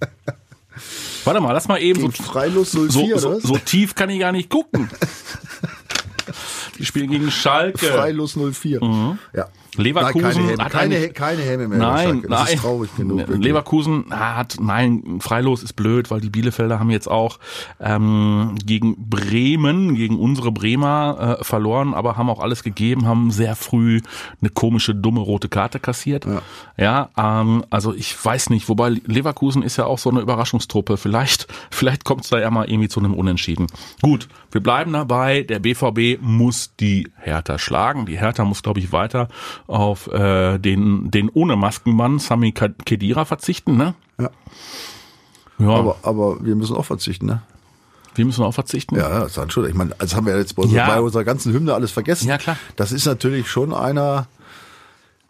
Warte 1.24 1.40
mal, 1.40 1.52
lass 1.52 1.68
mal 1.68 1.78
eben 1.78 2.02
Gegen 2.02 2.12
so, 2.12 2.24
Freilos 2.24 2.72
04 2.72 2.90
so, 2.90 3.04
oder 3.04 3.40
so, 3.40 3.48
so 3.48 3.58
tief 3.60 3.94
kann 3.94 4.10
ich 4.10 4.20
gar 4.20 4.32
nicht 4.32 4.50
gucken. 4.50 4.90
Die 6.80 6.86
spielen 6.86 7.12
gegen 7.12 7.30
Schalke. 7.30 7.86
Freilos 7.86 8.36
04. 8.36 8.80
Ja. 9.34 9.48
Leverkusen 9.78 10.26
Nein, 10.26 10.36
keine, 10.36 10.48
Helme, 10.48 10.64
hat 10.64 10.72
keine, 10.72 11.10
keine 11.10 11.42
Helme 11.42 11.68
mehr. 11.68 11.78
Nein, 11.78 12.22
das 12.22 12.30
nein. 12.30 12.54
ist 12.54 12.62
traurig 12.62 12.96
genug. 12.96 13.18
wirklich. 13.20 13.40
Leverkusen 13.40 14.06
hat, 14.12 14.58
nein, 14.60 15.20
Freilos 15.20 15.64
ist 15.64 15.74
blöd, 15.74 16.12
weil 16.12 16.22
die 16.22 16.30
Bielefelder 16.30 16.80
haben 16.80 16.90
jetzt 16.90 17.08
auch 17.08 17.40
ähm, 17.80 18.56
gegen 18.66 19.10
Bremen, 19.10 19.96
gegen 19.96 20.20
unsere 20.20 20.52
Bremer 20.52 21.38
äh, 21.40 21.44
verloren, 21.44 21.94
aber 21.94 22.18
haben 22.18 22.30
auch 22.30 22.40
alles 22.40 22.64
gegeben, 22.64 23.06
haben 23.08 23.32
sehr 23.32 23.56
früh 23.56 24.02
eine 24.42 24.50
komische, 24.50 24.96
dumme 24.96 25.20
rote 25.20 25.50
Karte 25.50 25.80
kassiert. 25.80 26.26
Ja, 26.78 27.10
ähm, 27.18 27.64
also 27.70 27.94
ich 27.94 28.24
weiß 28.24 28.50
nicht, 28.50 28.70
wobei 28.70 28.90
Leverkusen 28.90 29.62
ist 29.62 29.78
ja 29.78 29.86
auch 29.86 30.00
so 30.00 30.10
eine 30.10 30.22
Überraschungstruppe. 30.22 30.98
Vielleicht, 30.98 31.48
vielleicht 31.72 32.04
kommt 32.04 32.24
es 32.24 32.30
da 32.30 32.40
ja 32.40 32.50
mal 32.50 32.70
irgendwie 32.70 32.90
zu 32.90 33.00
einem 33.00 33.14
Unentschieden. 33.14 33.68
Gut, 34.02 34.28
wir 34.52 34.62
bleiben 34.62 34.94
dabei. 34.94 35.44
Der 35.44 35.60
BVB 35.60 36.22
muss 36.22 36.76
die 36.80 37.10
Hertha 37.18 37.58
schlagen. 37.60 38.06
Die 38.06 38.18
Hertha 38.18 38.46
muss, 38.46 38.64
glaube 38.64 38.80
ich, 38.80 38.92
weiter 38.92 39.28
auf 39.68 40.08
äh, 40.08 40.58
den, 40.60 41.10
den 41.12 41.30
ohne 41.30 41.56
Maskenmann 41.56 42.20
Sami 42.20 42.52
Kedira 42.52 43.26
verzichten. 43.26 43.78
Ne? 43.78 43.94
Ja. 44.20 44.30
Ja, 45.58 45.70
Aber, 45.70 45.98
aber 46.04 46.44
wir 46.44 46.56
müssen 46.56 46.76
auch 46.76 46.86
verzichten, 46.86 47.28
ne? 47.28 47.42
wir 48.16 48.26
müssen 48.26 48.44
auch 48.44 48.54
verzichten. 48.54 48.96
Ja, 48.96 49.20
das 49.20 49.38
ist 49.38 49.54
Schuld. 49.54 49.70
Ich 49.70 49.76
meine, 49.76 49.92
das 49.98 50.16
haben 50.16 50.26
wir 50.26 50.38
jetzt 50.38 50.56
bei, 50.56 50.64
Ja. 50.64 50.88
bei 50.88 51.02
unserer 51.02 51.24
ganzen 51.24 51.54
Hymne 51.54 51.74
alles 51.74 51.92
vergessen. 51.92 52.28
Ja, 52.28 52.38
klar. 52.38 52.58
Das 52.76 52.92
ist 52.92 53.06
natürlich 53.06 53.50
schon 53.50 53.74
einer, 53.74 54.28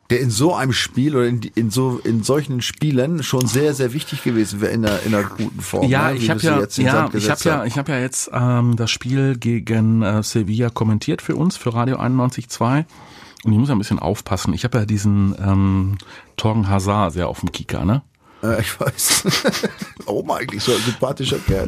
der 0.10 0.20
in 0.20 0.30
so 0.30 0.54
einem 0.54 0.72
Spiel 0.74 1.16
oder 1.16 1.26
in, 1.26 1.42
in 1.56 1.72
so 1.72 2.00
in 2.04 2.24
solchen 2.24 2.62
Spielen 2.62 3.24
schon 3.24 3.48
sehr 3.48 3.74
sehr 3.74 3.94
wichtig 3.94 4.24
gewesen 4.24 4.62
wäre 4.62 4.72
in 4.72 4.84
der 4.84 5.02
in 5.04 5.16
einer 5.16 5.28
guten 5.28 5.62
Form. 5.62 5.90
Ja, 5.90 6.12
ne? 6.12 6.18
Ich 6.18 6.30
habe 6.30 6.40
ja, 6.42 6.60
ja, 6.60 7.10
ich 7.12 7.30
habe 7.30 7.44
ja, 7.44 7.66
ich 7.66 7.78
habe 7.78 7.92
ja 7.92 8.00
jetzt 8.00 8.30
ähm, 8.32 8.76
das 8.76 8.92
Spiel 8.92 9.36
gegen 9.38 10.04
äh, 10.04 10.22
Sevilla 10.22 10.70
kommentiert 10.70 11.24
für 11.24 11.36
uns 11.36 11.58
für 11.58 11.74
Radio 11.74 11.98
91.2 11.98 12.86
und 13.46 13.54
ich 13.54 13.60
muss 13.60 13.70
ja 13.70 13.76
ein 13.76 13.78
bisschen 13.78 14.00
aufpassen. 14.00 14.54
Ich 14.56 14.64
habe 14.64 14.80
ja 14.80 14.86
diesen 14.86 15.36
ähm, 15.40 15.98
Torgen 16.36 16.68
Hazard 16.68 17.14
sehr 17.14 17.28
auf 17.28 17.42
dem 17.42 17.52
Kicker, 17.52 17.86
ne? 17.86 18.02
Ja, 18.42 18.58
ich 18.58 18.80
weiß. 18.80 19.24
Warum 20.06 20.32
eigentlich 20.32 20.64
so 20.64 20.72
ein 20.72 20.80
sympathischer 20.80 21.38
Kerl? 21.38 21.68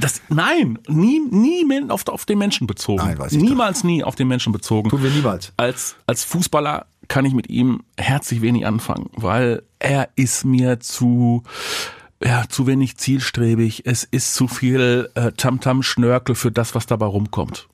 Das, 0.00 0.22
nein, 0.30 0.78
nie, 0.88 1.20
nie 1.20 1.90
auf, 1.90 2.08
auf 2.08 2.24
den 2.24 2.38
Menschen 2.38 2.66
bezogen. 2.66 3.04
Nein, 3.04 3.18
weiß 3.18 3.32
ich 3.32 3.42
Niemals 3.42 3.84
nie 3.84 4.02
auf 4.02 4.14
den 4.14 4.26
Menschen 4.26 4.54
bezogen. 4.54 4.88
Tun 4.88 5.02
wir 5.02 5.10
niemals. 5.10 5.52
Als, 5.58 5.96
als 6.06 6.24
Fußballer 6.24 6.86
kann 7.08 7.26
ich 7.26 7.34
mit 7.34 7.50
ihm 7.50 7.82
herzlich 7.98 8.40
wenig 8.40 8.66
anfangen, 8.66 9.10
weil 9.12 9.62
er 9.78 10.08
ist 10.16 10.46
mir 10.46 10.80
zu, 10.80 11.42
ja, 12.24 12.44
zu 12.48 12.66
wenig 12.66 12.96
zielstrebig. 12.96 13.84
Es 13.84 14.04
ist 14.04 14.32
zu 14.32 14.48
viel 14.48 15.10
äh, 15.14 15.32
Tamtam-Schnörkel 15.32 16.34
für 16.34 16.50
das, 16.50 16.74
was 16.74 16.86
dabei 16.86 17.06
rumkommt. 17.06 17.68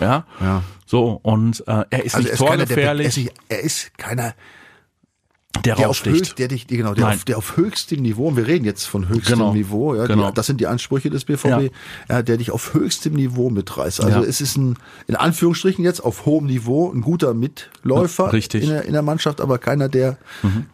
Ja. 0.00 0.26
Ja. 0.40 0.62
So, 0.86 1.18
und 1.22 1.60
äh, 1.66 1.84
er 1.90 2.04
ist 2.04 2.14
Also 2.14 2.18
nicht 2.18 2.28
er 2.28 2.32
ist, 2.34 2.38
keiner, 2.38 2.66
der, 2.66 2.76
er, 2.78 2.84
torgefährlich. 2.94 3.06
ist, 3.26 3.32
er 3.48 3.60
ist 3.60 3.98
keiner. 3.98 4.34
Der, 5.64 5.74
der 5.76 5.84
auf 5.86 5.88
raussticht. 5.90 6.16
höchst, 6.16 6.38
der 6.38 6.48
dich, 6.48 6.66
genau, 6.66 6.94
der 6.94 7.08
auf, 7.08 7.24
der 7.24 7.38
auf 7.38 7.56
höchstem 7.56 8.02
Niveau, 8.02 8.28
und 8.28 8.36
wir 8.36 8.46
reden 8.46 8.64
jetzt 8.64 8.84
von 8.84 9.08
höchstem 9.08 9.38
Genau. 9.38 9.52
Niveau, 9.54 9.94
ja, 9.94 10.06
Genau. 10.06 10.28
die, 10.28 10.34
das 10.34 10.46
sind 10.46 10.60
die 10.60 10.66
Ansprüche 10.66 11.10
des 11.10 11.24
BVB, 11.24 11.46
Ja. 11.46 11.60
ja. 12.08 12.22
der 12.22 12.36
dich 12.36 12.50
auf 12.50 12.74
höchstem 12.74 13.14
Niveau 13.14 13.50
mitreißt. 13.50 14.02
Also 14.02 14.20
Ja. 14.20 14.24
es 14.26 14.40
ist 14.40 14.56
ein, 14.56 14.76
in 15.06 15.16
Anführungsstrichen 15.16 15.84
jetzt 15.84 16.00
auf 16.00 16.26
hohem 16.26 16.46
Niveau, 16.46 16.90
ein 16.92 17.00
guter 17.00 17.34
Mitläufer 17.34 18.32
richtig. 18.32 18.62
Mhm. 18.64 18.68
In, 18.68 18.74
der, 18.74 18.84
in 18.86 18.92
der 18.92 19.02
Mannschaft, 19.02 19.40
aber 19.40 19.58
keiner, 19.58 19.88
der, 19.88 20.16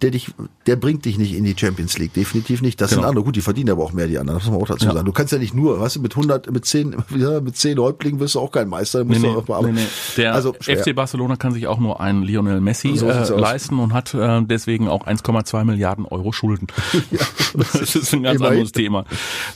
der 0.02 0.10
dich, 0.10 0.32
der 0.66 0.76
bringt 0.76 1.04
dich 1.04 1.18
nicht 1.18 1.34
in 1.34 1.44
die 1.44 1.54
Champions 1.58 1.98
League, 1.98 2.12
definitiv 2.14 2.62
nicht. 2.62 2.80
Das 2.80 2.90
Genau. 2.90 3.02
sind 3.02 3.08
andere, 3.08 3.24
gut, 3.24 3.36
die 3.36 3.40
verdienen 3.40 3.70
aber 3.70 3.84
auch 3.84 3.92
mehr, 3.92 4.06
die 4.06 4.18
anderen, 4.18 4.38
das 4.38 4.46
muss 4.46 4.52
man 4.54 4.62
auch 4.62 4.66
dazu 4.68 4.86
sagen. 4.86 5.04
Du 5.04 5.12
kannst 5.12 5.32
ja 5.32 5.38
nicht 5.38 5.54
nur, 5.54 5.80
weißt 5.80 5.96
du, 5.96 6.00
mit 6.00 6.12
100, 6.16 6.50
mit 6.50 6.64
10, 6.64 6.96
ja, 7.16 7.40
mit 7.40 7.56
10 7.56 7.78
Häuptlingen 7.78 8.20
wirst 8.20 8.34
du 8.34 8.40
auch 8.40 8.50
kein 8.52 8.68
Meister, 8.68 9.00
Nee, 9.04 9.10
musst 9.10 9.20
nee, 9.22 9.32
du 9.32 9.38
auch 9.38 9.48
mal, 9.48 9.62
nee, 9.72 9.80
nee. 9.80 9.86
Der 10.16 10.34
also, 10.34 10.54
schwer. 10.60 10.78
FC 10.78 10.94
Barcelona 10.94 11.36
kann 11.36 11.52
sich 11.52 11.66
auch 11.66 11.78
nur 11.78 12.00
einen 12.00 12.22
Lionel 12.22 12.60
Messi 12.60 12.96
So 12.96 13.08
äh, 13.08 13.28
leisten 13.38 13.78
und 13.78 13.92
hat 13.92 14.14
äh, 14.14 14.42
deswegen 14.42 14.71
auch 14.88 15.06
1,2 15.06 15.64
Milliarden 15.64 16.04
Euro 16.06 16.32
Schulden. 16.32 16.66
das 17.54 17.74
ist 17.94 18.12
ein 18.12 18.22
ganz 18.22 18.36
Immerhin. 18.40 18.44
anderes 18.44 18.72
Thema. 18.72 19.04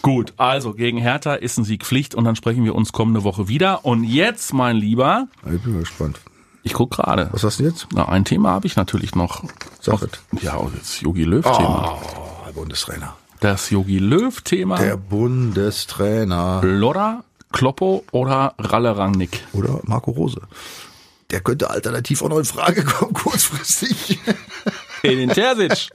Gut, 0.02 0.32
also 0.36 0.72
gegen 0.74 0.98
Hertha 0.98 1.34
ist 1.34 1.58
ein 1.58 1.64
Sieg 1.64 1.84
Pflicht 1.84 2.14
und 2.14 2.24
dann 2.24 2.36
sprechen 2.36 2.64
wir 2.64 2.74
uns 2.74 2.92
kommende 2.92 3.24
Woche 3.24 3.48
wieder. 3.48 3.84
Und 3.84 4.04
jetzt, 4.04 4.52
mein 4.52 4.76
Lieber, 4.76 5.28
Ich 5.52 5.60
bin 5.62 5.78
gespannt. 5.80 6.20
ich 6.62 6.72
guck 6.74 6.90
gerade. 6.92 7.28
Was 7.32 7.42
hast 7.44 7.60
du 7.60 7.64
jetzt? 7.64 7.86
Na, 7.94 8.08
ein 8.08 8.24
Thema 8.24 8.50
habe 8.50 8.66
ich 8.66 8.76
natürlich 8.76 9.14
noch. 9.14 9.42
Sag 9.80 10.02
es. 10.02 10.42
Ja, 10.42 10.58
das 10.78 11.00
Yogi 11.00 11.24
Löw-Thema. 11.24 11.98
Oh, 12.02 12.44
der 12.46 12.52
Bundestrainer. 12.52 13.16
Das 13.40 13.70
Yogi 13.70 13.98
Löw-Thema. 13.98 14.78
Der 14.78 14.96
Bundestrainer. 14.96 16.60
Lodder, 16.64 17.22
Kloppo 17.52 18.04
oder 18.12 18.54
Ralle 18.58 18.96
Rangnick? 18.96 19.44
Oder 19.52 19.80
Marco 19.84 20.10
Rose. 20.10 20.40
Der 21.30 21.40
könnte 21.40 21.70
alternativ 21.70 22.22
auch 22.22 22.28
noch 22.28 22.38
in 22.38 22.44
Frage 22.44 22.84
kommen, 22.84 23.12
kurzfristig. 23.14 24.18
Edin 25.02 25.30
Terzic. 25.30 25.88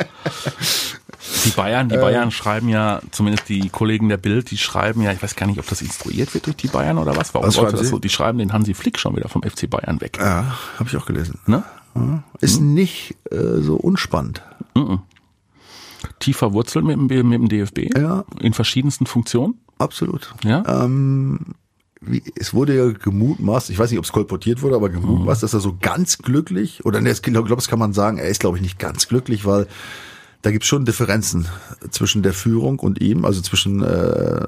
Die 1.45 1.49
Bayern, 1.51 1.87
die 1.89 1.97
Bayern 1.97 2.31
schreiben 2.31 2.67
ja, 2.69 2.99
zumindest 3.11 3.47
die 3.49 3.69
Kollegen 3.69 4.09
der 4.09 4.17
Bild, 4.17 4.51
die 4.51 4.57
schreiben 4.57 5.01
ja, 5.01 5.11
ich 5.11 5.21
weiß 5.21 5.35
gar 5.35 5.45
nicht, 5.47 5.59
ob 5.59 5.67
das 5.67 5.81
instruiert 5.81 6.33
wird 6.33 6.45
durch 6.47 6.57
die 6.57 6.67
Bayern 6.67 6.97
oder 6.97 7.15
was. 7.15 7.33
Warum 7.33 7.47
Was 7.47 7.55
sollte 7.55 7.71
schreiben 7.71 7.81
das 7.83 7.89
so? 7.89 7.99
Die 7.99 8.09
schreiben 8.09 8.37
den 8.39 8.53
Hansi 8.53 8.73
Flick 8.73 8.99
schon 8.99 9.15
wieder 9.15 9.29
vom 9.29 9.41
FC 9.43 9.69
Bayern 9.69 10.01
weg. 10.01 10.17
Ja, 10.19 10.57
habe 10.77 10.89
ich 10.89 10.97
auch 10.97 11.05
gelesen. 11.05 11.39
Ne? 11.45 11.63
Ist 12.39 12.59
nicht 12.61 13.15
äh, 13.31 13.61
so 13.61 13.75
unspannend. 13.75 14.41
Tiefer 16.19 16.53
Wurzel 16.53 16.81
mit, 16.81 16.95
dem- 17.11 17.29
mit 17.29 17.39
dem 17.41 17.49
DFB. 17.49 17.95
Ja. 17.97 18.23
In 18.39 18.53
verschiedensten 18.53 19.05
Funktionen. 19.05 19.59
Absolut. 19.77 20.33
Ja. 20.43 20.63
Ähm, 20.83 21.39
wie, 22.01 22.23
es 22.35 22.53
wurde 22.53 22.75
ja 22.75 22.91
gemutmaßt, 22.91 23.69
ich 23.69 23.77
weiß 23.77 23.91
nicht, 23.91 23.99
ob 23.99 24.05
es 24.05 24.11
kolportiert 24.11 24.61
wurde, 24.61 24.75
aber 24.75 24.89
gemutmaßt, 24.89 25.43
dass 25.43 25.53
er 25.53 25.59
so 25.59 25.77
ganz 25.79 26.17
glücklich, 26.17 26.83
oder 26.83 26.99
ne, 26.99 27.11
ich 27.11 27.21
glaube, 27.21 27.47
das 27.47 27.67
kann 27.67 27.79
man 27.79 27.93
sagen, 27.93 28.17
er 28.17 28.27
ist, 28.27 28.41
glaube 28.41 28.57
ich, 28.57 28.63
nicht 28.63 28.79
ganz 28.79 29.07
glücklich, 29.07 29.45
weil 29.45 29.67
da 30.41 30.49
gibt 30.49 30.63
es 30.63 30.67
schon 30.67 30.85
Differenzen 30.85 31.47
zwischen 31.91 32.23
der 32.23 32.33
Führung 32.33 32.79
und 32.79 32.99
ihm, 32.99 33.25
also 33.25 33.41
zwischen 33.41 33.83
äh, 33.83 33.87
äh, 33.87 34.47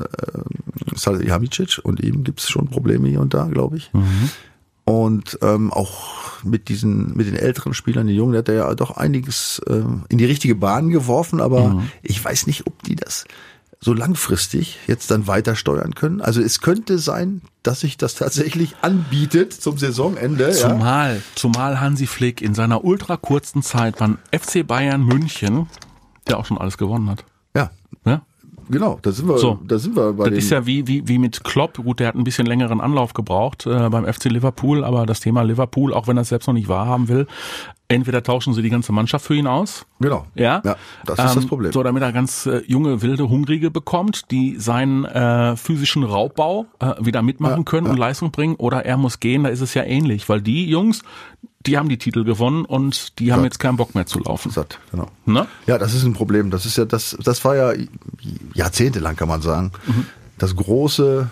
Salihamidzic 0.96 1.80
und 1.84 2.00
ihm 2.00 2.24
gibt 2.24 2.40
es 2.40 2.50
schon 2.50 2.68
Probleme 2.68 3.08
hier 3.08 3.22
und 3.22 3.36
da, 3.36 3.46
glaube 3.46 3.78
ich. 3.78 3.92
Und 4.86 5.38
ähm, 5.42 5.72
auch 5.72 6.44
mit 6.44 6.68
diesen, 6.68 7.16
mit 7.16 7.28
den 7.28 7.36
älteren 7.36 7.74
Spielern, 7.74 8.08
die 8.08 8.16
Jungen, 8.16 8.34
der 8.34 8.40
hat 8.40 8.50
er 8.50 8.56
ja 8.56 8.76
doch 8.76 8.98
einiges 8.98 9.62
äh, 9.68 9.84
in 10.10 10.18
die 10.18 10.26
richtige 10.26 10.56
Bahn 10.56 10.90
geworfen, 10.90 11.40
aber 11.40 11.84
ich 12.02 12.24
weiß 12.24 12.48
nicht, 12.48 12.68
ob 12.68 12.82
die 12.84 12.96
das 12.96 13.26
so 13.84 13.94
langfristig 13.94 14.80
jetzt 14.88 15.12
dann 15.12 15.28
weiter 15.28 15.56
steuern 15.56 15.94
können. 15.94 16.22
Also 16.22 16.42
es 16.42 16.62
könnte 16.62 17.00
sein, 17.00 17.42
dass 17.64 17.82
sich 17.82 17.98
das 17.98 18.16
tatsächlich 18.16 18.76
anbietet 18.82 19.52
zum 19.54 19.78
Saisonende. 19.78 20.46
Ja. 20.48 20.54
Zumal, 20.70 21.22
zumal 21.36 21.82
Hansi 21.82 22.08
Flick 22.08 22.42
in 22.42 22.54
seiner 22.54 22.86
ultra 22.86 23.18
kurzen 23.18 23.62
Zeit 23.62 23.98
beim 23.98 24.18
FC 24.32 24.66
Bayern 24.66 25.04
München, 25.04 25.68
der 26.28 26.38
auch 26.40 26.46
schon 26.46 26.58
alles 26.58 26.78
gewonnen 26.78 27.10
hat. 27.10 27.26
ja, 27.56 27.72
Ja? 28.06 28.22
genau, 28.70 29.00
da 29.02 29.12
sind 29.12 29.28
wir, 29.28 29.38
So. 29.38 29.60
da 29.68 29.78
sind 29.78 29.96
wir 29.98 30.14
bei 30.14 30.30
Das 30.30 30.38
ist 30.40 30.50
ja 30.50 30.66
wie, 30.66 30.88
wie, 30.88 31.06
wie 31.08 31.18
mit 31.18 31.44
Klopp. 31.44 31.76
Gut, 31.78 32.00
der 32.00 32.08
hat 32.08 32.16
ein 32.16 32.24
bisschen 32.24 32.46
längeren 32.48 32.80
Anlauf 32.80 33.14
gebraucht 33.14 33.66
äh, 33.66 33.90
beim 33.90 34.06
FC 34.12 34.26
Liverpool, 34.26 34.86
aber 34.86 35.06
das 35.06 35.20
Thema 35.20 35.42
Liverpool, 35.42 35.94
auch 35.94 36.08
wenn 36.08 36.18
er 36.18 36.22
es 36.22 36.30
selbst 36.30 36.48
noch 36.48 36.54
nicht 36.54 36.70
wahrhaben 36.70 37.10
will, 37.10 37.28
entweder 37.94 38.24
tauschen 38.24 38.54
sie 38.54 38.62
die 38.62 38.70
ganze 38.70 38.92
Mannschaft 38.92 39.26
für 39.26 39.36
ihn 39.36 39.48
aus. 39.48 39.86
genau. 40.00 40.26
Ja, 40.36 40.62
ja 40.64 40.76
das 41.06 41.20
ist 41.20 41.36
das 41.36 41.44
Ähm, 41.44 41.48
Problem. 41.50 41.72
So, 41.72 41.84
damit 41.84 42.04
er 42.04 42.12
ganz 42.12 42.46
äh, 42.46 42.62
junge, 42.68 43.02
wilde, 43.02 43.30
hungrige 43.30 43.72
bekommt, 43.72 44.32
die 44.32 44.58
seinen 44.58 45.06
äh, 45.06 45.56
physischen 45.56 46.04
Raubbau 46.04 46.66
äh, 46.80 46.94
wieder 47.00 47.22
mitmachen 47.22 47.66
können 47.66 47.88
und 47.88 47.98
Leistung 47.98 48.32
bringen. 48.32 48.56
Oder 48.56 48.86
er 48.86 48.98
muss 48.98 49.20
gehen, 49.20 49.44
da 49.44 49.50
ist 49.50 49.62
es 49.62 49.74
ja 49.74 49.84
ähnlich, 49.84 50.28
weil 50.30 50.42
die 50.42 50.70
Jungs, 50.70 51.02
die 51.66 51.78
haben 51.78 51.88
die 51.88 51.98
Titel 51.98 52.24
gewonnen 52.26 52.66
und 52.66 53.20
die 53.20 53.32
haben 53.32 53.44
jetzt 53.44 53.60
keinen 53.60 53.78
Bock 53.78 53.96
mehr 53.96 54.06
zu 54.06 54.20
laufen. 54.20 54.52
Satt, 54.52 54.80
genau. 54.92 55.08
Ne? 55.26 55.48
Ja, 55.66 55.78
das 55.78 55.94
ist 55.94 56.04
ein 56.04 56.14
Problem. 56.14 56.52
Das 56.52 56.66
ist 56.66 56.78
ja 56.78 56.86
das, 56.86 57.18
das 57.24 57.46
war 57.46 57.56
ja 57.56 57.74
jahrzehntelang, 58.54 59.16
kann 59.16 59.28
man 59.30 59.42
sagen, 59.42 59.72
das 60.38 60.56
große, 60.56 61.30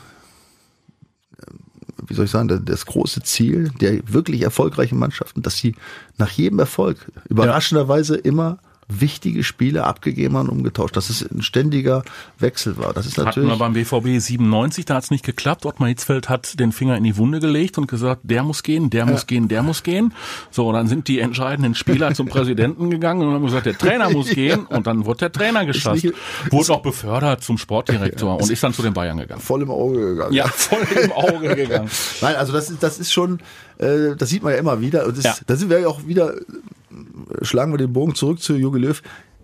wie 2.12 2.15
soll 2.15 2.26
ich 2.26 2.32
sagen, 2.32 2.47
das- 2.65 2.86
große 2.86 3.21
Ziel 3.24 3.69
der 3.80 4.00
wirklich 4.06 4.41
erfolgreichen 4.41 5.00
Mannschaften, 5.00 5.41
dass 5.41 5.56
sie 5.58 5.76
nach 6.17 6.30
jedem 6.32 6.60
Erfolg 6.60 6.97
überraschenderweise 7.30 8.17
immer 8.17 8.58
wichtige 8.99 9.43
Spiele 9.43 9.84
abgegeben 9.86 10.36
haben 10.36 10.49
und 10.49 10.58
umgetauscht. 10.58 10.97
Dass 10.97 11.10
es 11.10 11.21
ein 11.21 11.41
ständiger 11.41 12.04
Wechsel 12.39 12.77
war. 12.77 12.93
Das 12.93 13.06
ist 13.06 13.17
Hatten 13.17 13.25
natürlich. 13.25 13.49
wir 13.49 13.58
beim 13.58 13.73
BVB 13.73 14.19
97, 14.19 14.86
da 14.86 14.95
hat 14.95 15.04
es 15.06 15.12
nicht 15.12 15.23
geklappt. 15.25 15.65
Ottmar 15.65 15.89
Hitzfeld 15.89 16.30
hat 16.30 16.60
den 16.60 16.71
Finger 16.71 16.97
in 16.97 17.04
die 17.04 17.15
Wunde 17.17 17.39
gelegt 17.39 17.77
und 17.77 17.88
gesagt, 17.88 18.21
der 18.23 18.43
muss 18.43 18.63
gehen, 18.63 18.89
der 18.89 19.06
muss 19.06 19.27
gehen, 19.27 19.47
der 19.47 19.63
muss 19.63 19.84
gehen. 19.84 20.13
So, 20.49 20.67
und 20.67 20.73
dann 20.75 20.88
sind 20.88 21.08
die 21.08 21.19
entscheidenden 21.19 21.75
Spieler 21.75 22.13
zum 22.13 22.27
Präsidenten 22.27 22.89
gegangen 22.89 23.21
und 23.27 23.34
haben 23.34 23.45
gesagt, 23.45 23.65
der 23.65 23.77
Trainer 23.77 24.10
muss 24.10 24.30
gehen 24.32 24.65
und 24.65 24.88
dann 24.88 25.06
wurde 25.06 25.19
der 25.19 25.32
Trainer 25.32 25.65
geschasst. 25.65 26.04
nicht- 26.04 26.15
Wurde 26.49 26.73
auch 26.73 26.82
befördert 26.82 27.43
zum 27.43 27.58
Sportdirektor 27.58 28.38
und 28.41 28.49
ist 28.49 28.63
dann 28.63 28.73
zu 28.73 28.82
den 28.82 28.93
Bayern 28.93 29.17
gegangen. 29.17 29.41
voll 29.41 29.62
im 29.62 29.69
Auge 29.71 29.99
gegangen. 29.99 30.34
Ja, 30.34 30.47
voll 30.47 30.80
im 31.04 31.12
Auge 31.12 31.56
gegangen. 31.56 31.89
Nein, 32.21 32.36
also 32.36 32.51
das 32.54 32.69
ist, 32.69 32.82
das 32.84 32.99
ist 32.99 33.12
schon, 33.13 33.39
äh, 33.77 34.15
das 34.17 34.30
sieht 34.30 34.43
man 34.43 34.54
ja 34.54 34.60
immer 34.60 34.82
wieder. 34.82 35.06
Und 35.06 35.17
das, 35.17 35.23
Ja. 35.23 35.36
da 35.45 35.56
sind 35.56 35.69
wir 35.69 35.80
ja 35.80 35.88
auch 35.88 36.06
wieder, 36.08 36.34
schlagen 37.41 37.71
wir 37.73 37.77
den 37.77 37.93
Bogen 37.93 38.15
zurück 38.15 38.41
zu 38.41 38.56
Jogi 38.56 38.80
Löw. 38.80 39.01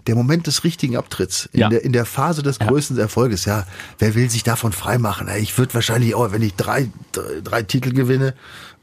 Der 0.07 0.15
Moment 0.15 0.47
des 0.47 0.63
richtigen 0.63 0.95
Abtritts, 0.95 1.49
in, 1.51 1.59
Ja. 1.59 1.69
der, 1.69 1.83
in 1.83 1.91
der 1.91 2.05
Phase 2.05 2.41
des 2.41 2.59
größten 2.59 2.97
Erfolges, 2.97 3.43
ja, 3.43 3.65
wer 3.99 4.15
will 4.15 4.29
sich 4.29 4.43
davon 4.43 4.71
freimachen? 4.71 5.27
Ich 5.37 5.57
würde 5.57 5.73
wahrscheinlich 5.73 6.15
auch, 6.15 6.31
wenn 6.31 6.41
ich 6.41 6.53
drei, 6.55 6.89
drei, 7.11 7.23
drei 7.43 7.63
Titel 7.63 7.91
gewinne 7.91 8.33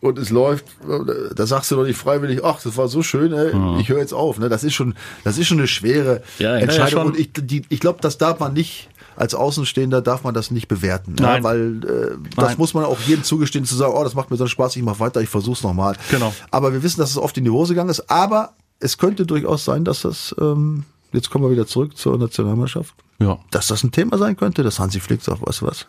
und 0.03 0.19
es 0.19 0.29
läuft, 0.29 0.67
äh, 0.87 1.35
da 1.35 1.47
sagst 1.47 1.71
du 1.71 1.77
doch 1.77 1.85
nicht 1.85 1.97
freiwillig, 1.97 2.45
ach, 2.45 2.61
das 2.63 2.77
war 2.77 2.89
so 2.89 3.03
schön, 3.03 3.33
ey, 3.33 3.53
ich 3.81 3.89
höre 3.89 4.01
jetzt 4.01 4.13
auf. 4.13 4.39
Ne? 4.39 4.51
Das 4.51 4.65
ist 4.65 4.75
schon, 4.75 4.95
das 5.25 5.39
ist 5.39 5.47
schon 5.47 5.57
eine 5.59 5.67
schwere 5.67 6.23
Ja, 6.39 6.57
ja, 6.57 6.59
Entscheidung. 6.59 7.01
ja, 7.01 7.07
und 7.07 7.19
ich, 7.19 7.31
die, 7.35 7.63
ich 7.71 7.81
glaube, 7.81 8.01
das 8.03 8.19
darf 8.19 8.39
man 8.39 8.53
nicht, 8.53 8.91
als 9.17 9.35
Außenstehender 9.35 10.03
darf 10.03 10.25
man 10.25 10.35
das 10.35 10.51
nicht 10.51 10.69
bewerten. 10.69 11.15
Nein. 11.19 11.37
Ja, 11.39 11.43
weil 11.43 11.85
äh, 11.85 12.19
das 12.37 12.49
Nein. 12.49 12.55
muss 12.59 12.75
man 12.75 12.85
auch 12.85 13.01
jedem 13.01 13.25
zugestehen, 13.25 13.65
zu 13.65 13.77
sagen, 13.77 13.95
oh, 13.97 14.05
das 14.05 14.15
macht 14.15 14.31
mir 14.31 14.37
so 14.37 14.45
einen 14.45 14.51
Spaß, 14.51 14.77
ich 14.77 14.83
mache 14.83 15.01
weiter, 15.01 15.23
ich 15.23 15.31
versuch's 15.31 15.63
nochmal. 15.63 15.97
Genau. 16.11 16.35
Aber 16.51 16.75
wir 16.75 16.83
wissen, 16.83 17.01
dass 17.01 17.09
es 17.11 17.17
oft 17.17 17.39
in 17.39 17.45
die 17.45 17.51
Hose 17.51 17.73
gegangen 17.73 17.89
ist. 17.89 18.11
Aber 18.11 18.53
es 18.81 18.99
könnte 18.99 19.27
durchaus 19.27 19.65
sein, 19.65 19.85
dass 19.85 20.03
das, 20.03 20.35
ähm, 20.41 20.85
jetzt 21.13 21.31
kommen 21.31 21.45
wir 21.45 21.51
wieder 21.51 21.67
zurück 21.67 21.97
zur 21.97 22.19
Nationalmannschaft, 22.19 22.95
Ja. 23.21 23.39
dass 23.51 23.69
das 23.69 23.83
ein 23.85 23.93
Thema 23.93 24.19
sein 24.19 24.37
könnte, 24.37 24.63
dass 24.63 24.79
Hansi 24.79 25.01
Flick 25.01 25.23
sagt, 25.23 25.47
weißt 25.47 25.61
du 25.63 25.67
was, 25.67 25.87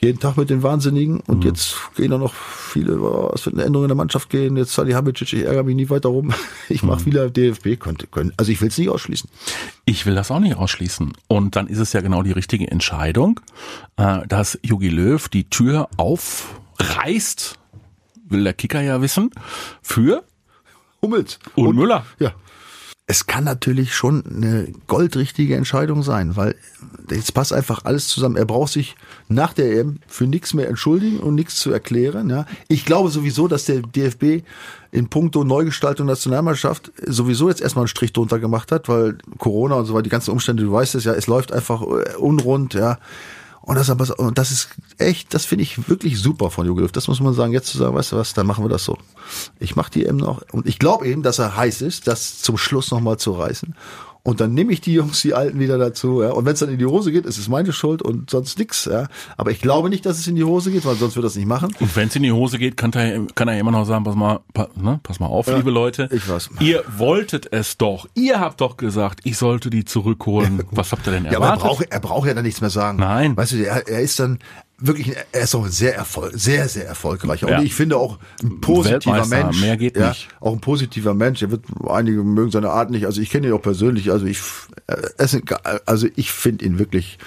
jeden 0.00 0.18
Tag 0.18 0.36
mit 0.36 0.50
den 0.50 0.64
Wahnsinnigen 0.64 1.20
und 1.20 1.38
Mhm. 1.38 1.42
jetzt 1.50 1.76
gehen 1.94 2.10
da 2.10 2.18
noch 2.18 2.34
viele, 2.34 3.00
oh, 3.00 3.30
es 3.34 3.46
wird 3.46 3.54
eine 3.54 3.64
Änderung 3.64 3.84
in 3.84 3.88
der 3.88 3.96
Mannschaft 3.96 4.30
gehen, 4.30 4.56
jetzt 4.56 4.72
Salihamidzic, 4.74 5.32
ich 5.32 5.44
ärgere 5.44 5.62
mich 5.62 5.76
nie 5.76 5.88
weiter 5.90 6.08
rum, 6.08 6.34
ich 6.68 6.82
Mhm. 6.82 6.88
mache 6.88 7.06
wieder 7.06 7.30
DFB, 7.30 7.76
könnte, 7.78 8.06
können, 8.08 8.32
also 8.36 8.50
ich 8.50 8.60
will 8.60 8.68
es 8.68 8.78
nicht 8.78 8.88
ausschließen. 8.88 9.30
Ich 9.84 10.04
will 10.04 10.14
das 10.16 10.30
auch 10.32 10.40
nicht 10.40 10.56
ausschließen. 10.56 11.12
Und 11.28 11.54
dann 11.56 11.68
ist 11.68 11.78
es 11.78 11.92
ja 11.92 12.00
genau 12.00 12.22
die 12.24 12.32
richtige 12.32 12.68
Entscheidung, 12.70 13.38
äh, 13.96 14.26
dass 14.26 14.58
Jogi 14.62 14.88
Löw 14.88 15.28
die 15.28 15.48
Tür 15.48 15.88
aufreißt, 15.96 17.58
will 18.28 18.44
der 18.44 18.54
Kicker 18.54 18.80
ja 18.80 19.00
wissen, 19.02 19.30
für 19.82 20.24
Hummels 21.04 21.40
und, 21.56 21.74
Müller. 21.74 22.06
Ja. 22.20 22.32
Es 23.08 23.26
kann 23.26 23.42
natürlich 23.42 23.92
schon 23.92 24.24
eine 24.24 24.68
goldrichtige 24.86 25.56
Entscheidung 25.56 26.04
sein, 26.04 26.36
weil 26.36 26.54
jetzt 27.10 27.34
passt 27.34 27.52
einfach 27.52 27.84
alles 27.84 28.06
zusammen. 28.06 28.36
Er 28.36 28.44
braucht 28.44 28.72
sich 28.72 28.94
nach 29.28 29.52
der 29.52 29.72
EM 29.72 29.98
für 30.06 30.28
nichts 30.28 30.54
mehr 30.54 30.68
entschuldigen 30.68 31.18
und 31.18 31.34
nichts 31.34 31.56
zu 31.56 31.72
erklären. 31.72 32.30
Ja. 32.30 32.46
Ich 32.68 32.84
glaube 32.84 33.10
sowieso, 33.10 33.48
dass 33.48 33.64
der 33.64 33.82
DFB 33.82 34.46
in 34.92 35.08
puncto 35.08 35.42
Neugestaltung 35.42 36.06
Nationalmannschaft 36.06 36.92
sowieso 37.04 37.48
jetzt 37.48 37.60
erstmal 37.60 37.82
einen 37.82 37.88
Strich 37.88 38.12
drunter 38.12 38.38
gemacht 38.38 38.70
hat, 38.70 38.88
weil 38.88 39.18
Corona 39.38 39.74
und 39.74 39.86
so 39.86 39.94
weiter, 39.94 40.04
die 40.04 40.10
ganzen 40.10 40.30
Umstände, 40.30 40.62
du 40.62 40.70
weißt 40.70 40.94
es 40.94 41.02
ja, 41.02 41.14
es 41.14 41.26
läuft 41.26 41.52
einfach 41.52 41.80
unrund, 41.80 42.74
ja. 42.74 42.98
Und 43.62 43.76
das, 43.76 43.90
aber, 43.90 44.18
und 44.18 44.38
das 44.38 44.50
ist 44.50 44.68
echt, 44.98 45.32
das 45.34 45.44
finde 45.44 45.62
ich 45.62 45.88
wirklich 45.88 46.18
super 46.20 46.50
von 46.50 46.66
Löw. 46.66 46.90
Das 46.90 47.06
muss 47.06 47.20
man 47.20 47.32
sagen, 47.32 47.52
jetzt 47.52 47.68
zu 47.68 47.78
sagen, 47.78 47.94
weißt 47.94 48.12
du 48.12 48.16
was, 48.16 48.34
dann 48.34 48.46
machen 48.46 48.64
wir 48.64 48.68
das 48.68 48.84
so. 48.84 48.98
Ich 49.60 49.76
mache 49.76 49.92
die 49.92 50.04
eben 50.04 50.16
noch. 50.16 50.42
Und 50.50 50.66
ich 50.66 50.80
glaube 50.80 51.06
eben, 51.06 51.22
dass 51.22 51.38
er 51.38 51.56
heiß 51.56 51.80
ist, 51.82 52.08
das 52.08 52.42
zum 52.42 52.58
Schluss 52.58 52.90
nochmal 52.90 53.18
zu 53.18 53.32
reißen. 53.32 53.74
Und 54.24 54.40
dann 54.40 54.54
nehme 54.54 54.72
ich 54.72 54.80
die 54.80 54.92
Jungs, 54.94 55.20
die 55.22 55.34
Alten 55.34 55.58
wieder 55.58 55.78
dazu. 55.78 56.22
Ja. 56.22 56.30
Und 56.30 56.44
wenn 56.44 56.52
es 56.52 56.60
dann 56.60 56.68
in 56.68 56.78
die 56.78 56.86
Hose 56.86 57.10
geht, 57.10 57.26
ist 57.26 57.38
es 57.38 57.48
meine 57.48 57.72
Schuld 57.72 58.02
und 58.02 58.30
sonst 58.30 58.56
nix. 58.56 58.84
Ja. 58.84 59.08
Aber 59.36 59.50
ich 59.50 59.60
glaube 59.60 59.88
nicht, 59.90 60.06
dass 60.06 60.16
es 60.18 60.28
in 60.28 60.36
die 60.36 60.44
Hose 60.44 60.70
geht, 60.70 60.84
weil 60.84 60.94
sonst 60.94 61.16
wird 61.16 61.24
das 61.24 61.34
nicht 61.34 61.48
machen. 61.48 61.74
Und 61.80 61.96
wenn 61.96 62.06
es 62.06 62.14
in 62.14 62.22
die 62.22 62.30
Hose 62.30 62.58
geht, 62.58 62.76
kann 62.76 62.92
er, 62.92 63.26
kann 63.34 63.48
er 63.48 63.58
immer 63.58 63.72
noch 63.72 63.84
sagen, 63.84 64.04
pass 64.04 64.14
mal, 64.14 64.38
pa, 64.54 64.68
ne, 64.76 65.00
pass 65.02 65.18
mal 65.18 65.26
auf, 65.26 65.48
liebe 65.48 65.72
Leute. 65.72 66.08
ich 66.12 66.28
weiß. 66.28 66.50
Ihr 66.60 66.84
wolltet 66.96 67.52
es 67.52 67.78
doch. 67.78 68.06
Ihr 68.14 68.38
habt 68.38 68.60
doch 68.60 68.76
gesagt, 68.76 69.20
ich 69.24 69.36
sollte 69.36 69.70
die 69.70 69.84
zurückholen. 69.84 70.62
Was 70.70 70.92
habt 70.92 71.04
ihr 71.08 71.12
denn 71.14 71.24
Ja, 71.24 71.32
aber 71.32 71.46
er 71.46 71.52
erwartet? 71.54 71.64
braucht, 71.64 71.86
er 71.90 72.00
braucht 72.00 72.28
ja 72.28 72.34
dann 72.34 72.44
nichts 72.44 72.60
mehr 72.60 72.70
sagen. 72.70 72.98
Nein. 73.00 73.36
Weißt 73.36 73.52
du, 73.52 73.56
er, 73.56 73.88
er 73.88 74.00
ist 74.02 74.20
dann 74.20 74.38
wirklich, 74.86 75.16
er 75.32 75.42
ist 75.42 75.54
auch 75.54 75.66
sehr 75.68 75.94
erfolg, 75.96 76.32
sehr, 76.34 76.68
sehr 76.68 76.86
erfolgreich. 76.86 77.44
Und 77.44 77.50
Ja. 77.50 77.62
ich 77.62 77.74
finde 77.74 77.96
auch 77.96 78.18
ein 78.42 78.60
positiver 78.60 79.26
Mensch. 79.26 79.60
mehr 79.60 79.76
geht 79.76 79.96
ja, 79.96 80.10
nicht. 80.10 80.28
Auch 80.40 80.52
ein 80.52 80.60
positiver 80.60 81.14
Mensch. 81.14 81.42
Er 81.42 81.50
wird, 81.50 81.64
einige 81.88 82.22
mögen 82.22 82.50
seine 82.50 82.70
Art 82.70 82.90
nicht. 82.90 83.06
Also 83.06 83.20
ich 83.20 83.30
kenne 83.30 83.46
ihn 83.48 83.52
auch 83.52 83.62
persönlich. 83.62 84.10
Also 84.10 84.26
ich, 84.26 84.40
also 85.86 86.08
ich 86.16 86.32
finde 86.32 86.64
ihn 86.64 86.78
wirklich, 86.78 87.18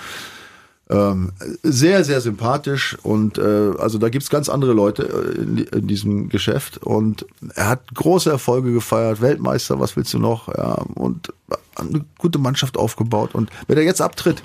ähm, 0.89 1.31
sehr, 1.63 2.03
sehr 2.03 2.21
sympathisch 2.21 2.95
und 3.01 3.39
äh, 3.39 3.71
also 3.79 3.97
da 3.97 4.09
gibt's 4.09 4.29
ganz 4.29 4.49
andere 4.49 4.73
Leute 4.73 5.03
äh, 5.03 5.41
in, 5.41 5.57
in 5.57 5.87
diesem 5.87 6.29
Geschäft 6.29 6.77
und 6.77 7.25
er 7.55 7.69
hat 7.69 7.95
große 7.95 8.29
Erfolge 8.29 8.71
gefeiert, 8.71 9.19
Weltmeister, 9.19 9.79
was 9.79 9.97
willst 9.97 10.13
du 10.13 10.19
noch? 10.19 10.47
Ja, 10.47 10.83
und 10.93 11.33
eine 11.75 12.05
gute 12.19 12.37
Mannschaft 12.37 12.77
aufgebaut 12.77 13.33
und 13.33 13.49
wenn 13.67 13.77
er 13.77 13.83
jetzt 13.83 14.01
abtritt, 14.01 14.43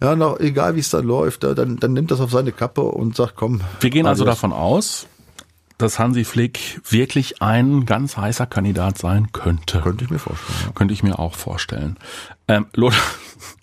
ja, 0.00 0.16
noch, 0.16 0.40
egal 0.40 0.74
wie 0.74 0.80
es 0.80 0.88
dann 0.88 1.04
läuft, 1.04 1.44
dann, 1.44 1.76
dann 1.76 1.92
nimmt 1.92 2.10
das 2.10 2.20
auf 2.20 2.30
seine 2.30 2.52
Kappe 2.52 2.80
und 2.80 3.14
sagt, 3.14 3.36
komm. 3.36 3.60
Wir 3.80 3.90
gehen 3.90 4.06
also 4.06 4.24
adios. 4.24 4.36
davon 4.36 4.52
aus, 4.52 5.06
dass 5.78 5.98
Hansi 5.98 6.24
Flick 6.24 6.80
wirklich 6.88 7.42
ein 7.42 7.84
ganz 7.86 8.16
heißer 8.16 8.46
Kandidat 8.46 8.98
sein 8.98 9.32
könnte. 9.32 9.80
Könnte 9.80 10.04
ich 10.04 10.10
mir 10.10 10.18
vorstellen. 10.18 10.58
Ja. 10.66 10.72
Könnte 10.72 10.94
ich 10.94 11.02
mir 11.02 11.18
auch 11.18 11.34
vorstellen. 11.34 11.96
Ähm, 12.48 12.66
Lothar, 12.74 13.00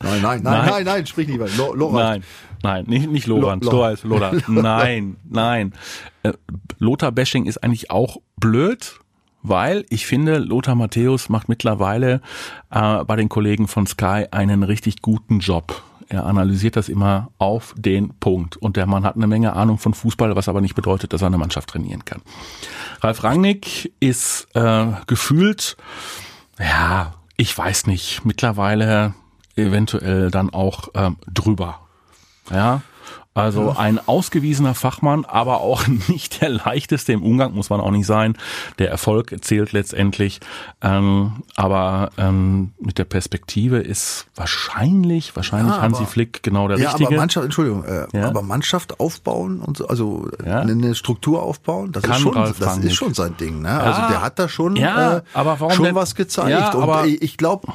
Nein, 0.01 0.21
nein, 0.21 0.41
nein, 0.43 0.43
Nein. 0.43 0.69
nein, 0.69 0.83
nein, 0.85 1.05
sprich 1.07 1.27
lieber. 1.27 1.47
Lo, 1.57 1.73
Lorand. 1.73 1.95
nein, 2.03 2.23
nein, 2.63 2.85
nicht, 2.87 3.09
nicht 3.09 3.27
Lorenz, 3.27 3.65
Lo- 3.65 3.71
Lo, 3.71 3.85
heißt 3.85 4.03
Lothar. 4.03 4.33
Nein, 4.47 5.15
nein. 5.29 5.73
Äh, 6.23 6.33
Lothar-Bashing 6.79 7.45
ist 7.45 7.63
eigentlich 7.63 7.89
auch 7.91 8.17
blöd, 8.37 8.99
weil 9.43 9.85
ich 9.89 10.05
finde, 10.05 10.37
Lothar 10.37 10.75
Matthäus 10.75 11.29
macht 11.29 11.49
mittlerweile 11.49 12.21
äh, 12.69 13.03
bei 13.05 13.15
den 13.15 13.29
Kollegen 13.29 13.67
von 13.67 13.87
Sky 13.87 14.25
einen 14.31 14.63
richtig 14.63 15.01
guten 15.01 15.39
Job. 15.39 15.81
Er 16.11 16.25
analysiert 16.25 16.75
das 16.75 16.89
immer 16.89 17.31
auf 17.37 17.73
den 17.77 18.09
Punkt. 18.19 18.57
Und 18.57 18.75
der 18.75 18.85
Mann 18.85 19.05
hat 19.05 19.15
eine 19.15 19.27
Menge 19.27 19.53
Ahnung 19.53 19.77
von 19.77 19.93
Fußball, 19.93 20.35
was 20.35 20.49
aber 20.49 20.59
nicht 20.59 20.75
bedeutet, 20.75 21.13
dass 21.13 21.21
er 21.21 21.27
eine 21.27 21.37
Mannschaft 21.37 21.69
trainieren 21.69 22.03
kann. 22.03 22.21
Ralf 22.99 23.23
Rangnick 23.23 23.93
ist 24.01 24.47
äh, 24.53 24.87
gefühlt, 25.07 25.77
ja, 26.59 27.13
ich 27.37 27.57
weiß 27.57 27.87
nicht, 27.87 28.25
mittlerweile 28.25 29.13
eventuell 29.55 30.31
dann 30.31 30.49
auch 30.49 30.89
ähm, 30.95 31.15
drüber. 31.31 31.79
Ja, 32.49 32.81
also 33.33 33.75
ein 33.77 33.97
ausgewiesener 34.07 34.75
Fachmann, 34.75 35.23
aber 35.25 35.61
auch 35.61 35.87
nicht 36.09 36.41
der 36.41 36.49
leichteste 36.49 37.13
im 37.13 37.23
Umgang, 37.23 37.53
muss 37.53 37.69
man 37.69 37.79
auch 37.79 37.91
nicht 37.91 38.05
sein. 38.05 38.37
Der 38.77 38.89
Erfolg 38.89 39.33
zählt 39.41 39.71
letztendlich, 39.71 40.39
ähm, 40.81 41.43
aber 41.55 42.11
ähm, 42.17 42.71
mit 42.79 42.97
der 42.97 43.05
Perspektive 43.05 43.77
ist 43.79 44.27
wahrscheinlich, 44.35 45.35
wahrscheinlich 45.35 45.75
Ja, 45.75 45.81
Hansi 45.81 46.01
aber- 46.03 46.07
Flick 46.11 46.43
genau 46.43 46.67
der 46.67 46.77
Ja, 46.77 46.89
Richtige. 46.89 47.07
aber 47.07 47.17
Mannschaft, 47.17 47.45
Entschuldigung, 47.45 47.83
äh, 47.85 48.07
Ja. 48.13 48.27
aber 48.27 48.41
Mannschaft 48.41 48.99
aufbauen 48.99 49.61
und 49.61 49.77
so, 49.77 49.87
also 49.87 50.29
äh, 50.43 50.49
Ja. 50.49 50.59
eine 50.59 50.93
Struktur 50.95 51.41
aufbauen, 51.41 51.91
das 51.93 52.03
Kann 52.03 52.13
ist 52.15 52.19
schon, 52.21 52.33
Ralf 52.33 52.59
das 52.59 52.67
Rangnick. 52.67 52.91
ist 52.91 52.95
schon 52.95 53.13
sein 53.13 53.37
Ding, 53.37 53.61
ne? 53.61 53.79
Also 53.79 54.01
der 54.09 54.21
hat 54.21 54.39
da 54.39 54.49
schon, 54.49 54.75
äh, 54.75 55.21
aber 55.33 55.59
warum 55.59 55.71
schon 55.73 55.85
denn- 55.85 55.95
was 55.95 56.15
gezeigt. 56.15 56.75
Und 56.75 56.83
aber- 56.83 57.05
ich 57.05 57.37
glaube, 57.37 57.67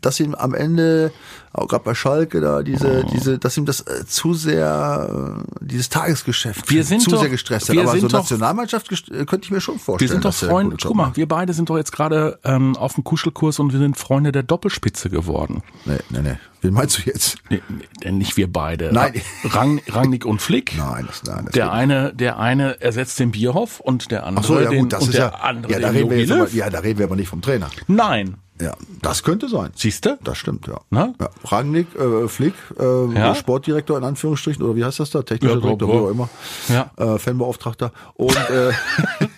dass 0.00 0.20
ihm 0.20 0.34
am 0.36 0.54
Ende, 0.54 1.10
auch 1.52 1.66
gerade 1.68 1.84
bei 1.84 1.94
Schalke 1.94 2.40
da, 2.40 2.62
diese, 2.62 3.04
Oh. 3.06 3.10
diese, 3.12 3.38
dass 3.38 3.56
ihm 3.56 3.64
das 3.66 3.80
äh, 3.80 4.04
zu 4.06 4.34
sehr, 4.34 5.42
äh, 5.60 5.64
dieses 5.64 5.88
Tagesgeschäft 5.88 6.70
Wir 6.70 6.84
sind 6.84 7.00
zu 7.00 7.10
doch- 7.10 7.20
sehr 7.20 7.30
gestresst 7.30 7.68
hat. 7.68 7.76
Aber 7.78 7.96
so 7.98 8.06
doch- 8.08 8.18
Nationalmannschaft 8.20 8.90
äh, 9.10 9.24
könnte 9.24 9.44
ich 9.44 9.50
mir 9.50 9.60
schon 9.60 9.78
vorstellen. 9.78 10.08
Wir 10.08 10.12
sind 10.12 10.24
doch 10.24 10.34
Freunde, 10.34 10.76
guck 10.82 10.94
mal, 10.96 11.12
wir 11.14 11.26
beide 11.28 11.52
sind 11.52 11.70
doch 11.70 11.76
jetzt 11.76 11.92
gerade 11.92 12.38
ähm, 12.44 12.76
auf 12.76 12.94
dem 12.94 13.04
Kuschelkurs 13.04 13.58
und 13.58 13.72
wir 13.72 13.78
sind 13.78 13.96
Freunde 13.96 14.32
der 14.32 14.42
Doppelspitze 14.42 15.10
geworden. 15.10 15.62
Nee, 15.84 15.98
nee, 16.10 16.20
nee. 16.22 16.34
Wen 16.60 16.74
meinst 16.74 16.98
du 16.98 17.02
jetzt? 17.08 17.38
Nee, 17.50 17.62
nee, 18.04 18.10
nicht 18.12 18.36
wir 18.36 18.52
beide. 18.52 18.92
Nein. 18.92 19.14
Rang, 19.44 19.80
Rangnick 19.88 20.24
und 20.26 20.42
Flick. 20.42 20.74
Nein, 20.76 21.04
das, 21.06 21.22
nein, 21.22 21.44
das 21.44 21.52
Der 21.52 21.72
eine, 21.72 22.12
der 22.12 22.38
eine 22.40 22.80
ersetzt 22.80 23.18
den 23.20 23.30
Bierhoff 23.30 23.78
und 23.78 24.10
der 24.10 24.26
andere 24.26 24.44
Ach 24.44 24.48
so, 24.48 24.60
ja 24.60 24.68
den, 24.68 24.80
gut, 24.80 24.92
das 24.92 25.02
und 25.04 25.08
ist 25.10 25.18
der 25.18 25.26
ja, 25.26 25.34
andere 25.34 25.72
ja, 25.72 25.78
da 25.78 25.92
den 25.92 26.08
reden 26.08 26.28
wir 26.28 26.34
aber, 26.42 26.50
ja, 26.50 26.68
da 26.68 26.80
reden 26.80 26.98
wir 26.98 27.06
aber 27.06 27.14
nicht 27.16 27.28
vom 27.28 27.42
Trainer. 27.42 27.70
Nein. 27.86 28.38
Ja, 28.60 28.74
das 29.02 29.22
könnte 29.22 29.48
sein. 29.48 29.70
Siehste? 29.76 30.18
Das 30.24 30.36
stimmt, 30.36 30.66
ja. 30.66 30.80
Na? 30.90 31.14
ja. 31.20 31.30
Rangnick, 31.44 31.86
äh, 31.94 32.26
Flick, 32.26 32.54
äh, 32.78 33.14
Ja? 33.14 33.34
Sportdirektor 33.36 33.96
in 33.96 34.02
Anführungsstrichen, 34.04 34.62
oder 34.64 34.74
wie 34.74 34.84
heißt 34.84 34.98
das 34.98 35.10
da? 35.10 35.22
Technischer 35.22 35.54
Ja, 35.54 35.60
Direktor, 35.60 35.88
wie 35.88 35.98
auch 35.98 36.10
immer. 36.10 36.28
Ja. 36.68 36.90
Äh, 36.96 37.18
Fanbeauftragter. 37.18 37.92
Und, 38.14 38.36
äh, 38.36 38.72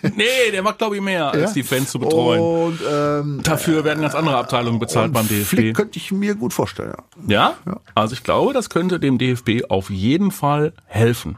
Nee, 0.15 0.51
der 0.51 0.63
macht 0.63 0.79
glaube 0.79 0.95
ich 0.95 1.01
mehr, 1.01 1.31
als 1.31 1.53
die 1.53 1.61
Fans 1.63 1.91
zu 1.91 1.99
betreuen. 1.99 2.41
Und 2.41 2.79
ähm, 2.91 3.41
Dafür 3.43 3.83
werden 3.83 4.01
ganz 4.01 4.15
andere 4.15 4.37
Abteilungen 4.37 4.79
bezahlt 4.79 5.13
beim 5.13 5.27
DFB. 5.27 5.45
Flick 5.47 5.75
könnte 5.75 5.97
ich 5.99 6.11
mir 6.11 6.33
gut 6.35 6.53
vorstellen, 6.53 6.93
ja. 7.27 7.55
Ja? 7.65 7.77
Also 7.93 8.13
ich 8.13 8.23
glaube, 8.23 8.53
das 8.53 8.69
könnte 8.71 8.99
dem 8.99 9.17
DFB 9.19 9.69
auf 9.69 9.89
jeden 9.91 10.31
Fall 10.31 10.73
helfen. 10.87 11.37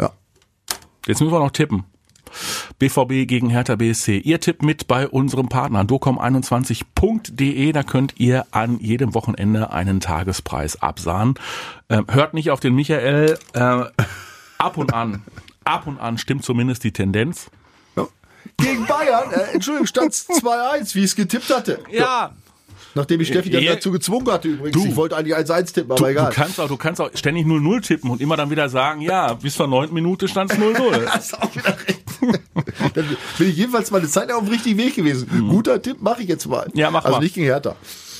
Ja. 0.00 0.10
Jetzt 1.06 1.20
müssen 1.20 1.32
wir 1.32 1.38
noch 1.38 1.52
tippen. 1.52 1.84
BVB 2.78 3.26
gegen 3.28 3.50
Hertha 3.50 3.76
BSC. 3.76 4.18
Ihr 4.18 4.40
tippt 4.40 4.62
mit 4.62 4.86
bei 4.88 5.08
unserem 5.08 5.48
Partner 5.48 5.82
docom21.de. 5.84 7.72
Da 7.72 7.82
könnt 7.82 8.14
ihr 8.18 8.46
an 8.50 8.78
jedem 8.80 9.14
Wochenende 9.14 9.72
einen 9.72 10.00
Tagespreis 10.00 10.80
absahen. 10.82 11.34
Ähm, 11.88 12.06
hört 12.10 12.34
nicht 12.34 12.50
auf 12.50 12.60
den 12.60 12.74
Michael. 12.74 13.38
Äh, 13.54 13.84
ab 14.58 14.76
und 14.76 14.92
an, 14.94 15.22
ab 15.64 15.86
und 15.86 15.98
an 15.98 16.18
stimmt 16.18 16.44
zumindest 16.44 16.84
die 16.84 16.92
Tendenz. 16.92 17.50
ja. 17.96 18.06
Gegen 18.58 18.86
Bayern, 18.86 19.30
äh, 19.32 19.54
Entschuldigung, 19.54 19.86
stand 19.86 20.12
2-1, 20.12 20.94
wie 20.94 21.00
ich 21.00 21.04
es 21.06 21.16
getippt 21.16 21.54
hatte. 21.54 21.78
Ja, 21.90 22.32
Nachdem 22.96 23.20
ich 23.20 23.28
Steffi 23.28 23.50
dann 23.50 23.62
Ja. 23.62 23.74
dazu 23.74 23.92
gezwungen 23.92 24.26
hatte 24.32 24.48
übrigens. 24.48 24.82
Du. 24.82 24.88
Ich 24.88 24.96
wollte 24.96 25.16
eigentlich 25.16 25.36
1-1 25.36 25.72
tippen, 25.72 25.92
aber 25.92 26.00
du, 26.00 26.06
egal. 26.06 26.30
du 26.30 26.34
kannst 26.34 26.58
auch, 26.58 26.66
du 26.66 26.76
kannst 26.76 27.00
auch 27.00 27.08
ständig 27.14 27.46
0-0 27.46 27.82
tippen 27.82 28.10
und 28.10 28.20
immer 28.20 28.36
dann 28.36 28.50
wieder 28.50 28.68
sagen, 28.68 29.00
ja, 29.00 29.32
bis 29.34 29.54
zur 29.54 29.68
neunten 29.68 29.94
Minute 29.94 30.26
stand 30.26 30.50
es 30.50 30.58
0-0. 30.58 31.06
hast 31.06 31.40
auch 31.40 31.54
wieder 31.54 31.68
recht. 31.86 31.99
Dann 32.94 33.16
bin 33.38 33.48
ich 33.48 33.56
jedenfalls 33.56 33.90
mal 33.90 33.98
eine 33.98 34.08
Zeit 34.08 34.30
auf 34.32 34.44
dem 34.44 34.48
richtigen 34.52 34.78
Weg 34.78 34.94
gewesen. 34.96 35.48
Guter 35.48 35.80
Tipp, 35.80 36.00
mache 36.00 36.22
ich 36.22 36.28
jetzt 36.28 36.46
mal. 36.48 36.66
Mhm. 36.72 36.78
Ja, 36.78 36.90
mach 36.90 37.04
also 37.04 37.16
mal. 37.18 37.22
nicht 37.22 37.34
gegen 37.34 37.46
Hertha. 37.46 37.76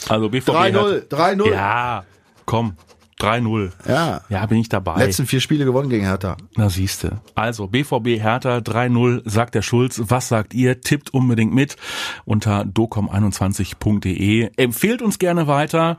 Also 0.08 0.28
BVB 0.28 0.48
3-0, 0.50 1.08
3-0. 1.08 1.44
hat- 1.44 1.52
Ja, 1.52 2.04
komm, 2.46 2.74
3-0. 3.20 3.70
Ja. 3.86 4.22
Ja, 4.30 4.46
bin 4.46 4.58
ich 4.58 4.68
dabei. 4.70 4.96
Letzten 5.04 5.26
vier 5.26 5.40
Spiele 5.40 5.64
gewonnen 5.66 5.90
gegen 5.90 6.04
Hertha. 6.06 6.36
Na 6.56 6.70
siehste. 6.70 7.20
Also 7.34 7.66
BVB 7.66 8.18
Hertha 8.18 8.58
3-0, 8.58 9.22
sagt 9.28 9.54
der 9.54 9.62
Schulz. 9.62 10.00
Was 10.06 10.28
sagt 10.28 10.54
ihr? 10.54 10.80
Tippt 10.80 11.12
unbedingt 11.12 11.52
mit 11.52 11.76
unter 12.24 12.62
docom21.de. 12.62 14.50
Empfehlt 14.56 15.02
uns 15.02 15.18
gerne 15.18 15.46
weiter. 15.46 15.98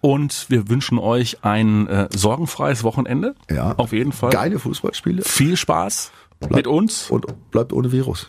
Und 0.00 0.46
wir 0.48 0.68
wünschen 0.68 0.98
euch 0.98 1.44
ein 1.44 1.86
äh, 1.86 2.08
sorgenfreies 2.12 2.82
Wochenende. 2.82 3.36
Ja. 3.48 3.74
Auf 3.76 3.92
jeden 3.92 4.10
Fall. 4.10 4.30
Geile 4.30 4.58
Fußballspiele. 4.58 5.22
Viel 5.22 5.56
Spaß 5.56 6.10
mit 6.50 6.66
uns. 6.66 7.10
Und 7.10 7.26
bleibt 7.50 7.72
ohne 7.72 7.92
Virus. 7.92 8.28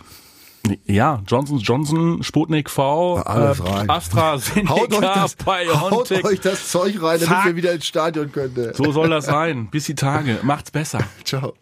Ja, 0.85 1.21
Johnson 1.27 1.57
Johnson, 1.59 2.23
Sputnik 2.23 2.69
V, 2.69 3.15
Alles 3.17 3.59
äh, 3.59 3.63
rein. 3.63 3.89
AstraZeneca, 3.89 4.69
Haut 4.69 4.93
euch, 4.93 5.01
das, 5.01 5.35
haut 5.81 6.11
euch 6.25 6.39
das 6.39 6.69
Zeug 6.71 7.01
rein, 7.01 7.19
damit 7.19 7.27
Zack. 7.27 7.45
wir 7.45 7.55
wieder 7.57 7.73
ins 7.73 7.85
Stadion 7.85 8.31
können. 8.31 8.71
So 8.73 8.91
soll 8.93 9.09
das 9.09 9.25
sein. 9.25 9.67
Bis 9.71 9.85
die 9.85 9.95
Tage. 9.95 10.39
Macht's 10.43 10.71
besser. 10.71 10.99
Ciao. 11.25 11.53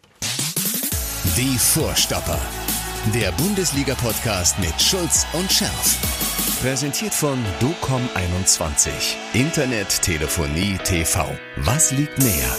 Die 1.36 1.58
Vorstopper. 1.58 2.38
Der 3.12 3.32
Bundesliga-Podcast 3.32 4.60
mit 4.60 4.80
Schulz 4.80 5.26
und 5.32 5.50
Scherf. 5.50 5.98
Präsentiert 6.62 7.12
von 7.12 7.38
DOCOM21. 7.60 8.90
Internet, 9.34 10.00
Telefonie, 10.02 10.78
TV. 10.84 11.26
Was 11.56 11.90
liegt 11.90 12.18
näher? 12.20 12.56